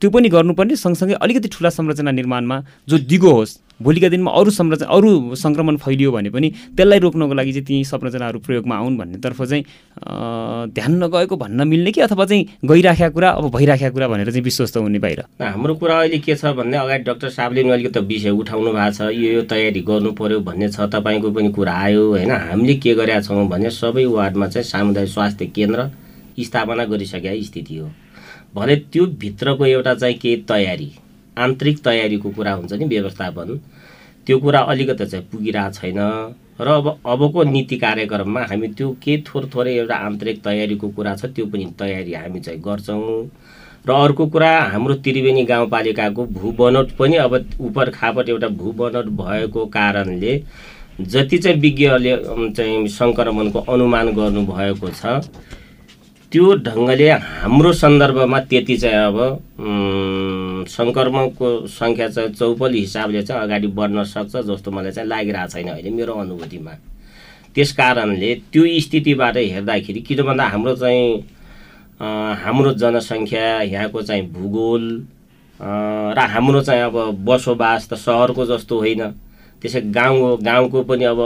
त्यो 0.01 0.11
पनि 0.11 0.29
गर्नुपर्ने 0.29 0.77
सँगसँगै 0.77 1.15
अलिकति 1.21 1.49
ठुला 1.53 1.71
संरचना 1.71 2.11
निर्माणमा 2.11 2.57
जो 2.89 2.99
दिगो 3.12 3.31
होस् 3.31 3.59
भोलिका 3.83 4.09
दिनमा 4.09 4.31
अरू 4.33 4.51
संरचना 4.51 4.89
अरू 4.89 5.35
सङ्क्रमण 5.37 5.77
फैलियो 5.77 6.12
भने 6.12 6.31
पनि 6.33 6.49
त्यसलाई 6.77 6.99
रोक्नको 6.99 7.35
लागि 7.35 7.53
चाहिँ 7.53 7.65
ती 7.67 7.85
संरचनाहरू 7.85 8.39
प्रयोगमा 8.47 8.77
आउन् 8.77 8.97
भन्नेतर्फ 8.99 9.43
चाहिँ 9.43 9.65
ध्यान 10.73 10.93
नगएको 11.05 11.37
भन्न 11.37 11.69
मिल्ने 11.69 11.93
कि 11.93 12.01
अथवा 12.01 12.25
चाहिँ 12.25 12.47
गइराखेका 12.65 13.09
कुरा 13.17 13.31
अब 13.31 13.51
भइराखेका 13.57 13.91
कुरा 13.91 14.09
भनेर 14.09 14.31
चाहिँ 14.31 14.45
विश्वस्त 14.45 14.77
हुने 14.77 14.99
बाहिर? 14.99 15.21
हाम्रो 15.43 15.75
कुरा 15.77 15.99
अहिले 16.01 16.19
के 16.25 16.35
छ 16.35 16.57
भन्ने 16.57 16.77
अगाडि 16.77 17.05
डाक्टर 17.05 17.29
साहबले 17.37 17.62
पनि 17.62 17.73
अलिकति 17.73 18.01
विषय 18.01 18.31
उठाउनु 18.31 18.73
भएको 18.73 18.91
छ 18.97 19.12
यो 19.12 19.33
यो 19.33 19.43
तयारी 19.45 19.81
गर्नु 19.85 20.12
पर्यो 20.17 20.41
भन्ने 20.41 20.69
छ 20.73 20.89
तपाईँको 20.97 21.31
पनि 21.37 21.53
कुरा 21.53 21.73
आयो 21.85 22.09
होइन? 22.17 22.31
हामीले 22.33 22.75
के 22.81 22.95
गरेका 22.97 23.21
छौँ 23.29 23.47
भने 23.49 23.71
सबै 23.77 24.05
वार्डमा 24.09 24.47
चाहिँ 24.57 24.65
सामुदायिक 24.73 25.11
स्वास्थ्य 25.11 25.47
केन्द्र 25.53 25.91
स्थापना 26.41 26.85
गरिसकेका 26.85 27.37
स्थिति 27.45 27.77
हो। 27.77 27.91
भने 28.57 28.77
त्यो 28.92 29.07
भित्रको 29.23 29.66
एउटा 29.66 29.95
चाहिँ 29.95 30.16
केही 30.19 30.37
तयारी 30.49 30.90
आन्तरिक 31.37 31.79
तयारीको 31.85 32.31
कुरा 32.37 32.53
हुन्छ 32.53 32.73
नि 32.73 32.85
व्यवस्थापन। 32.85 33.59
त्यो 34.27 34.38
कुरा 34.38 34.61
अलिकति 34.73 35.07
चाहिँ 35.07 35.27
पुगिरहेको 35.33 35.73
छैन। 35.79 35.99
र 36.61 36.69
अब 36.69 36.87
अबको 37.07 37.42
नीति 37.45 37.77
कार्यक्रममा 37.77 38.42
हामी 38.51 38.69
त्यो 38.69 38.88
केही 39.03 39.23
थोर 39.29 39.51
थोरै 39.55 39.75
एउटा 39.77 39.97
आन्तरिक 40.07 40.42
तयारीको 40.45 40.88
कुरा 40.97 41.14
छ 41.16 41.27
त्यो 41.37 41.47
पनि 41.47 41.66
तयारी 41.79 42.14
हामी 42.14 42.40
चाहिँ 42.40 42.61
गर्छौँ। 42.61 43.29
र 43.87 43.92
अर्को 43.92 44.27
कुरा 44.27 44.51
हाम्रो 44.73 44.95
त्रिवेणी 45.05 45.45
गाउँपालिकाको 45.47 46.25
भू 46.27 46.53
बनोट 46.59 46.90
पनि 46.99 47.16
अब 47.16 47.35
उपर 47.61 47.90
खापट 47.90 48.29
एउटा 48.29 48.49
भू 48.61 48.73
बनोट 48.81 49.07
भएको 49.21 49.66
कारणले 49.77 50.42
जति 51.01 51.38
चाहिँ 51.38 51.61
विज्ञहरूले 51.61 52.16
चाहिँ 52.57 52.88
सङ्क्रमणको 52.88 53.59
अनुमान 53.75 54.11
गर्नुभएको 54.16 54.88
छ 54.90 55.21
त्यो 56.37 56.55
ढङ्गले 56.68 57.09
हाम्रो 57.40 57.72
सन्दर्भमा 57.72 58.38
त्यति 58.53 58.77
चाहिँ 58.77 58.96
अब 59.09 59.18
सङ्क्रमणको 60.68 61.49
सङ्ख्या 61.64 62.09
चाहिँ 62.12 62.31
चौपल 62.37 62.72
हिसाबले 62.75 63.22
चाहिँ 63.25 63.42
अगाडि 63.42 63.66
बढ्न 63.72 64.03
सक्छ 64.05 64.37
जस्तो 64.44 64.70
मलाई 64.70 64.92
चाहिँ 64.92 65.09
लागिरहेको 65.09 65.49
छैन 65.53 65.68
अहिले 65.72 65.90
मेरो 65.96 66.12
अनुभूतिमा। 66.12 66.72
त्यस 67.57 67.72
कारणले 67.72 68.35
त्यो 68.53 68.64
स्थितिबाट 68.85 69.37
हेर्दाखेरि 69.37 70.01
किन 70.05 70.20
भन्दा 70.29 70.44
हाम्रो 70.53 70.75
चाहिँ 70.77 71.25
हाम्रो 72.44 72.72
जनसङ्ख्या 72.85 73.46
यहाँको 73.72 74.03
चाहिँ 74.03 74.25
भूगोल 74.37 74.85
र 75.61 76.18
हाम्रो 76.37 76.61
चाहिँ 76.68 76.83
अब 76.83 77.25
बसोबास 77.25 77.88
त 77.88 77.94
सहरको 77.96 78.44
जस्तो 78.53 78.75
होइन। 78.81 79.03
त्यसै 79.62 79.81
गाउँ 79.88 80.20
हो 80.20 80.37
गाउँको 80.44 80.83
पनि 80.85 81.05
अब 81.09 81.20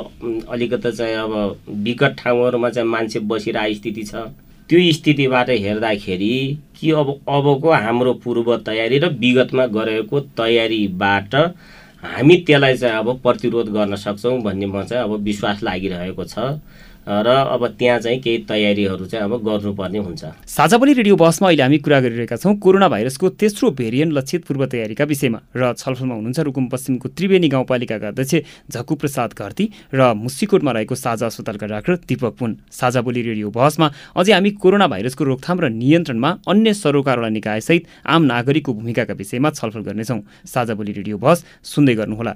अलिकति 0.55 0.93
चाहिँ 0.93 1.15
अब 1.27 1.35
विकट 1.83 2.15
ठाउँहरूमा 2.23 2.71
चाहिँ 2.71 2.89
मान्छे 2.89 3.19
बसिरहेको 3.27 3.75
स्थिति 3.75 4.05
छ। 4.07 4.31
त्यो 4.71 4.81
स्थितिबाट 4.93 5.49
हेर्दाखेरि 5.51 6.35
कि 6.77 6.91
अब 6.91 7.09
अबको 7.29 7.71
हाम्रो 7.73 8.13
पूर्व 8.25 8.57
तयारी 8.67 8.99
र 8.99 9.09
विगतमा 9.19 9.65
गरेको 9.77 10.21
तयारीबाट 10.39 11.35
हामी 12.05 12.37
त्यसलाई 12.47 12.77
चाहिँ 12.77 12.99
अब 12.99 13.09
प्रतिरोध 13.23 13.69
गर्न 13.75 13.97
सक्छौँ 14.05 14.39
भन्ने 14.43 14.67
म 14.67 14.85
चाहिँ 14.87 15.05
अब 15.05 15.13
विश्वास 15.23 15.63
लागिरहेको 15.63 16.25
छ। 16.25 16.39
र 17.11 17.27
अब 17.27 17.67
त्यहाँ 17.75 17.99
चाहिँ 17.99 18.21
केही 18.23 18.39
तयारीहरू 18.47 19.07
चाहिँ 19.07 19.25
अब 19.25 19.43
गर्नुपर्ने 19.43 19.99
हुन्छ। 19.99 20.25
साझाबोली 20.47 20.93
रेडियो 20.95 21.17
बसमा 21.17 21.49
अहिले 21.49 21.63
हामी 21.63 21.79
कुरा 21.83 21.99
गरिरहेका 22.01 22.37
छौँ 22.37 22.55
कोरोना 22.63 22.89
भाइरसको 22.89 23.29
तेस्रो 23.35 23.71
भेरिएन्ट 23.75 24.13
लक्षित 24.15 24.45
पूर्व 24.47 24.67
तयारीका 24.71 25.05
विषयमा। 25.05 25.39
र 25.57 25.75
छलफलमा 25.75 26.15
हुनुहुन्छ 26.15 26.41
रुकुम 26.47 26.67
पश्चिमको 26.71 27.09
त्रिवेणी 27.11 27.49
गाउँपालिकाका 27.51 28.09
अध्यक्ष 28.09 28.35
झक्कु 28.71 28.95
प्रसाद 28.95 29.31
घरती 29.35 29.65
र 29.91 30.15
मुसिकोटमा 30.15 30.71
रहेको 30.71 30.95
साझा 30.95 31.27
अस्पतालका 31.27 31.67
डाक्टर 31.67 31.95
दीपक 32.07 32.35
पुन। 32.39 32.51
साझाबोली 32.71 33.23
रेडियो 33.23 33.51
बहसमा 33.51 33.91
अझै 34.15 34.33
हामी 34.33 34.51
कोरोना 34.63 34.87
भाइरसको 34.87 35.25
रोकथाम 35.25 35.61
र 35.61 35.69
नियन्त्रणमा 35.73 36.31
अन्य 36.47 36.73
सरोकारवाला 36.75 37.29
निकायसहित 37.35 37.83
आम 38.07 38.23
नागरिकको 38.31 38.73
भूमिकाका 38.73 39.15
विषयमा 39.15 39.51
छलफल 39.51 39.83
गर्नेछौँ। 39.83 40.21
साझाबोली 40.47 40.93
रेडियो 40.93 41.19
बहस 41.19 41.45
सुन्दै 41.65 41.95
गर्नुहोला। 41.95 42.33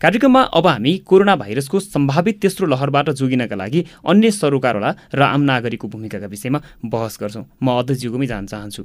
कार्यक्रममा 0.00 0.42
अब 0.56 0.66
हामी 0.66 0.96
कोरोना 1.04 1.34
भाइरसको 1.36 1.80
सम्भावित 1.80 2.40
तेस्रो 2.40 2.66
लहरबाट 2.66 3.10
जोगिनका 3.20 3.56
लागि 3.56 3.84
अन्य 4.08 4.30
सरोकारवाला 4.32 4.90
र 5.12 5.20
आम 5.22 5.40
नागरिकको 5.44 5.88
भूमिकाका 5.92 6.26
विषयमा 6.26 6.60
बहस 6.88 7.18
गर्छौँ। 7.20 7.44
म 7.60 7.68
अध्यक्षज्यूकोमै 7.78 8.26
जान 8.26 8.46
चाहन्छु। 8.48 8.82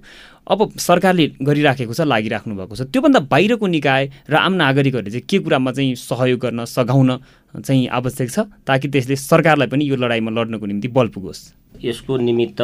अब 0.52 0.76
सरकारले 0.76 1.26
गरिराखेको 1.40 1.94
छ 1.96 2.02
लागिराख्नु 2.04 2.56
भएको 2.60 2.76
छ। 2.76 2.82
त्योभन्दा 2.92 3.20
बाहिरको 3.32 3.68
निकाय 3.68 4.04
र 4.28 4.36
आम 4.36 4.54
नागरिकहरूले 4.60 5.12
चाहिँ 5.12 5.24
के 5.24 5.40
कुरामा 5.40 5.72
चाहिँ 5.72 5.96
सहयोग 5.96 6.40
गर्न 6.40 6.66
सघाउन 6.68 7.12
चाहिँ 7.64 7.88
आवश्यक 7.96 8.30
छ 8.36 8.40
ताकि 8.68 8.88
त्यसले 8.92 9.16
सरकारलाई 9.16 9.68
पनि 9.72 9.88
यो 9.88 9.96
लडाइँमा 9.96 10.32
लड्नको 10.36 10.66
निम्ति 10.68 10.88
बल 10.92 11.08
पुगोस्? 11.16 11.40
यसको 11.80 12.18
निमित्त 12.28 12.60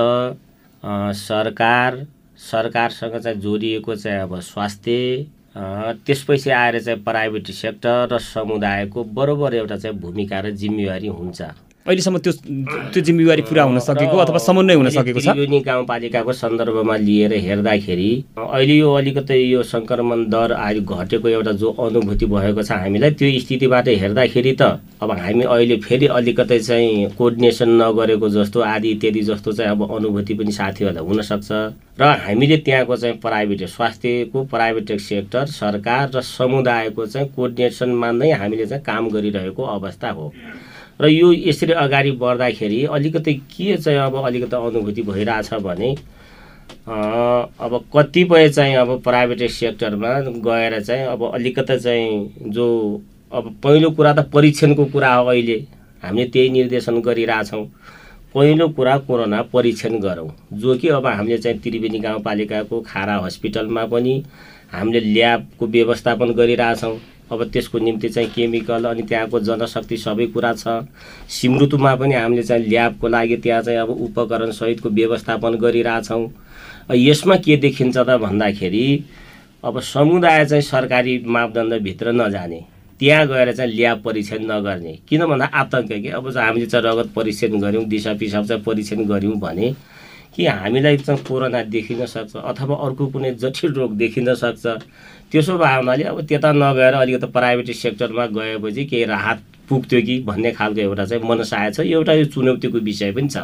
सरकार 1.24 2.06
सरकारसँग 2.36 3.16
चाहिँ 3.16 3.40
जोडिएको 3.40 3.96
चाहिँ 3.96 4.20
अब 4.28 4.40
स्वास्थ्य 4.44 5.40
त्यसपछि 5.56 6.50
आएर 6.50 6.80
चाहिँ 6.82 7.04
प्राइभेट 7.04 7.52
सेक्टर 7.52 8.08
र 8.12 8.18
समुदायको 8.20 9.04
बरोबर 9.04 9.54
एउटा 9.54 9.78
चाहिँ 9.78 9.98
भूमिका 10.00 10.40
र 10.40 10.52
जिम्मेवारी 10.56 11.08
हुन्छ। 11.08 11.42
अहिलेसम्म 11.82 12.18
त्यो 12.22 12.32
त्यो 12.94 13.02
जिम्मेवारी 13.02 13.42
पुरा 13.42 13.64
हुन 13.66 13.80
सकेको 13.82 14.18
अथवा 14.22 14.38
समन्वय 14.38 14.76
हुन 14.78 14.90
सकेको 14.94 15.20
छ? 15.20 15.34
त्रिवेणी 15.34 15.60
गाउँपालिकाको 15.66 16.34
सन्दर्भमा 16.34 16.96
लिएर 17.02 17.34
हेर्दाखेरि 17.42 18.12
अहिले 18.38 18.76
यो 18.78 18.94
अलिकति 18.94 19.38
यो 19.54 19.64
सङ्क्रमण 19.66 20.20
दर 20.30 20.52
अहिले 20.62 20.82
घटेको 20.86 21.28
एउटा 21.30 21.52
जो 21.58 21.72
अनुभूति 21.82 22.26
भएको 22.30 22.62
छ 22.62 22.72
हामीलाई 22.86 23.12
त्यो 23.18 23.40
स्थितिबाट 23.42 23.88
हेर्दाखेरि 23.98 24.54
त 24.62 24.78
अब 25.02 25.12
हामी 25.26 25.44
अहिले 25.50 25.78
फेरि 25.82 26.08
अलिकति 26.22 26.60
चाहिँ 26.70 27.10
कोर्डिनेसन 27.18 27.70
नगरेको 27.82 28.30
जस्तो 28.30 28.62
आदि 28.62 28.90
इत्यादि 29.02 29.22
जस्तो 29.34 29.52
चाहिँ 29.52 29.72
अब 29.72 29.82
अनुभूति 29.90 30.34
पनि 30.38 30.52
साथीहरूलाई 30.54 31.02
हुनसक्छ। 31.02 31.50
र 31.98 32.04
हामीले 32.30 32.58
त्यहाँको 32.62 32.96
चाहिँ 32.96 33.18
प्राइभेट 33.26 33.66
स्वास्थ्यको 33.74 34.44
प्राइभेट 34.54 34.98
सेक्टर 35.02 35.46
सरकार 35.50 36.12
र 36.16 36.22
समुदायको 36.30 37.06
चाहिँ 37.06 37.30
कोर्डिनेसनमा 37.36 38.12
नै 38.22 38.32
हामीले 38.38 38.66
चाहिँ 38.70 38.84
काम 38.86 39.10
गरिरहेको 39.10 39.64
अवस्था 39.82 40.10
हो। 40.10 40.34
र 41.02 41.10
यो 41.10 41.32
यसरी 41.34 41.74
अगाडि 41.74 42.12
बढ्दाखेरि 42.22 42.84
अलिकति 42.96 43.34
के 43.34 43.78
चाहिँ 43.78 44.00
अब 44.00 44.16
अलिकति 44.26 44.56
अनुभूति 44.56 45.02
भइरहेछ 45.02 45.54
भने 45.64 45.92
अब 46.88 47.80
कतिपय 47.96 48.50
चाहिँ 48.50 48.76
अब 48.76 49.02
प्राइभेट 49.04 49.50
सेक्टरमा 49.52 50.20
गएर 50.46 50.80
चाहिँ 50.82 51.06
अब 51.06 51.24
अलिकति 51.34 51.78
चाहिँ 51.80 52.52
जो 52.52 52.68
अब 53.34 53.56
पहिलो 53.64 53.90
कुरा 53.92 54.14
त 54.14 54.30
परीक्षणको 54.34 54.86
कुरा 54.94 55.14
हो 55.14 55.26
अहिले 55.30 55.58
हामीले 56.04 56.26
त्यही 56.30 56.50
निर्देशन 56.50 57.00
गरिरहेछौँ। 57.02 57.66
पहिलो 58.34 58.68
कुरा 58.70 58.98
कोरोना 59.08 59.42
परीक्षण 59.54 60.00
गरौँ 60.00 60.30
जो 60.54 60.76
कि 60.78 60.88
अब 60.90 61.06
हामीले 61.08 61.38
चाहिँ 61.38 61.60
त्रिवेणी 61.60 62.00
गाउँपालिकाको 62.00 62.80
खारा 62.82 63.16
हस्पिटलमा 63.26 63.86
पनि 63.86 64.14
हामीले 64.74 65.00
ल्याबको 65.00 65.68
व्यवस्थापन 65.68 66.32
गरिरहेछौँ। 66.34 66.96
अब 67.32 67.44
त्यसको 67.54 67.80
निम्ति 67.80 68.10
चाहिँ 68.10 68.30
केमिकल 68.30 68.86
अनि 68.86 69.04
त्यहाँको 69.04 69.40
जनशक्ति 69.40 69.98
सबै 69.98 70.26
कुरा 70.36 70.54
छ। 70.54 70.68
सिमरुतुमा 71.30 71.96
पनि 71.96 72.14
हामीले 72.14 72.44
चाहिँ 72.44 72.66
ल्याबको 72.68 73.08
लागि 73.08 73.38
त्यहाँ 73.38 73.62
चाहिँ 73.62 73.80
अब 73.80 73.90
उपकरण 73.90 74.52
सहितको 74.52 74.90
व्यवस्थापन 74.90 75.56
गरिरहेछौँ। 75.58 76.28
यसमा 76.92 77.36
के 77.46 77.58
देखिन्छ 77.58 77.98
त 77.98 78.18
भन्दाखेरि 78.20 78.86
अब 79.64 79.80
समुदाय 79.80 80.46
चाहिँ 80.46 80.62
सरकारी 80.62 81.18
मापदण्डभित्र 81.26 82.12
नजाने 82.12 82.60
त्यहाँ 83.00 83.28
गएर 83.28 83.52
चाहिँ 83.56 83.72
ल्याब 83.72 84.02
परीक्षण 84.04 84.44
नगर्ने। 84.52 84.94
किन 85.10 85.26
भन्दा 85.26 85.46
आतङ्क 85.46 85.92
कि? 85.92 86.10
अब 86.10 86.28
हामीले 86.38 86.66
चाहिँ 86.66 86.86
रगत 86.86 87.10
परीक्षण 87.16 87.60
गऱ्यौँ 87.62 87.86
दिसा 87.86 88.14
पिसाब 88.14 88.46
चाहिँ 88.46 88.64
परीक्षण 88.64 89.06
गऱ्यौँ 89.06 89.40
भने 89.40 89.74
कि 90.36 90.46
हामीलाई 90.48 90.98
चाहिँ 90.98 91.24
कोरोना 91.24 91.62
देखिन 91.68 92.06
सक्छ 92.06 92.36
अथवा 92.36 92.76
अर्को 92.86 93.08
कुनै 93.12 93.32
जटिल 93.36 93.74
रोग 93.74 93.96
देखिन 93.98 94.34
सक्छ। 94.34 94.66
त्यसो 95.32 95.58
भए 95.58 95.76
हुनाले 95.76 96.04
अब 96.04 96.22
त्यता 96.28 96.52
नगएर 96.54 96.94
अलिकति 96.94 97.28
प्राइभेट 97.32 97.72
सेक्टरमा 97.76 98.26
गएपछि 98.36 98.86
केही 98.86 99.06
राहत 99.06 99.44
पुग्थ्यो 99.70 100.02
कि 100.02 100.20
भन्ने 100.28 100.52
खालको 100.52 100.82
एउटा 100.82 101.06
चाहिँ 101.06 101.24
मनसाय 101.30 101.72
छ। 101.72 101.80
एउटा 101.82 102.14
यो 102.14 102.26
चुनौतीको 102.26 102.80
विषय 102.80 103.12
पनि 103.12 103.28
छ। 103.28 103.38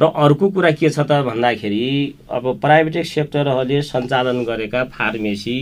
र 0.00 0.04
अर्को 0.04 0.50
कुरा 0.50 0.70
के 0.70 0.90
छ 0.90 0.98
त 1.00 1.22
भन्दाखेरि 1.22 1.82
अब 2.30 2.58
प्राइभेट 2.60 3.04
सेक्टरहरूले 3.06 3.82
सञ्चालन 3.82 4.42
गरेका 4.44 4.84
फार्मेसी 4.90 5.56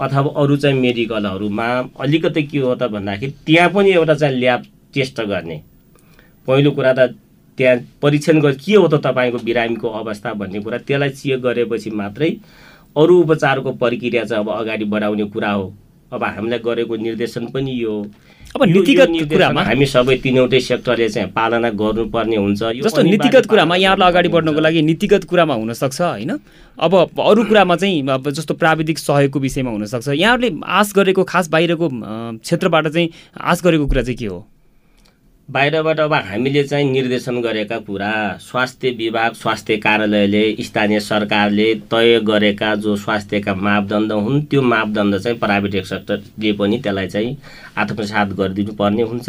अथवा 0.00 0.30
अरू 0.42 0.56
चाहिँ 0.56 0.80
मेडिकलहरूमा 0.80 1.66
अलिकति 2.00 2.42
के 2.42 2.58
हो 2.58 2.74
त 2.74 2.90
भन्दाखेरि 2.94 3.32
त्यहाँ 3.46 3.70
पनि 3.70 3.90
एउटा 3.92 4.14
चाहिँ 4.14 4.38
ल्याब 4.38 4.62
टेस्ट 4.94 5.20
गर्ने। 5.20 5.60
पहिलो 6.48 6.70
कुरा 6.70 6.92
त 6.98 7.14
त्यहाँ 7.58 7.76
परीक्षण 8.02 8.40
गरे 8.40 8.56
के 8.56 8.74
हो 8.74 8.86
त 8.88 9.00
तपाईँको 9.04 9.38
बिरामीको 9.44 9.88
अवस्था 9.88 10.32
भन्ने 10.34 10.60
कुरा 10.60 10.78
त्यसलाई 10.86 11.10
चेक 11.10 11.40
गरेपछि 11.42 11.90
मात्रै 11.90 12.30
अरू 12.96 13.14
उपचारको 13.22 13.72
प्रक्रिया 13.78 14.24
चाहिँ 14.24 14.44
अब 14.44 14.50
अगाडि 14.50 14.84
बढाउने 14.84 15.24
कुरा 15.30 15.50
हो। 15.50 15.72
अब 16.12 16.22
हामीलाई 16.24 16.58
गरेको 16.58 16.96
निर्देशन 16.96 17.46
पनि 17.54 17.72
यो 17.82 17.94
अब 18.54 18.62
नीतिगत 18.64 19.10
कुरामा 19.30 19.62
हामी 19.66 19.86
सबै 19.86 20.16
तिनवटै 20.22 20.60
सेक्टरले 20.60 21.08
चाहिँ 21.08 21.30
पालना 21.34 21.70
गर्नुपर्ने 21.74 22.36
हुन्छ। 22.36 22.62
जस्तो 22.86 23.02
नीतिगत 23.02 23.46
कुरामा 23.50 23.76
यहाँलाई 23.76 24.10
अगाडि 24.10 24.28
बढ्नको 24.30 24.60
लागि 24.60 24.82
नीतिगत 24.82 25.24
कुरामा 25.26 25.54
हुनसक्छ 25.54 26.00
होइन? 26.00 26.38
अब 26.78 27.18
अरू 27.18 27.44
कुरामा 27.50 27.76
चाहिँ 27.76 28.06
अब 28.08 28.30
जस्तो 28.30 28.54
प्राविधिक 28.54 28.98
सहयोगको 28.98 29.38
विषयमा 29.40 29.70
हुनसक्छ। 29.70 30.08
यहाँहरूले 30.08 30.50
आश 30.62 30.92
गरेको 30.96 31.24
खास 31.26 31.48
बाहिरको 31.50 31.88
क्षेत्रबाट 32.46 32.88
चाहिँ 32.88 33.08
आश 33.34 33.62
गरेको 33.64 33.86
कुरा 33.86 34.02
चाहिँ 34.02 34.18
के 34.18 34.26
हो? 34.26 34.46
बाहिरबाट 35.50 35.98
अब 36.00 36.12
हामीले 36.14 36.62
चाहिँ 36.64 36.90
निर्देशन 36.90 37.40
गरेका 37.42 37.78
कुरा 37.78 38.12
स्वास्थ्य 38.40 38.90
विभाग 38.98 39.32
स्वास्थ्य 39.32 39.76
कार्यालयले 39.76 40.62
स्थानीय 40.64 41.00
सरकारले 41.00 41.74
तय 41.92 42.18
गरेका 42.24 42.74
जो 42.80 42.94
स्वास्थ्यका 42.96 43.54
मापदण्ड 43.54 44.12
हुन् 44.12 44.40
त्यो 44.50 44.62
मापदण्ड 44.62 45.18
चाहिँ 45.18 45.38
प्राइभेट 45.38 45.84
सेक्टरले 45.84 46.52
पनि 46.58 46.78
त्यसलाई 46.78 47.08
चाहिँ 47.08 47.36
आत्मसात 47.76 48.32
गरिदिनु 48.40 48.72
पर्ने 48.72 49.02
हुन्छ। 49.02 49.28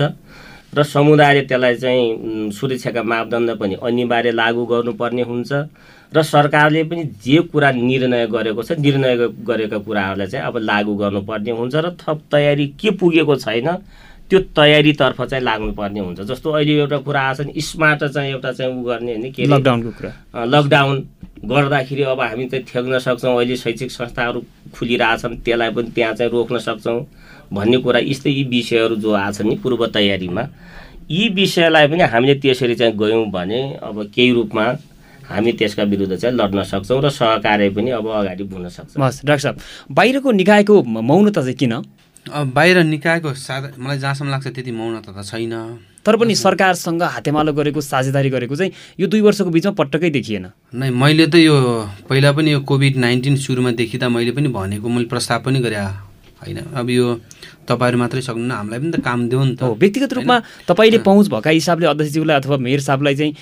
र 0.75 0.83
समुदायले 0.83 1.41
त्यसलाई 1.51 1.75
चाहिँ 1.75 2.51
सुरक्षाका 2.51 3.03
मापदण्ड 3.03 3.51
पनि 3.59 3.75
अनिवार्य 3.83 4.31
लागू 4.31 4.65
गर्नुपर्ने 4.65 5.21
हुन्छ। 5.21 5.51
र 6.15 6.21
सरकारले 6.23 6.83
पनि 6.83 7.03
जे 7.25 7.41
कुरा 7.51 7.71
निर्णय 7.71 8.27
गरेको 8.31 8.63
छ 8.63 8.79
निर्णय 8.79 9.17
गरेका 9.43 9.77
कुराहरूलाई 9.83 10.27
चाहिँ 10.27 10.47
अब 10.47 10.57
लागू 10.63 10.95
गर्नुपर्ने 10.95 11.51
हुन्छ। 11.51 11.75
र 11.75 11.95
थप 11.99 12.21
तयारी 12.31 12.67
के 12.79 12.91
पुगेको 12.95 13.35
छैन 13.35 13.69
त्यो 14.29 14.39
तयारीतर्फ 14.57 15.21
चाहिँ 15.21 15.43
लाग्नुपर्ने 15.43 15.99
हुन्छ। 15.99 16.19
जस्तो 16.25 16.51
अहिले 16.51 16.73
एउटा 16.81 16.97
कुरा 17.05 17.21
आएको 17.21 17.43
छ 17.43 17.45
नि 17.45 17.61
स्मार्ट 17.61 18.03
चाहिँ 18.05 18.31
एउटा 18.31 18.51
चाहिँ 18.51 18.73
उ 18.73 18.83
गर्ने 18.83 19.11
होइन 19.13 19.31
के 19.31 19.45
लकडाउनको 19.45 19.91
कुरा। 19.97 20.45
लकडाउन 20.45 20.95
गर्दाखेरि 21.45 22.03
अब 22.09 22.21
हामी 22.21 22.45
चाहिँ 22.49 22.65
थ्याक्न 22.65 22.99
सक्छौँ 22.99 23.35
अहिले 23.35 23.55
शैक्षिक 23.55 23.91
संस्थाहरू 23.91 24.39
खुलिरहेछन् 24.73 25.35
त्यसलाई 25.45 25.69
पनि 25.77 25.89
त्यहाँ 25.95 26.13
चाहिँ 26.15 26.31
रोक्न 26.31 26.57
सक्छौँ 26.57 26.99
भन्ने 27.53 27.77
कुरा 27.85 27.99
यस्तै 28.01 28.29
यी 28.29 28.43
विषयहरू 28.49 28.95
जो 28.97 29.11
आछन् 29.13 29.47
नि 29.47 29.55
पूर्व 29.61 29.85
तयारीमा। 29.93 30.43
यी 31.11 31.29
विषयलाई 31.29 31.87
पनि 31.87 32.03
हामीले 32.09 32.35
त्यसरी 32.41 32.75
चाहिँ 32.75 32.97
गयौँ 32.97 33.25
भने 33.29 33.61
अब 33.77 34.09
केही 34.09 34.31
रूपमा 34.33 34.65
हामी 35.29 35.51
त्यसका 35.53 35.83
विरुद्ध 35.83 36.15
चाहिँ 36.15 36.35
लड्न 36.35 36.63
सक्छौँ 36.65 37.01
र 37.01 37.09
सहकार्य 37.09 37.69
पनि 37.77 37.89
अब 37.93 38.07
अगाडि 38.09 38.43
बढ्न 38.43 38.69
सक्छौँ। 38.69 39.05
हस् 39.05 39.25
डाक्टर 39.25 39.41
साहब 39.43 39.57
बाहिरको 39.93 40.31
निकायको 40.31 40.81
मौनता 40.83 41.41
चाहिँ 41.41 41.55
किन? 41.55 41.73
बाहिर 42.29 42.83
निकायको 42.83 43.33
साधा 43.33 43.71
मलाई 43.77 43.97
जहाँसम्म 43.97 44.29
लाग्छ 44.31 44.47
त्यति 44.47 44.71
मौनता 44.71 45.11
त 45.11 45.25
छैन। 45.25 45.53
तर 46.05 46.15
पनि 46.17 46.35
सरकारसँग 46.35 47.03
हातेमालो 47.03 47.53
गरेको 47.53 47.81
साझेदारी 47.81 48.29
गरेको 48.29 48.55
चाहिँ 48.55 48.71
यो 48.99 49.07
दुई 49.07 49.21
वर्षको 49.21 49.49
बिचमा 49.49 49.71
पटक्कै 49.73 50.09
देखिएन। 50.09 50.45
नै 50.73 50.89
मैले 50.89 51.27
त 51.27 51.35
यो 51.41 51.55
पहिला 52.09 52.31
पनि 52.31 52.51
यो 52.51 52.59
कोभिड 52.61 52.97
नाइन्टिन 52.97 53.35
सुरुमा 53.35 53.71
देखिँदा 53.73 54.09
मैले 54.09 54.31
पनि 54.31 54.47
भनेको 54.53 54.89
मैले 54.89 55.07
प्रस्ताव 55.09 55.41
पनि 55.41 55.59
गरेँ 55.59 56.04
होइन? 56.45 56.59
अब 56.77 56.89
यो 56.89 57.05
तपाईँहरू 57.65 57.97
मात्रै 57.97 58.21
सक्नुहुन्न 58.21 58.51
हामीलाई 58.53 58.79
पनि 58.79 58.91
त 58.93 59.01
काम 59.01 59.19
देऊ 59.29 59.43
नि 59.43 59.55
त। 59.57 59.61
हो 59.65 59.73
व्यक्तिगत 59.73 60.13
रूपमा 60.13 60.35
तपाईँले 60.69 60.97
पहुँच 61.01 61.25
भएका 61.33 61.49
हिसाबले 61.49 61.85
अध्यक्षज्यूलाई 61.89 62.35
अथवा 62.37 62.57
मेयर 62.61 62.81
साहबलाई 62.85 63.15
चाहिँ 63.15 63.33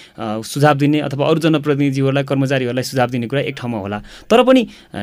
सुझाव 0.44 0.76
दिने 0.80 1.00
अथवा 1.08 1.24
अरू 1.28 1.40
जनप्रतिनिधिहरूलाई 1.44 2.24
कर्मचारीहरूलाई 2.24 2.84
सुझाव 2.84 3.10
दिने 3.12 3.28
कुरा 3.28 3.42
एक 3.52 3.56
ठाउँमा 3.60 3.78
होला। 3.84 4.00
तर 4.32 4.44
पनि 4.48 4.62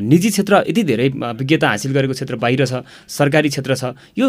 निजी 0.09 0.29
क्षेत्र 0.31 0.65
यति 0.69 0.83
धेरै 0.89 1.09
विज्ञता 1.37 1.69
हासिल 1.69 1.93
गरेको 1.93 2.15
क्षेत्र 2.17 2.37
बाहिर 2.41 2.65
छ 2.65 2.81
सरकारी 3.09 3.49
क्षेत्र 3.53 3.75
छ 3.77 3.85
यो 4.17 4.27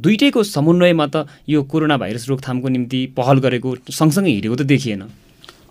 दुइटैको 0.00 0.40
समन्वयमा 0.42 1.06
त 1.12 1.28
यो 1.48 1.62
कोरोना 1.68 1.96
भाइरस 2.00 2.28
रोकथामको 2.28 2.68
निम्ति 2.68 3.00
पहल 3.12 3.38
गरेको 3.44 3.70
सँगसँगै 3.90 4.32
हिँडेको 4.32 4.56
त 4.56 4.62
देखिएन। 4.64 5.02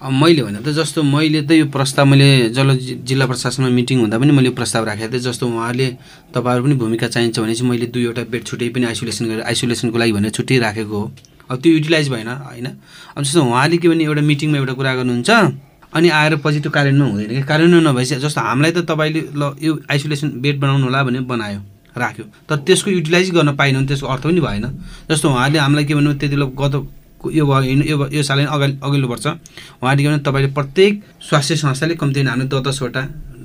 मैले 0.01 0.41
होइन 0.41 0.57
त 0.65 0.69
जस्तो 0.73 1.03
मैले 1.03 1.41
त 1.45 1.51
यो 1.51 1.65
प्रस्ताव 1.69 2.05
मैले 2.05 2.49
जल 2.49 2.69
जिल्ला 3.05 3.25
प्रशासनमा 3.29 3.69
मिटिङ 3.69 3.99
हुँदा 3.99 4.17
पनि 4.17 4.31
मैले 4.33 4.49
प्रस्ताव 4.57 4.85
राखेको 4.85 5.13
थिएँ। 5.13 5.21
जस्तो 5.21 5.47
उहाँले 5.47 5.87
तपाईँहरू 6.33 6.63
पनि 6.65 6.75
भूमिका 6.75 7.07
चाहिन्छ 7.07 7.39
भने 7.39 7.53
चाहिँ 7.53 7.69
मैले 7.69 7.85
दुईवटा 7.93 8.23
बेड 8.25 8.43
छुट्टै 8.43 8.69
पनि 8.73 8.85
आइसोलेसन 8.89 9.25
गरेर 9.29 9.41
आइसोलेसनको 9.45 9.97
लागि 9.97 10.11
भनेर 10.11 10.31
छुट्टै 10.31 10.57
राखेको 10.57 10.97
हो। 10.97 11.11
अब 11.51 11.57
त्यो 11.61 11.71
युटिलाइज 11.73 12.09
भएन 12.09 12.27
होइन? 12.27 12.67
अब 13.17 13.23
जस्तो 13.23 13.43
उहाँले 13.45 13.77
के 13.77 13.87
भने 13.89 14.03
एउटा 14.03 14.21
मिटिङमा 14.21 14.57
एउटा 14.57 14.73
कुरा 14.73 14.95
गर्नुहुन्छ 14.95 15.29
अनि 15.93 16.09
आएर 16.09 16.35
पछि 16.41 16.59
त्यो 16.65 16.71
कार्यान्वयन 16.71 17.11
हुँदैन 17.11 17.29
कि? 17.29 17.43
कार्यान्वयन 17.45 17.87
नभएपछि 17.87 18.15
जस्तो 18.25 18.41
हामीलाई 18.41 18.71
त 18.71 18.87
तपाईँले 18.89 19.21
ल 19.37 19.53
यो 19.61 19.71
आइसोलेसन 19.85 20.29
बेड 20.41 20.59
बनाउनु 20.59 20.85
होला 20.89 21.03
भने 21.03 21.19
बनायो 21.29 21.59
राख्यो। 21.93 22.25
तर 22.49 22.57
त्यसको 22.65 22.89
युटिलाइज 22.91 23.31
गर्न 23.37 23.53
पाएन 23.53 23.75
भने 23.75 23.87
त्यसको 23.87 24.07
अर्थ 24.07 24.23
पनि 24.23 24.41
भएन। 24.41 24.65
जस्तो 25.11 25.29
उहाँले 25.29 25.59
हामीलाई 25.59 25.85
के 25.85 25.93
भन्नु 25.95 26.13
त्यति 26.17 26.35
बेला 26.35 26.47
गत 26.57 26.75
यो 27.29 27.45
भयो 27.45 27.62
यो 27.91 27.97
यो 28.09 28.24
साल 28.24 28.45
अगाडि 28.45 28.78
अघिल्लो 28.84 29.07
वर्ष। 29.07 29.28
उहाँले 29.28 30.03
भने 30.07 30.17
तपाईँले 30.26 30.49
प्रत्येक 30.53 30.93
स्वास्थ्य 31.30 31.55
संस्थाले 31.55 31.95
कम्ती 31.95 32.22
हामीले 32.22 32.47
दस 32.49 32.61
दसवटा 32.67 33.01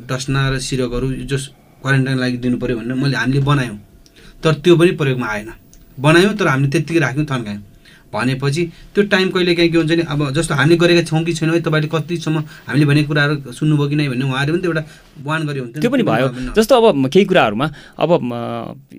डस्ना 0.09 0.49
र 0.51 0.59
सिरकहरू 0.59 1.07
जो 1.31 1.39
क्वारेन्टाइन 1.83 2.19
लागि 2.19 2.37
दिनु 2.39 2.57
पऱ्यो 2.59 2.77
भनेर 2.77 2.97
मैले 2.97 3.17
हामीले 3.17 3.41
बनायौँ। 3.45 3.79
तर 4.43 4.55
त्यो 4.65 4.77
पनि 4.77 4.91
प्रयोगमा 5.01 5.27
आएन। 5.27 5.51
बनायौँ 5.99 6.35
तर 6.37 6.47
हामीले 6.47 6.71
त्यत्तिकै 6.71 7.01
राख्यौँ 7.01 7.27
थन्कायौँ। 7.27 7.63
भनेपछि 8.13 8.63
त्यो 8.95 9.05
टाइम 9.13 9.29
कहिले 9.31 9.55
काहीँ 9.55 9.71
के 9.71 9.79
हुन्छ 9.79 9.93
नि 9.93 10.03
अब 10.09 10.31
जस्तो 10.33 10.55
हामीले 10.55 10.77
गरेका 10.77 11.03
छौँ 11.03 11.23
कि 11.25 11.33
छैनौँ 11.35 11.61
तपाईँले 11.61 11.89
कतिसम्म 11.89 12.39
हामीले 12.69 12.87
भनेको 12.87 13.09
कुराहरू 13.09 13.53
सुन्नुभयो 13.53 13.89
कि 13.89 13.97
नै 13.97 14.09
भन्ने 14.09 14.25
उहाँले 14.25 14.53
पनि 14.53 14.63
त 14.63 14.67
एउटा 14.67 14.83
त्यो 15.17 15.91
पनि 15.91 16.03
भयो। 16.03 16.29
जस्तो 16.53 16.75
अब 16.77 17.09
केही 17.09 17.25
कुराहरूमा 17.25 17.67
अब 17.99 18.11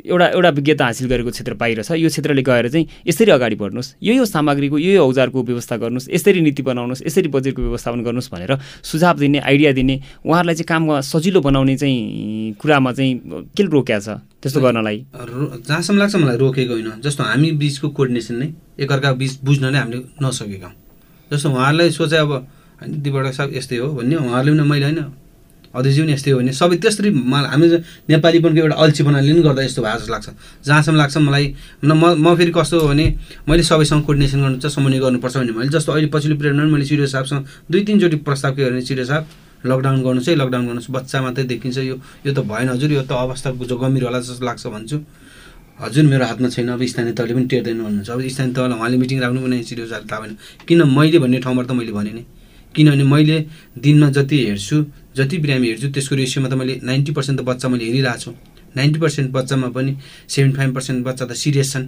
एउटा 0.05 0.27
एउटा 0.27 0.49
विज्ञता 0.49 0.85
हासिल 0.85 1.07
गरेको 1.07 1.29
क्षेत्र 1.29 1.53
बाहिर 1.53 1.81
छ। 1.83 1.91
यो 1.97 2.09
क्षेत्रले 2.09 2.41
गएर 2.41 2.67
चाहिँ 2.69 2.85
यसरी 3.07 3.31
अगाडि 3.31 3.55
बढ्नुहोस्। 3.55 3.95
यो 4.01 4.13
यो 4.13 4.25
सामग्रीको 4.25 4.77
यो 4.77 4.91
यो 4.97 5.01
औजारको 5.05 5.43
व्यवस्था 5.43 5.75
गर्नुहोस्। 5.77 6.09
यसरी 6.09 6.41
नीति 6.41 6.61
बनाउनुहोस् 6.63 7.05
यसरी 7.05 7.29
बजेटको 7.29 7.61
व्यवस्थापन 7.61 8.01
गर्नुहोस् 8.03 8.31
भनेर 8.33 8.51
सुझाव 8.83 9.15
दिने 9.19 9.39
आइडिया 9.39 9.71
दिने 9.77 9.95
उहाँहरूलाई 10.25 10.55
चाहिँ 10.55 10.67
काम 10.67 10.99
सजिलो 11.01 11.41
बनाउने 11.41 11.75
चाहिँ 11.77 12.53
कुरामा 12.61 12.91
चाहिँ 12.91 13.13
के 13.53 13.63
रोक्या 13.63 13.99
छ 13.99 14.09
त्यस्तो 14.41 14.61
गर्नलाई? 14.61 14.97
जहाँसम्म 15.65 15.97
लाग्छ 15.97 16.15
मलाई 16.15 16.37
रोकेको 16.37 16.73
होइन। 16.73 17.01
जस्तो 17.01 17.23
हामी 17.23 17.51
बिचको 17.61 17.87
कोर्डिनेसन 17.89 18.35
नै 18.35 18.47
एकअर्का 18.79 19.11
बिच 19.13 19.39
बुझ्न 19.43 19.65
नै 19.69 19.79
हामीले 19.79 19.99
नसकेका 20.21 20.69
जस्तो 21.31 21.49
उहाँहरूलाई 21.49 21.89
सोचे 21.91 22.17
अब 22.17 22.31
होइन 22.81 23.01
दुईवटा 23.01 23.31
सब 23.33 23.49
यस्तै 23.53 23.77
हो 23.77 23.87
भन्ने 23.97 24.15
उहाँहरूले 24.15 24.51
पनि 24.53 24.69
मैले 24.69 24.85
होइन 24.85 24.99
अध्यक्ष 25.77 25.99
पनि 25.99 26.11
यस्तै 26.13 26.31
हो 26.31 26.37
भने 26.39 26.51
सबै 26.51 26.77
त्यसरी 26.83 27.09
हामी 27.13 27.67
नेपालीपनको 28.09 28.59
एउटा 28.59 28.75
अल्छीपनाले 28.83 29.31
पनि 29.33 29.41
गर्दा 29.47 29.61
यस्तो 29.63 29.81
भएको 29.85 29.97
जस्तो 29.99 30.11
लाग्छ। 30.13 30.27
जहाँसम्म 30.65 30.97
लाग्छ 30.97 31.17
मलाई 31.17 31.45
म 31.85 31.91
म 32.17 32.35
फेरि 32.35 32.51
कस्तो 32.51 32.75
हो 32.81 32.87
भने 32.87 33.05
मैले 33.47 33.63
सबैसँग 33.63 34.01
कोर्डिनेसन 34.05 34.39
गर्नु 34.41 34.57
छ 34.57 34.67
समन्वय 34.73 34.99
गर्नुपर्छ 35.05 35.35
भने 35.37 35.51
मैले 35.57 35.69
जस्तो 35.77 35.91
अहिले 35.93 36.09
पछिल्लो 36.13 36.35
पिरियडमा 36.37 36.63
मैले 36.73 36.85
सिडिओ 36.85 37.05
साहबसँग 37.05 37.45
दुई 37.71 37.81
तिनचोटि 37.85 38.17
प्रस्ताव 38.25 38.51
के 38.55 38.61
गर्ने 38.65 38.81
सिडिओ 38.81 39.05
साहब 39.05 39.23
लकडाउन 39.65 40.01
गर्नुहोस् 40.05 40.29
है 40.29 40.35
लकडाउन 40.35 40.65
गर्नुहोस् 40.65 40.91
बच्चा 40.91 41.21
मात्रै 41.21 41.43
देखिन्छ 41.51 41.77
यो 41.77 41.95
यो 42.25 42.31
त 42.33 42.39
भएन 42.45 42.69
हजुर 42.73 42.91
यो 42.91 43.01
त 43.05 43.11
अवस्था 43.11 43.51
जो 43.69 43.75
गम्भीर 43.77 44.03
होला 44.05 44.19
जस्तो 44.21 44.45
लाग्छ 44.45 44.67
भन्छु। 44.67 44.97
हजुर 45.81 46.03
मेरो 46.09 46.25
हातमा 46.25 46.49
छैन 46.49 46.69
अब 46.73 46.81
स्थानीय 46.85 47.13
तहले 47.13 47.33
पनि 47.33 47.45
टेर्दैन 47.53 47.77
भन्नुहुन्छ। 47.81 48.09
अब 48.09 48.21
स्थानीय 48.33 48.53
तहलाई 48.53 48.77
उहाँले 48.77 48.97
मिटिङ 48.97 49.17
राख्नु 49.21 49.39
पनि 49.41 49.57
सिडिओ 49.63 49.85
साहब 49.85 50.05
थाहा 50.09 50.19
भएन। 50.21 50.33
किन 50.67 50.79
मैले 50.89 51.17
भन्ने 51.19 51.39
ठाउँबाट 51.45 51.65
त 51.67 51.71
मैले 51.73 51.91
भने 51.93 52.11
नि। 52.17 52.23
किनभने 52.75 53.03
मैले 53.03 53.37
दिनमा 53.77 54.09
जति 54.13 54.37
हेर्छु 54.45 54.77
जति 55.17 55.37
बिरामी 55.37 55.67
हेर्छु 55.67 55.87
त्यसको 55.93 56.15
रेसियोमा 56.15 56.49
त 56.49 56.53
मैले 56.53 56.79
नाइन्टी 56.83 57.11
पर्सेन्ट 57.17 57.39
त 57.39 57.43
बच्चा 57.43 57.67
मैले 57.69 57.85
हेरिरहेको 57.85 58.19
छु। 58.21 58.31
नाइन्टी 58.77 58.99
पर्सेन्ट 58.99 59.31
बच्चामा 59.31 59.67
पनि 59.73 59.91
सेभेन्टी 60.29 60.57
फाइभ 60.57 60.73
पर्सेन्ट 60.75 61.05
बच्चा 61.05 61.25
त 61.25 61.33
सिरियस 61.33 61.71
छन्। 61.73 61.85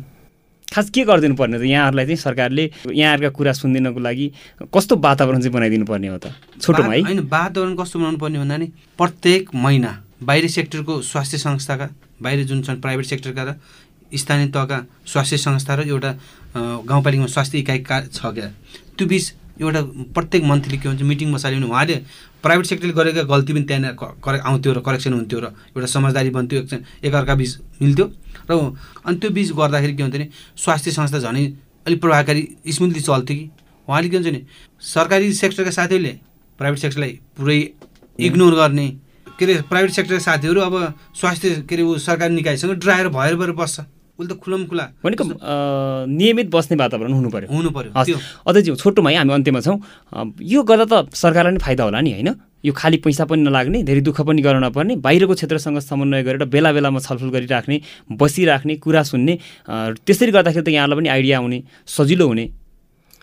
खास 0.73 0.89
के 0.89 1.03
गरिदिनु 1.03 1.35
पर्ने 1.35 1.57
त? 1.59 1.63
यहाँहरूलाई 1.65 2.05
चाहिँ 2.05 2.17
सरकारले 2.17 2.63
यहाँहरूका 2.93 3.29
कुरा 3.37 3.53
सुनिदिनको 3.53 3.99
लागि 3.99 4.25
कस्तो 4.73 4.95
वातावरण 4.97 5.39
चाहिँ 5.41 5.53
बनाइदिनु 5.53 5.85
पर्ने 5.85 6.07
हो 6.07 6.17
त? 6.17 6.33
छोटोमा 6.61 6.93
है। 6.93 7.01
होइन 7.01 7.19
वातावरण 7.29 7.73
कस्तो 7.75 7.99
बनाउनु 7.99 8.17
पर्ने 8.17 8.37
भन्दा 8.39 8.57
नि 8.57 8.67
प्रत्येक 8.97 9.55
महिना 9.55 9.91
बाहिरी 10.23 10.49
सेक्टरको 10.49 11.01
स्वास्थ्य 11.01 11.37
संस्थाका 11.37 11.87
बाहिर 12.21 12.43
जुन 12.45 12.61
छन् 12.65 12.81
प्राइभेट 12.81 13.05
सेक्टरका 13.05 13.43
र 13.43 13.55
स्थानीय 14.13 14.47
तहका 14.53 14.77
स्वास्थ्य 15.05 15.37
संस्था 15.37 15.75
र 15.75 15.87
एउटा 15.89 16.11
गाउँपालिकामा 16.85 17.27
स्वास्थ्य 17.33 17.57
इकाइ 17.59 17.79
छ 18.13 18.19
क्या? 18.25 18.47
त्यो 18.97 19.07
बिच 19.07 19.25
एउटा 19.61 19.81
प्रत्येक 20.15 20.43
मन्थली 20.43 20.77
के 20.77 20.87
हुन्छ 20.89 21.01
मिटिङ 21.01 21.33
बसाल्यो 21.33 21.59
भने 21.59 21.69
उहाँले 21.69 21.95
प्राइभेट 22.43 22.65
सेक्टरले 22.65 22.93
गरेका 22.93 23.23
गल्ती 23.31 23.53
पनि 23.53 23.63
त्यहाँनिर 23.69 23.93
करे 24.23 24.39
आउँथ्यो 24.39 24.73
र 24.73 24.79
करेक्सन 24.79 25.13
हुन्थ्यो 25.13 25.39
र 25.39 25.45
एउटा 25.75 25.87
समझदारी 25.95 26.29
बन्थ्यो 26.37 26.59
एकअर्का 27.03 27.35
बिच 27.35 27.51
मिल्थ्यो 27.81 28.05
र 28.49 28.51
अनि 29.05 29.17
त्यो 29.19 29.29
बिच 29.31 29.51
गर्दाखेरि 29.59 29.93
के 29.95 30.03
हुन्थ्यो 30.03 30.19
भने 30.19 30.29
स्वास्थ्य 30.63 30.91
संस्था 30.91 31.19
झनै 31.19 31.45
अलिक 31.87 31.99
प्रभावकारी 32.01 32.41
स्मुथली 32.69 33.01
चल्थ्यो 33.01 33.35
कि। 33.35 33.49
उहाँले 33.87 34.09
के 34.09 34.17
हुन्छ 34.17 34.27
भने 34.29 34.41
सरकारी 34.93 35.33
सेक्टरका 35.33 35.71
साथीहरूले 35.71 36.13
प्राइभेट 36.59 36.79
सेक्टरलाई 36.79 37.11
पुरै 37.37 37.59
इग्नोर 38.19 38.55
गर्ने 38.55 38.87
के 39.39 39.45
अरे 39.45 39.61
प्राइभेट 39.69 39.91
सेक्टरका 39.91 40.19
साथीहरू 40.23 40.61
अब 40.61 40.75
स्वास्थ्य 41.19 41.49
के 41.69 41.75
अरे 41.75 41.83
ऊ 41.83 41.97
सरकारी 41.97 42.33
निकायसँग 42.35 42.71
ड्राएर 42.79 43.07
भएर 43.09 43.35
भएर 43.35 43.51
बस्छ। 43.59 43.79
उसले 44.19 44.35
त 44.35 44.39
खुलम 44.43 44.67
खुला। 44.67 44.85
भनेको 44.99 45.23
नियमित 46.11 46.47
बस्ने 46.51 46.75
वातावरण 46.75 47.13
हुनु 47.15 47.29
पर्यो। 47.31 47.47
हुनु 47.47 47.69
पर्यो 47.71 47.91
अझै 48.43 48.75
छोटोमा 48.75 49.09
है 49.09 49.17
हामी 49.23 49.33
अन्त्यमा 49.33 49.59
छौँ। 49.63 49.79
यो 50.43 50.59
गर्दा 50.67 51.07
त 51.07 51.15
सरकारलाई 51.15 51.55
नै 51.55 51.61
फाइदा 51.63 51.83
होला 51.87 51.99
नि 52.03 52.11
होइन? 52.19 52.29
यो 52.59 52.73
खालि 52.75 52.97
पैसा 52.99 53.23
पनि 53.31 53.47
नलाग्ने 53.47 53.87
धेरै 53.87 54.03
दुःख 54.03 54.19
पनि 54.27 54.41
गर्न 54.43 54.59
नपर्ने 54.67 54.99
बाहिरको 54.99 55.33
क्षेत्रसँग 55.39 55.79
समन्वय 55.79 56.23
गरेर 56.27 56.43
बेला 56.51 56.69
बेलामा 56.75 56.99
छलफल 56.99 57.29
गरिराख्ने 57.31 57.77
बसिराख्ने 58.19 58.75
कुरा 58.83 59.01
सुन्ने 59.07 59.33
त्यसरी 60.03 60.31
गर्दाखेरि 60.35 60.67
त 60.67 60.69
यहाँलाई 60.75 60.97
पनि 60.99 61.07
आइडिया 61.15 61.39
आउने 61.39 61.63
सजिलो 61.87 62.27
हुने। 62.27 62.45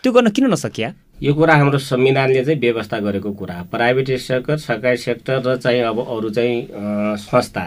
त्यो 0.01 0.09
गर्न 0.13 0.33
किन 0.33 0.49
नसकिया? 0.49 0.89
यो 1.21 1.33
कुरा 1.37 1.53
हाम्रो 1.53 1.77
संविधानले 1.77 2.41
चाहिँ 2.45 2.59
व्यवस्था 2.59 2.97
गरेको 3.05 3.29
कुरा 3.37 3.55
प्राइभेट 3.69 4.09
सेक्टर 4.17 4.57
सरकारी 4.57 4.97
सेक्टर 4.97 5.45
र 5.45 5.55
चाहिँ 5.61 5.81
अब 5.85 5.97
अरू 6.01 6.29
चाहिँ 6.33 6.57
संस्था। 7.21 7.65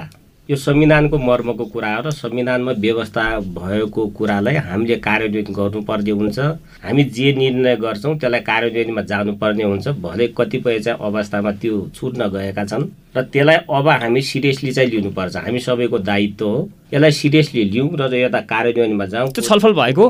यो 0.50 0.56
संविधानको 0.56 1.18
मर्मको 1.18 1.64
कुरा 1.70 1.88
हो 1.94 2.02
र 2.02 2.10
संविधानमा 2.10 2.72
व्यवस्था 2.82 3.22
भएको 3.54 4.06
कुरालाई 4.18 4.54
हामीले 4.66 4.96
कार्यान्वयन 4.98 5.52
गर्नुपर्ने 5.54 6.10
हुन्छ। 6.10 6.38
हामी 6.82 7.02
जे 7.06 7.32
निर्णय 7.38 7.76
गर्छौँ 7.78 8.16
त्यसलाई 8.18 8.40
कार्यान्वयनमा 8.50 9.02
जानुपर्ने 9.06 9.64
हुन्छ। 9.64 9.88
भले 10.02 10.26
कतिपय 10.34 10.78
चाहिँ 10.80 10.98
अवस्थामा 10.98 11.52
त्यो 11.62 11.74
छुट्न 11.94 12.28
गएका 12.34 12.64
छन् 12.66 12.84
र 13.16 13.22
त्यसलाई 13.30 13.56
अब 13.70 13.88
हामी 14.02 14.22
सिरियसली 14.22 14.72
चाहिँ 14.74 14.90
लिनुपर्छ। 14.90 15.36
हामी 15.36 15.60
सबैको 15.62 15.98
दायित्व 16.10 16.46
हो। 16.46 16.68
यसलाई 16.94 17.12
सिरियसली 17.14 17.64
लिउँ 17.70 17.88
र 17.94 18.14
यता 18.16 18.40
कार्यान्वयनमा 18.50 19.06
जाउँ। 19.06 19.30
त्यो 19.30 19.42
छलफल 19.46 19.72
भएको 19.78 20.04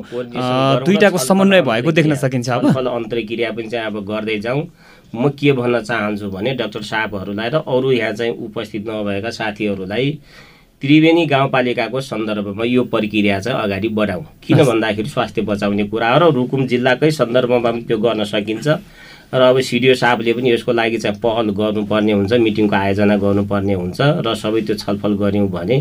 दुईटाको 0.88 1.18
समन्वय 1.20 1.62
भएको 1.68 1.92
देख्न 1.92 2.14
सकिन्छ 2.16 2.48
छलफल 2.48 2.86
अन्तर्क्रिया 2.88 3.50
पनि 3.52 3.68
चाहिँ 3.68 3.86
अब 3.86 4.04
गर्दै 4.08 4.38
जाउँ। 4.40 4.64
म 5.14 5.28
के 5.38 5.52
भन्न 5.52 5.80
चाहन्छु 5.82 6.30
भने 6.30 6.54
डाक्टर 6.54 6.82
साहबहरूलाई 6.82 7.48
र 7.50 7.62
अरू 7.66 7.90
यहाँ 7.92 8.12
चाहिँ 8.12 8.32
उपस्थित 8.46 8.88
नभएका 8.88 9.30
साथीहरूलाई 9.30 10.10
त्रिवेणी 10.82 11.24
गाउँपालिकाको 11.26 12.00
सन्दर्भमा 12.00 12.64
यो 12.64 12.84
प्रक्रिया 12.92 13.38
चाहिँ 13.40 13.58
अगाडि 13.60 13.88
बढाउँ 13.98 14.24
किन 14.42 14.64
भन्दाखेरि 14.64 15.08
स्वास्थ्य 15.08 15.42
बचाउने 15.42 15.84
कुरा 15.92 16.08
हो 16.12 16.18
र 16.18 16.32
रुकुम 16.34 16.66
जिल्लाकै 16.66 17.10
सन्दर्भमा 17.10 17.70
पनि 17.70 17.82
त्यो 17.88 17.98
गर्न 17.98 18.24
सकिन्छ। 18.24 18.68
र 19.34 19.40
अब 19.40 19.60
सिडिओ 19.60 19.94
साहबले 19.94 20.32
पनि 20.34 20.50
यसको 20.52 20.72
लागि 20.72 20.98
चाहिँ 20.98 21.18
पहल 21.20 21.50
गर्नुपर्ने 21.54 22.12
हुन्छ 22.12 22.32
मिटिङको 22.46 22.76
आयोजना 22.76 23.16
गर्नुपर्ने 23.16 23.74
हुन्छ 23.74 24.00
र 24.26 24.34
सबै 24.34 24.60
त्यो 24.66 24.74
छलफल 24.82 25.12
गऱ्यौँ 25.22 25.48
भने 25.48 25.76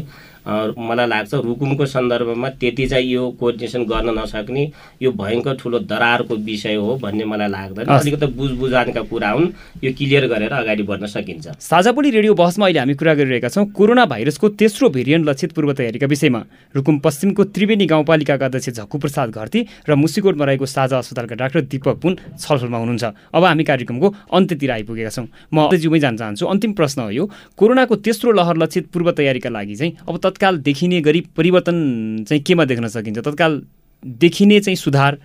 मलाई 0.45 1.07
लाग्छ 1.07 1.33
रुकुमको 1.33 1.85
सन्दर्भमा 1.85 2.49
त्यति 2.59 2.85
चाहिँ 2.87 3.11
यो 3.11 3.29
कोर्डिनेसन 3.39 3.83
गर्न 3.85 4.17
नसक्ने 4.19 4.63
यो 5.01 5.11
भयङ्कर 5.11 5.55
ठुलो 5.55 5.79
दरारको 5.81 6.35
विषय 6.35 6.75
हो 6.75 6.95
भन्ने 6.97 7.25
मलाई 7.25 7.49
लाग्दैन। 7.49 7.85
अलिकति 7.85 8.25
बुझबुझानका 8.33 9.01
कुरा 9.11 9.29
हुन् 9.29 9.47
यो 9.83 9.91
क्लियर 9.93 10.27
गरेर 10.27 10.53
अगाडि 10.53 10.83
बढ्न 10.83 11.05
सकिन्छ। 11.05 11.47
साझापोली 11.59 12.09
रेडियो 12.09 12.33
बहसमा 12.33 12.65
अहिले 12.65 12.79
हामी 12.79 12.93
कुरा 12.95 13.13
गरिरहेका 13.13 13.49
छौँ 13.49 13.65
कोरोना 13.71 14.05
भाइरसको 14.05 14.49
तेस्रो 14.55 14.89
भेरिएन्ट 14.89 15.27
लक्षित 15.29 15.51
पूर्व 15.53 15.73
तयारीका 15.73 16.07
विषयमा। 16.07 16.41
रुकुम 16.75 16.99
पश्चिमको 16.99 17.43
त्रिवेणी 17.43 17.85
गाउँपालिकाका 17.85 18.45
अध्यक्ष 18.45 18.69
झक्कु 18.69 18.97
प्रसाद 18.97 19.29
घरती 19.31 19.65
र 19.89 19.95
मुसिकोटमा 19.95 20.45
रहेको 20.45 20.65
साझा 20.65 20.97
अस्पतालका 20.97 21.35
डाक्टर 21.35 21.61
दीपक 21.67 21.97
पुन 22.01 22.17
छलफलमा 22.39 22.77
हुनुहुन्छ। 22.77 23.03
अब 23.35 23.43
हामी 23.43 23.63
कार्यक्रमको 23.63 24.07
अन्त्यतिर 24.33 24.71
आइपुगेका 24.71 25.09
छौँ। 25.09 25.27
म 25.53 25.67
अझै 25.67 25.99
जान 25.99 26.15
चाहन्छु। 26.17 26.45
अन्तिम 26.45 26.73
प्रश्न 26.73 27.01
हो 27.01 27.09
यो। 27.09 27.29
कोरोनाको 27.57 27.95
तेस्रो 27.97 28.31
लहर 28.31 28.57
लक्षित 28.57 28.87
पूर्व 28.93 29.11
तयारीका 29.11 29.49
लागि 29.49 29.75
चाहिँ 29.75 29.93
अब 30.07 30.17
तत्काल 30.29 30.57
देखिने 30.61 31.01
गरी 31.01 31.21
परिवर्तन 31.37 32.25
चाहिँ 32.29 32.43
केमा 32.43 32.65
देख्न 32.65 32.87
सकिन्छ? 32.87 33.19
तत्काल 33.19 33.61
देखिने 34.05 34.59
चाहिँ 34.59 34.75
सुधार 34.77 35.17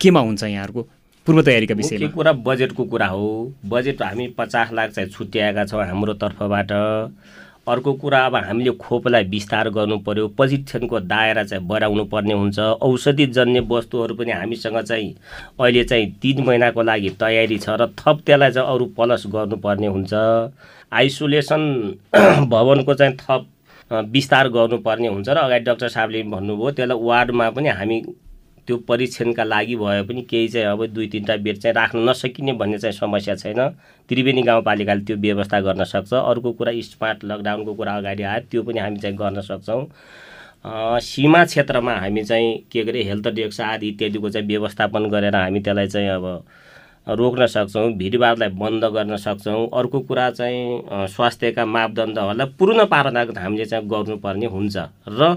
केमा 0.00 0.20
हुन्छ 0.20 0.42
यहाँहरूको 0.42 0.82
पूर्व 1.26 1.42
तयारीका 1.42 1.74
विषयमा? 1.74 2.08
कुरा 2.10 2.32
बजेटको 2.32 2.84
कुरा 2.84 3.06
हो। 3.06 3.52
बजेट 3.66 4.02
हामी 4.02 4.26
पचास 4.38 4.72
लाख 4.72 4.90
चाहिँ 4.90 5.10
छुट्याएका 5.10 5.64
छौँ 5.66 5.84
हाम्रो 5.84 6.14
तर्फबाट। 6.14 6.72
अर्को 7.68 7.92
कुरा 7.98 8.18
अब 8.26 8.34
हामीले 8.36 8.70
खोपलाई 8.78 9.24
विस्तार 9.26 9.68
गर्नु 9.74 9.98
पर्यो 10.06 10.26
परीक्षणको 10.38 11.00
दायरा 11.00 11.42
चाहिँ 11.44 11.66
बढाउनु 11.66 12.04
पर्ने 12.06 12.34
हुन्छ। 12.34 12.58
औषधि 12.58 13.26
जन्य 13.26 13.60
वस्तुहरू 13.66 14.14
पनि 14.14 14.32
हामीसँग 14.32 14.78
चाहिँ 14.80 15.14
अहिले 15.60 15.84
चाहिँ 15.84 16.10
तिन 16.22 16.44
महिनाको 16.46 16.82
लागि 16.82 17.10
तयारी 17.20 17.58
छ 17.58 17.74
र 17.74 17.90
थप 17.98 18.22
त्यसलाई 18.26 18.50
चाहिँ 18.52 18.68
अरू 18.70 18.84
प्लस 18.94 19.26
गर्नुपर्ने 19.26 19.86
हुन्छ। 19.86 20.14
आइसोलेसन 20.94 21.62
भवनको 22.54 22.94
चाहिँ 22.94 23.16
थप 23.18 23.46
विस्तार 23.90 24.48
गर्नुपर्ने 24.48 25.08
हुन्छ 25.08 25.28
र 25.28 25.36
अगाडि 25.38 25.64
डाक्टर 25.64 25.88
साहबले 25.88 26.22
भन्नुभयो 26.34 26.70
त्यसलाई 26.70 26.98
वार्डमा 27.06 27.50
पनि 27.50 27.68
हामी 27.68 28.00
त्यो 28.66 28.76
परीक्षणका 28.88 29.44
लागि 29.44 29.76
भए 29.78 30.02
पनि 30.02 30.22
केही 30.30 30.48
चाहिँ 30.48 30.66
अब 30.66 30.84
दुई 30.90 31.06
तिनवटा 31.08 31.36
बेड 31.42 31.58
चाहिँ 31.58 31.74
राख्न 31.74 31.98
नसकिने 32.08 32.52
भन्ने 32.58 32.78
चाहिँ 32.78 32.96
समस्या 32.98 33.34
छैन। 33.36 33.60
त्रिवेणी 34.10 34.42
गाउँपालिकाले 34.42 35.04
त्यो 35.06 35.16
व्यवस्था 35.16 35.60
गर्न 35.60 35.84
सक्छ। 35.86 36.12
अर्को 36.14 36.52
कुरा 36.58 36.72
स्मार्ट 36.82 37.24
लकडाउनको 37.24 37.74
कुरा 37.74 37.94
अगाडि 37.96 38.22
आयो 38.22 38.40
त्यो 38.50 38.62
पनि 38.66 38.78
हामी 38.80 38.98
चाहिँ 38.98 39.16
गर्न 39.16 39.40
सक्छौँ। 39.40 39.84
सीमा 41.00 41.44
क्षेत्रमा 41.44 41.94
हामी 41.94 42.24
चाहिँ 42.24 42.58
के 42.72 42.84
गरे 42.84 43.02
हेल्थ 43.06 43.28
डेस्क 43.38 43.60
आदि 43.60 43.88
इत्यादिको 43.88 44.30
चाहिँ 44.30 44.46
व्यवस्थापन 44.48 45.08
गरेर 45.14 45.36
हामी 45.36 45.60
त्यसलाई 45.62 45.86
चाहिँ 45.86 46.08
अब 46.08 46.26
रोक्न 47.06 47.46
सक्छौँ 47.46 47.92
भिडभाडलाई 47.98 48.48
बन्द 48.58 48.84
गर्न 48.94 49.16
सक्छौँ 49.16 49.68
अर्को 49.78 50.00
कुरा 50.08 50.30
चाहिँ 50.30 51.06
स्वास्थ्यका 51.08 51.64
मापदण्डहरूलाई 51.66 52.46
पूर्ण 52.58 52.84
पार्नको 52.86 53.40
हामीले 53.40 53.64
चाहिँ 53.64 53.88
गर्नुपर्ने 53.88 54.46
हुन्छ। 54.46 54.76
र 55.08 55.34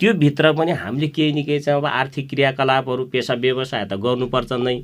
त्योभित्र 0.00 0.52
पनि 0.52 0.72
हामीले 0.72 1.08
केही 1.08 1.32
न 1.32 1.44
केही 1.44 1.60
चाहिँ 1.60 1.80
अब 1.80 1.86
आर्थिक 1.86 2.28
क्रियाकलापहरू 2.30 3.04
पेसा 3.12 3.34
व्यवसाय 3.34 3.84
त 3.86 3.94
गर्नुपर्छ 3.94 4.52
नै। 4.52 4.78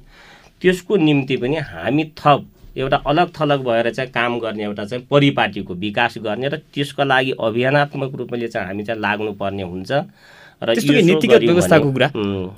त्यसको 0.63 0.97
निम्ति 0.97 1.37
पनि 1.37 1.57
हामी 1.57 2.05
थप 2.19 2.47
एउटा 2.79 2.97
अलग 3.11 3.31
थलग 3.35 3.65
भएर 3.67 3.91
चाहिँ 3.91 4.11
काम 4.13 4.39
गर्ने 4.39 4.63
एउटा 4.65 4.85
चाहिँ 4.85 5.07
परिपाटीको 5.11 5.75
विकास 5.75 6.19
गर्ने 6.23 6.49
र 6.49 6.57
त्यसको 6.75 7.05
लागि 7.05 7.33
अभियानात्मक 7.43 8.15
रूपले 8.15 8.49
चाहिँ 8.49 8.67
हामी 8.67 8.85
चाहिँ 8.85 9.01
लाग्नुपर्ने 9.01 9.63
हुन्छ। 9.63 9.91
र 10.63 10.77
नीतिगत 10.77 11.41
व्यवस्थाको 11.41 11.93
कुरा। 11.93 12.11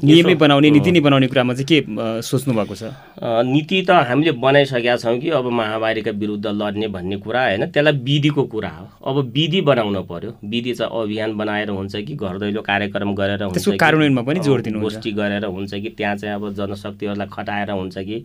नियमै 0.02 0.34
बनाउने 0.34 0.70
नीति 0.70 0.90
नै 0.92 1.00
बनाउने 1.00 1.26
कुरामा 1.30 1.54
चाहिँ 1.54 1.66
के 1.70 2.22
सोच्नु 2.22 2.54
भएको 2.54 2.74
छ? 2.74 2.90
नीति 3.22 3.82
त 3.86 3.90
हामीले 4.10 4.32
बनाइसकेका 4.42 4.96
छौँ 4.98 5.18
कि 5.18 5.30
अब 5.30 5.46
महामारीका 5.46 6.10
विरुद्ध 6.10 6.46
लड्ने 6.46 6.88
भन्ने 6.90 7.16
कुरा 7.22 7.42
होइन 7.46 7.66
त्यसलाई 7.70 7.94
विधिको 8.02 8.42
कुरा 8.50 8.68
हो। 8.68 8.86
अब 9.06 9.30
विधि 9.30 9.60
बनाउन 9.62 10.02
पर्यो। 10.10 10.30
विधि 10.42 10.72
चाहिँ 10.74 10.90
अभियान 11.02 11.36
बनाएर 11.38 11.70
हुन्छ 11.70 11.94
कि 11.96 12.14
घर 12.18 12.38
दैलो 12.42 12.62
कार्यक्रम 12.62 13.14
गरेर 13.14 13.42
हुन्छ 13.42 13.68
कार्यान्वयनमा 13.78 14.22
पनि 14.22 14.40
जोड 14.40 14.60
दिनुहुन्छ। 14.62 14.82
गोष्ठी 14.82 15.10
गरेर 15.12 15.44
हुन्छ 15.46 15.74
कि 15.74 15.88
त्यहाँ 15.94 16.16
चाहिँ 16.16 16.34
अब 16.34 16.52
जनशक्तिहरूलाई 16.58 17.28
खटाएर 17.32 17.70
हुन्छ 17.70 17.98
कि। 17.98 18.24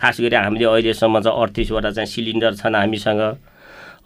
खास 0.00 0.20
गरी 0.20 0.36
हामीले 0.36 0.64
अहिलेसम्म 0.64 1.20
चाहिँ 1.20 1.36
अडतिसवटा 1.42 1.90
चाहिँ 1.90 2.08
सिलिन्डर 2.08 2.54
छन् 2.54 2.76
हामीसँग। 2.76 3.20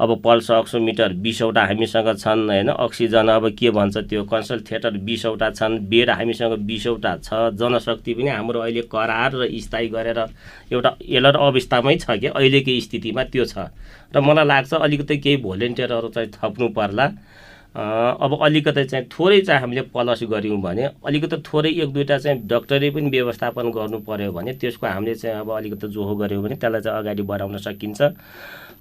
अब 0.01 0.21
पल्स 0.25 0.51
अक्सोमिटर 0.51 1.13
बिसवटा 1.23 1.65
हामीसँग 1.67 2.09
छन् 2.19 2.49
होइन? 2.49 2.69
अक्सिजन 2.69 3.29
अब 3.29 3.49
के 3.59 3.71
भन्छ 3.71 3.97
त्यो? 3.99 4.23
कन्सल्टेटर 4.25 4.97
बिसवटा 5.05 5.51
छन् 5.51 5.79
बेड 5.89 6.11
हामीसँग 6.11 6.53
बिसवटा 6.67 7.17
छ 7.19 7.53
जनशक्ति 7.61 8.15
पनि 8.15 8.31
हाम्रो 8.31 8.61
अहिले 8.61 8.83
करार 8.89 9.37
र 9.37 9.49
स्थायी 9.61 9.89
गरेर 9.89 10.19
एउटा 10.73 10.91
एलर्ट 11.01 11.37
अवस्थामै 11.37 11.97
छ 11.97 12.19
कि 12.21 12.27
अहिलेको 12.27 12.81
स्थितिमा 12.81 13.25
त्यो 13.25 13.45
छ। 13.45 13.69
र 14.15 14.21
मलाई 14.21 14.45
लाग्छ 14.45 14.75
अलिकति 14.75 15.17
केही 15.19 15.37
भोलिन्टियरहरू 15.45 16.09
चाहिँ 16.09 16.31
थप्नु 16.35 16.69
पर्ला। 16.73 17.07
अब 17.75 18.39
अलिकति 18.43 18.85
चाहिँ 18.85 19.07
थोरै 19.13 19.41
चाहिँ 19.41 19.61
हामीले 19.61 19.83
पलस 19.95 20.23
गऱ्यौँ 20.31 20.61
भने 20.61 20.85
अलिकति 21.07 21.37
थोरै 21.47 21.71
एक 21.73 21.93
दुईवटा 21.93 22.19
चाहिँ 22.19 22.41
डक्टरै 22.47 22.91
पनि 22.91 23.11
व्यवस्थापन 23.11 23.71
गर्नु 23.73 23.99
पर्यो 24.05 24.33
भने 24.33 24.53
त्यसको 24.61 24.87
हामीले 24.87 25.15
चाहिँ 25.15 25.37
अब 25.41 25.51
अलिकति 25.57 25.89
जोहो 25.89 26.17
गऱ्यौँ 26.17 26.43
भने 26.43 26.57
त्यसलाई 26.61 26.81
चाहिँ 26.81 26.99
अगाडि 26.99 27.23
बढाउन 27.23 27.57
सकिन्छ। 27.59 28.03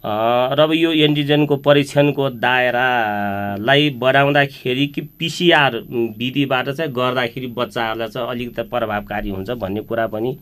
र 0.02 0.60
अब 0.60 0.72
यो 0.74 0.92
एन्टिजेनको 1.06 1.56
परीक्षणको 1.62 2.30
दायरालाई 2.42 3.90
बढाउँदाखेरि 4.02 4.88
कि 4.88 5.02
पिसिआर 5.20 5.76
विधिबाट 6.18 6.70
चाहिँ 6.70 6.92
गर्दाखेरि 6.92 7.48
बच्चाहरूलाई 7.48 8.08
चाहिँ 8.10 8.30
अलिकति 8.30 8.62
प्रभावकारी 8.66 9.30
हुन्छ 9.30 9.50
भन्ने 9.62 9.82
कुरा 9.86 10.08
पनि 10.08 10.38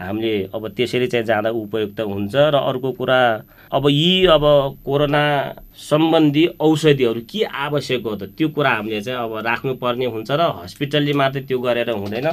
हामीले 0.00 0.32
अब 0.54 0.68
त्यसरी 0.76 1.06
चाहिँ 1.06 1.26
जाँदा 1.26 1.50
उपयुक्त 1.50 2.00
हुन्छ। 2.00 2.34
र 2.34 2.54
अर्को 2.56 2.92
कुरा 2.92 3.20
अब 3.72 3.88
यी 3.90 4.26
अब 4.32 4.42
कोरोना 4.84 5.22
सम्बन्धी 5.76 6.46
औषधिहरू 6.60 7.20
के 7.30 7.44
आवश्यक 7.44 7.83
हो 8.06 8.14
त। 8.16 8.22
त्यो 8.36 8.48
कुरा 8.56 8.70
हामीले 8.70 9.00
चाहिँ 9.00 9.18
अब 9.18 9.32
राख्नुपर्ने 9.46 10.06
हुन्छ 10.14 10.30
र 10.30 10.42
हस्पिटलले 10.62 11.12
मात्रै 11.12 11.42
त्यो 11.48 11.58
गरेर 11.58 11.90
हुँदैन। 11.90 12.28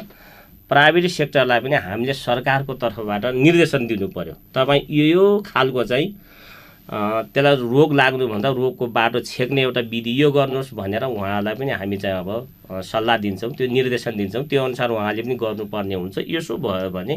प्राइभेट 0.72 1.06
सेक्टरलाई 1.12 1.60
पनि 1.60 1.76
हामीले 1.76 2.14
सरकारको 2.16 2.74
तर्फबाट 2.80 3.26
निर्देशन 3.36 3.88
दिनु 3.88 4.08
पर्यो 4.16 4.36
तपाईँ 4.56 4.82
यो 4.90 5.06
यो 5.06 5.26
खालको 5.46 5.84
चाहिँ 5.84 6.08
त्यसलाई 7.34 7.56
रोग 7.56 7.94
लाग्नुभन्दा 7.94 8.50
रोगको 8.50 8.86
बाटो 8.88 9.20
छेक्ने 9.20 9.62
एउटा 9.62 9.82
विधि 9.92 10.12
यो 10.22 10.32
गर्नुहोस् 10.32 10.74
भनेर 10.76 11.04
उहाँलाई 11.04 11.56
पनि 11.56 11.72
हामी 11.72 11.98
चाहिँ 12.04 12.18
अब 12.20 12.30
सल्लाह 12.84 13.18
दिन्छौँ 13.24 13.52
त्यो 13.56 13.68
निर्देशन 13.68 14.16
दिन्छौँ। 14.18 14.44
त्यो 14.48 14.64
अनुसार 14.64 14.90
उहाँले 14.92 15.22
पनि 15.24 15.36
गर्नुपर्ने 15.36 15.96
हुन्छ। 15.96 16.18
यसो 16.28 16.58
भयो 16.58 16.90
भने 16.92 17.16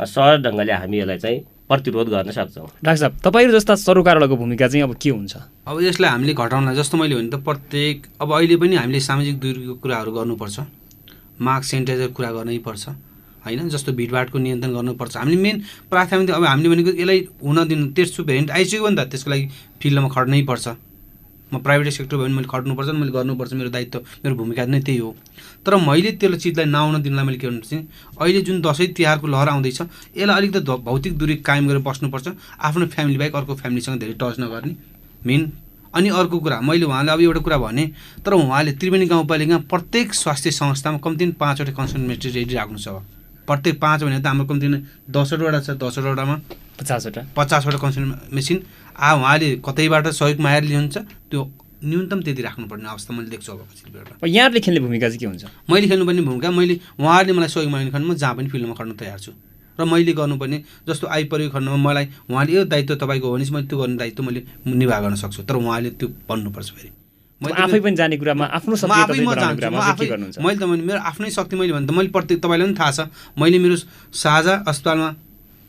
सहज 0.00 0.40
ढङ्गले 0.44 0.72
हामी 0.72 0.96
यसलाई 1.00 1.18
चाहिँ 1.18 1.40
प्रतिरोध 1.68 2.08
गर्न 2.08 2.30
सक्छौँ। 2.30 2.68
डाक्टर 2.84 2.96
साहब 2.96 3.12
तपाईँहरू 3.24 3.52
जस्ता 3.52 3.74
सरोकारवालाको 3.74 4.36
भूमिका 4.36 4.68
चाहिँ 4.68 4.82
अब 4.84 4.94
के 4.96 5.10
हुन्छ? 5.10 5.36
अब 5.66 5.80
यसलाई 5.82 6.10
हामीले 6.10 6.34
घटाउनलाई 6.34 6.76
जस्तो 6.76 6.96
मैले 6.98 7.14
भने 7.16 7.30
त 7.30 7.40
प्रत्येक 7.40 8.06
अब 8.20 8.28
अहिले 8.32 8.56
पनि 8.56 8.76
हामीले 8.76 9.00
सामाजिक 9.00 9.36
दूरीको 9.40 9.74
कुराहरू 9.82 10.12
गर्नुपर्छ। 10.12 10.60
मास्क 11.40 11.64
सेनिटाइजर 11.64 12.08
कुरा 12.12 12.30
गर्नै 12.32 12.58
पर्छ 12.60 12.88
होइन? 13.42 13.68
जस्तो 13.68 13.92
भिडभाडको 13.92 14.38
नियन्त्रण 14.38 14.72
गर्नुपर्छ। 14.74 15.16
हामीले 15.16 15.40
मेन 15.42 15.56
प्राथमिकता 15.90 16.34
अब 16.34 16.44
हामीले 16.44 16.68
भनेको 16.68 16.90
यसलाई 17.00 17.20
हुन 17.42 17.58
दिनु 17.68 17.86
तेर्सो 17.96 18.22
भेरिएन्ट 18.22 18.50
आइसक्यो 18.50 18.82
भने 18.84 18.96
त 18.96 19.08
त्यसको 19.10 19.30
लागि 19.30 19.44
फिल्डमा 19.80 20.08
खट्नै 20.08 20.42
पर्छ। 20.46 20.66
म 21.52 21.58
प्राइभेट 21.58 21.88
सेक्टर 21.92 22.16
भयो 22.16 22.24
भने 22.24 22.34
मैले 22.34 22.48
खट्नुपर्छ 22.48 22.88
मैले 22.90 23.12
गर्नुपर्छ 23.12 23.52
मेरो 23.52 23.70
दायित्व 23.70 23.98
मेरो 24.24 24.34
भूमिका 24.36 24.64
नै 24.66 24.80
त्यही 24.80 24.98
हो। 24.98 25.14
तर 25.66 25.76
मैले 25.86 26.12
त्यसलाई 26.12 26.38
चिजलाई 26.38 26.66
नआउन 26.66 27.02
दिनलाई 27.02 27.24
मैले 27.24 27.38
के 27.38 27.46
गर्नु 27.46 27.60
चाहिँ 27.60 27.88
अहिले 28.20 28.40
जुन 28.42 28.60
दसैँ 28.62 28.86
तिहारको 28.92 29.26
लहर 29.26 29.48
आउँदैछ 29.48 29.80
यसलाई 30.16 30.36
अलिकति 30.36 30.60
भौतिक 30.84 31.18
दूरी 31.18 31.36
कायम 31.48 31.68
गरेर 31.68 31.82
बस्नुपर्छ 31.82 32.28
आफ्नो 32.60 32.86
फ्यामिली 32.94 33.18
बाहेक 33.18 33.36
अर्को 33.36 33.54
फ्यामिलीसँग 33.54 34.00
धेरै 34.00 34.14
टच 34.20 34.40
नगर्ने। 34.40 34.74
मेन 35.26 35.52
अनि 35.94 36.08
अर्को 36.08 36.38
कुरा 36.40 36.60
मैले 36.60 36.84
उहाँले 36.84 37.12
अब 37.12 37.20
एउटा 37.20 37.40
कुरा 37.40 37.58
भने 37.58 37.84
तर 38.24 38.32
उहाँले 38.32 38.72
त्रिवेणी 38.80 39.06
गाउँपालिकामा 39.06 39.64
प्रत्येक 39.68 40.14
स्वास्थ्य 40.14 40.50
संस्थामा 40.50 40.98
कम्तीमा 41.04 41.32
पाँचवटा 41.40 41.72
कन्सल्टेन्ट्री 41.72 42.30
रेडी 42.32 42.54
राख्नु 42.54 42.78
छ 42.78 42.88
प्रत्येक 43.46 43.80
पाँच 43.80 44.02
भने 44.04 44.20
त 44.20 44.26
हाम्रो 44.26 44.46
कम्तीमा 44.46 44.78
दसवटा 45.12 45.60
छ 45.60 45.70
दसवटामा 45.76 46.36
पचासवटा 46.78 47.22
पचासवटा 47.36 47.78
कन्सल्ट 47.78 48.32
मेसिन 48.32 48.58
आ 48.96 49.12
उहाँले 49.14 49.48
कतैबाट 49.66 50.06
सहयोग 50.20 50.40
माएर 50.40 50.62
लिनुहुन्छ 50.64 50.96
त्यो 51.30 51.40
न्यूनतम 51.84 52.20
त्यति 52.22 52.42
राख्नुपर्ने 52.42 52.88
अवस्था 52.88 53.14
मैले 53.14 53.28
देख्छु 53.30 53.52
अब 53.52 53.60
पछिबाट 53.70 54.24
यहाँहरूले 54.24 54.60
खेल्ने 54.60 54.80
भूमिका 54.80 55.08
चाहिँ 55.08 55.18
के 55.18 55.26
हुन्छ? 55.26 55.44
मैले 55.70 55.86
खेल्नुपर्ने 55.88 56.22
भूमिका 56.22 56.50
मैले 56.50 56.74
उहाँहरूले 57.00 57.32
मलाई 57.38 57.48
सहयोग 57.54 57.70
माग्ने 57.72 57.90
खण्डमा 57.90 58.14
जहाँ 58.14 58.34
पनि 58.36 58.48
फिल्डमा 58.48 58.74
खट्न 58.78 58.92
तयार 59.02 59.18
छु। 59.18 59.32
र 59.80 59.84
मैले 59.84 60.12
गर्नुपर्ने 60.12 60.58
जस्तो 60.88 61.06
आइपरेको 61.08 61.50
खण्डमा 61.58 61.76
मलाई 61.76 62.06
उहाँले 62.30 62.52
यो 62.52 62.64
दायित्व 62.70 62.94
तपाईँको 63.02 63.26
हो 63.26 63.32
भने 63.34 63.44
चाहिँ 63.44 63.54
मैले 63.56 63.66
त्यो 63.68 63.78
गर्ने 63.78 63.96
दायित्व 63.96 64.22
मैले 64.22 64.40
निर्वाह 64.68 65.00
गर्न 65.00 65.14
सक्छु। 65.22 65.42
तर 65.42 65.56
उहाँले 65.56 65.90
त्यो 65.98 66.08
भन्नुपर्छ 66.28 66.70
फेरि। 66.70 66.90
मैले 67.40 67.54
आफै 67.62 67.80
पनि 67.80 67.96
जाने 67.96 68.16
कुरामा 68.22 68.44
आफ्नो 68.46 68.74
मैले 68.78 70.54
त 70.54 70.62
भने 70.62 70.82
मेरो 70.86 71.00
आफ्नै 71.10 71.30
शक्ति 71.34 71.56
मैले 71.56 71.72
भने 71.72 71.86
त 71.86 71.90
मैले 71.90 72.08
प्रत्येक 72.14 72.38
तपाईँलाई 72.42 72.66
पनि 72.68 72.78
थाहा 72.78 72.90
छ। 72.92 73.10
मैले 73.34 73.58
मेरो 73.58 73.76
साझा 74.14 74.54
अस्पतालमा 74.70 75.10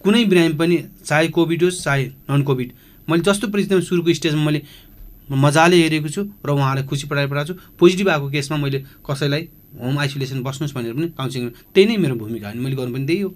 कुनै 0.04 0.24
बिरामी 0.26 0.54
पनि 0.60 0.78
चाहे 1.06 1.28
कोभिड 1.36 1.64
होस् 1.64 1.84
चाहे 1.84 2.06
नन 2.30 2.42
कोभिड 2.44 2.72
मैले 3.08 3.24
जस्तो 3.24 3.48
परिस्थितिमा 3.48 3.82
सुरुको 3.82 4.14
स्टेजमा 4.14 4.44
मैले 4.44 4.62
मजाले 5.32 5.78
हेरेको 5.82 6.10
छु 6.10 6.22
र 6.46 6.50
उहाँलाई 6.52 6.84
खुसी 6.84 7.08
पठाएर 7.08 7.28
पठाएको 7.28 7.54
छु। 7.54 7.60
पोजिटिभ 7.80 8.10
आएको 8.10 8.30
केसमा 8.30 8.58
मैले 8.58 8.80
कसैलाई 9.08 9.48
होम 9.80 9.98
आइसोलेसन 10.00 10.44
बस्नुहोस् 10.44 10.76
भनेर 10.76 10.94
पनि 10.94 11.08
काउन्सिलिङ 11.18 11.50
त्यही 11.74 11.86
नै 11.88 11.98
मेरो 11.98 12.16
भूमिका 12.16 12.50
हो। 12.50 12.60
मैले 12.60 12.76
गर्नु 12.76 12.94
पनि 12.94 13.06
त्यही 13.08 13.22
हो। 13.22 13.30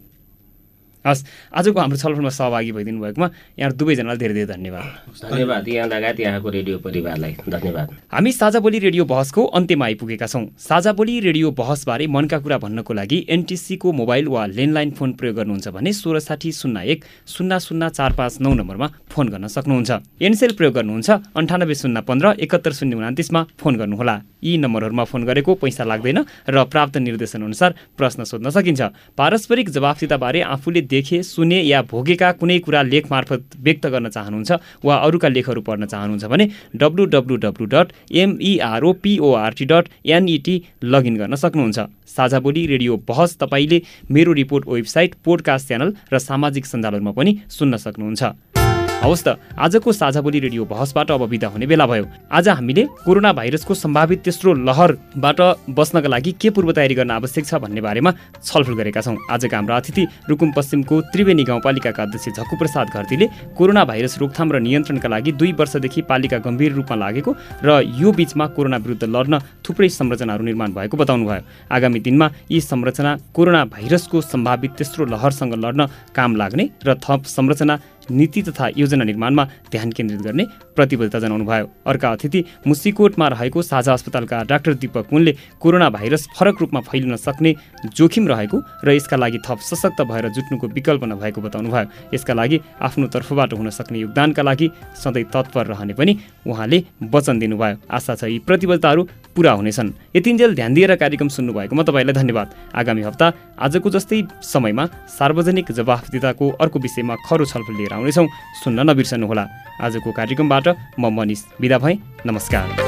हस् 1.07 1.23
आजको 1.55 1.79
हाम्रो 1.79 1.97
छलफलमा 1.97 2.29
सहभागी 2.29 2.71
भइदिनु 2.71 2.99
भएकोमा 2.99 3.27
यहाँ 3.59 3.71
दुवैजनालाई 3.73 4.17
धेरै 4.17 4.33
धेरै 4.33 4.47
धन्यवाद। 4.53 4.85
धन्यवाद 5.23 5.67
यहाँ 5.67 5.87
लगायत 5.87 6.19
यहाँको 6.19 6.49
रेडियो 6.49 6.77
परिवारलाई। 6.79 7.33
धन्यवाद। 7.47 7.87
हामी 8.11 8.31
साझा 8.31 8.59
बोली 8.59 8.79
रेडियो 8.79 9.05
बहसको 9.05 9.41
अन्त्यमा 9.57 9.85
आइपुगेका 9.85 10.27
छौँ। 10.27 10.45
साझा 10.59 10.91
बोली 10.93 11.19
रेडियो 11.19 11.51
बहसबारे 11.51 12.07
मनका 12.07 12.37
कुरा 12.39 12.57
भन्नको 12.57 12.93
लागि 12.93 13.25
एनटिसीको 13.29 13.91
मोबाइल 13.91 14.27
वा 14.27 14.45
ल्यान्डलाइन 14.47 14.91
फोन 14.91 15.11
प्रयोग 15.15 15.35
गर्नुहुन्छ 15.37 15.67
भने 15.69 15.93
सोह्र 15.93 16.19
साठी 16.19 16.51
शून्य 16.51 16.83
एक 16.91 17.05
शून्य 17.27 17.59
शून्य 17.59 17.89
चार 17.89 18.11
पाँच 18.13 18.41
नौ 18.41 18.53
नम्बरमा 18.53 18.87
फोन 19.09 19.27
गर्न 19.29 19.47
सक्नुहुन्छ। 19.47 19.91
एनसेल 20.21 20.51
प्रयोग 20.57 20.73
गर्नुहुन्छ 20.73 21.09
अन्ठानब्बे 21.37 21.75
शून्य 21.75 22.01
पन्ध्र 22.01 22.33
एकहत्तर 22.39 22.71
शून्य 22.73 22.95
उनातिसमा 22.95 23.43
फोन 23.59 23.75
गर्नुहोला। 23.77 24.15
यी 24.43 24.57
नम्बरहरूमा 24.57 25.03
फोन 25.03 25.23
गरेको 25.25 25.53
पैसा 25.55 25.83
लाग्दैन 25.83 26.19
र 26.49 26.63
प्राप्त 26.65 26.97
निर्देशन 26.97 27.43
अनुसार 27.43 27.73
प्रश्न 27.97 28.23
सोध्न 28.23 28.49
सकिन्छ। 28.49 28.81
पारस्परिक 29.17 29.69
जवाफदिताबारे 29.69 30.41
आफूले 30.43 30.81
देखे 30.97 31.21
सुने 31.23 31.61
या 31.63 31.81
भोगेका 31.91 32.31
कुनै 32.41 32.59
कुरा 32.65 32.81
लेख 32.83 33.11
मार्फत 33.11 33.55
व्यक्त 33.61 33.87
गर्न 33.87 34.09
चाहनुहुन्छ 34.09 34.51
वा 34.85 34.95
अरूका 35.07 35.29
लेखहरू 35.29 35.61
पढ्न 35.61 35.85
चाहनुहुन्छ 35.85 36.25
भने 36.25 36.49
W 36.75 37.05
W 37.13 37.35
W 37.45 37.65
dot 37.73 37.93
MEROPORT 38.23 39.65
dot 39.65 39.85
NET 40.07 40.55
login 40.85 41.15
गर्न 41.17 41.35
सक्नुहुन्छ। 41.35 41.79
साझा 42.07 42.39
बोली 42.39 42.65
रेडियो 42.67 42.97
बहस 43.07 43.37
तपाईँले 43.37 43.81
मेरो 44.11 44.33
रिपोर्ट 44.33 44.67
वेबसाइट 44.67 45.15
पोडकास्ट 45.25 45.67
च्यानल 45.67 45.93
र 46.13 46.19
सामाजिक 46.19 46.65
सञ्जालहरूमा 46.65 47.11
पनि 47.11 47.37
सुन्न 47.49 47.77
सक्नुहुन्छ। 47.77 48.56
हवस् 48.97 49.23
त 49.23 49.37
आजको 49.55 49.91
साझा 49.93 50.21
बोली 50.21 50.39
रेडियो 50.39 50.65
बहसबाट 50.65 51.11
अब 51.11 51.23
बिदा 51.29 51.47
हुने 51.47 51.65
बेला 51.69 51.85
भयो। 51.85 52.05
आज 52.33 52.47
हामीले 52.49 52.83
कोरोना 53.05 53.31
भाइरसको 53.31 53.73
सम्भावित 53.75 54.21
तेस्रो 54.25 54.53
लहरबाट 54.57 55.39
बस्नका 55.69 56.09
लागि 56.09 56.31
के 56.41 56.49
पूर्व 56.49 56.71
तयारी 56.73 56.95
गर्न 56.97 57.11
आवश्यक 57.11 57.45
छ 57.45 57.61
भन्ने 57.61 57.81
बारेमा 57.81 58.11
छलफल 58.41 58.73
गरेका 58.73 59.01
छौँ। 59.01 59.15
आजका 59.29 59.57
हाम्रा 59.57 59.75
अतिथि 59.77 60.03
रुकुम 60.29 60.51
पश्चिमको 60.51 61.01
त्रिवेणी 61.13 61.43
गाउँपालिकाका 61.45 62.03
अध्यक्ष 62.03 62.41
झक्कु 62.41 62.57
प्रसाद 62.57 62.87
घरतीले 62.89 63.25
कोरोना 63.53 63.83
भाइरस 63.85 64.17
रोकथाम 64.17 64.51
र 64.51 64.59
नियन्त्रणका 64.65 65.09
लागि 65.09 65.31
दुई 65.37 65.51
वर्षदेखि 65.53 66.01
पालिका 66.09 66.37
गम्भीर 66.41 66.73
रूपमा 66.73 66.97
लागेको 66.97 67.31
र 67.63 67.69
यो 68.01 68.11
बीचमा 68.11 68.45
कोरोना 68.57 68.77
विरुद्ध 68.81 69.03
लड्न 69.05 69.39
थुप्रै 69.61 69.89
संरचनाहरू 69.93 70.43
निर्माण 70.43 70.73
भएको 70.73 70.97
बताउनुभयो। 70.97 71.41
आगामी 71.69 71.99
दिनमा 72.01 72.27
यी 72.49 72.61
संरचना 72.61 73.11
कोरोना 73.29 73.61
भाइरसको 73.77 74.21
सम्भावित 74.23 74.71
तेस्रो 74.73 75.05
लहरसँग 75.05 75.53
लड्न 75.53 75.85
काम 76.17 76.35
लाग्ने 76.35 76.69
र 76.81 76.97
थप 76.97 77.29
संरचना 77.29 77.77
नीति 78.11 78.41
तथा 78.41 78.69
योजना 78.77 79.03
निर्माणमा 79.03 79.45
ध्यान 79.71 79.91
केन्द्रित 79.91 80.21
गर्ने 80.21 80.45
प्रतिबद्धता 80.77 81.19
जनाउनु 81.19 81.45
भयो। 81.45 81.65
अर्का 81.85 82.09
अतिथि 82.11 82.43
मुसिकोटमा 82.67 83.27
रहेको 83.27 83.61
साझा 83.63 83.93
अस्पतालका 83.93 84.43
डाक्टर 84.45 84.73
दीपक 84.77 85.05
मुनले 85.13 85.33
कोरोना 85.59 85.89
भाइरस 85.89 86.27
फरक 86.37 86.61
रूपमा 86.61 86.79
फैलिन 86.85 87.15
सक्ने 87.17 87.55
जोखिम 87.89 88.27
रहेको 88.27 88.57
र 88.85 88.93
यसका 88.93 89.17
लागि 89.17 89.39
थप 89.41 89.59
सशक्त 89.59 90.01
भएर 90.03 90.29
जुट्नुको 90.29 90.67
विकल्प 90.67 91.03
नभएको 91.03 91.41
बताउनु 91.41 91.69
भयो। 91.69 92.13
यसका 92.13 92.33
लागि 92.33 92.57
आफ्नो 92.79 93.07
तर्फबाट 93.09 93.53
हुन 93.53 93.69
सक्ने 93.73 93.97
योगदानका 93.99 94.41
लागि 94.43 94.67
सधैँ 94.95 95.25
तत्पर 95.33 95.65
रहने 95.73 95.93
पनि 95.93 96.13
उहाँले 96.45 96.77
वचन 97.03 97.39
दिनुभयो। 97.39 97.75
आशा 97.89 98.15
छ 98.15 98.23
यी 98.25 98.39
प्रतिबद्धताहरू 98.45 99.01
पुरा 99.35 99.51
हुनेछन्। 99.53 99.89
यतिन्जेल 100.15 100.55
ध्यान 100.55 100.73
दिएर 100.73 100.95
कार्यक्रम 100.95 101.29
सुन्नुभएकोमा 101.29 101.83
तपाईँलाई 101.83 102.13
धन्यवाद। 102.13 102.47
आगामी 102.75 103.01
हप्ता 103.01 103.27
आजको 103.57 103.89
जस्तै 103.89 104.21
समयमा 104.43 104.85
सार्वजनिक 105.09 105.71
जवाफदिताको 105.71 106.45
अर्को 106.61 106.77
विषयमा 106.79 107.15
खरो 107.25 107.45
छलफल 107.45 107.75
लिएर 107.77 107.93
आउनेछौँ। 107.93 108.27
सुन्न 108.63 108.89
नबिर्सनुहोला। 108.89 109.45
आजको 109.77 110.11
कार्यक्रमबाट 110.11 110.66
म 110.99 111.13
मनिष 111.13 111.43
बिदा 111.61 111.77
भएँ। 111.77 111.97
नमस्कार। 112.25 112.86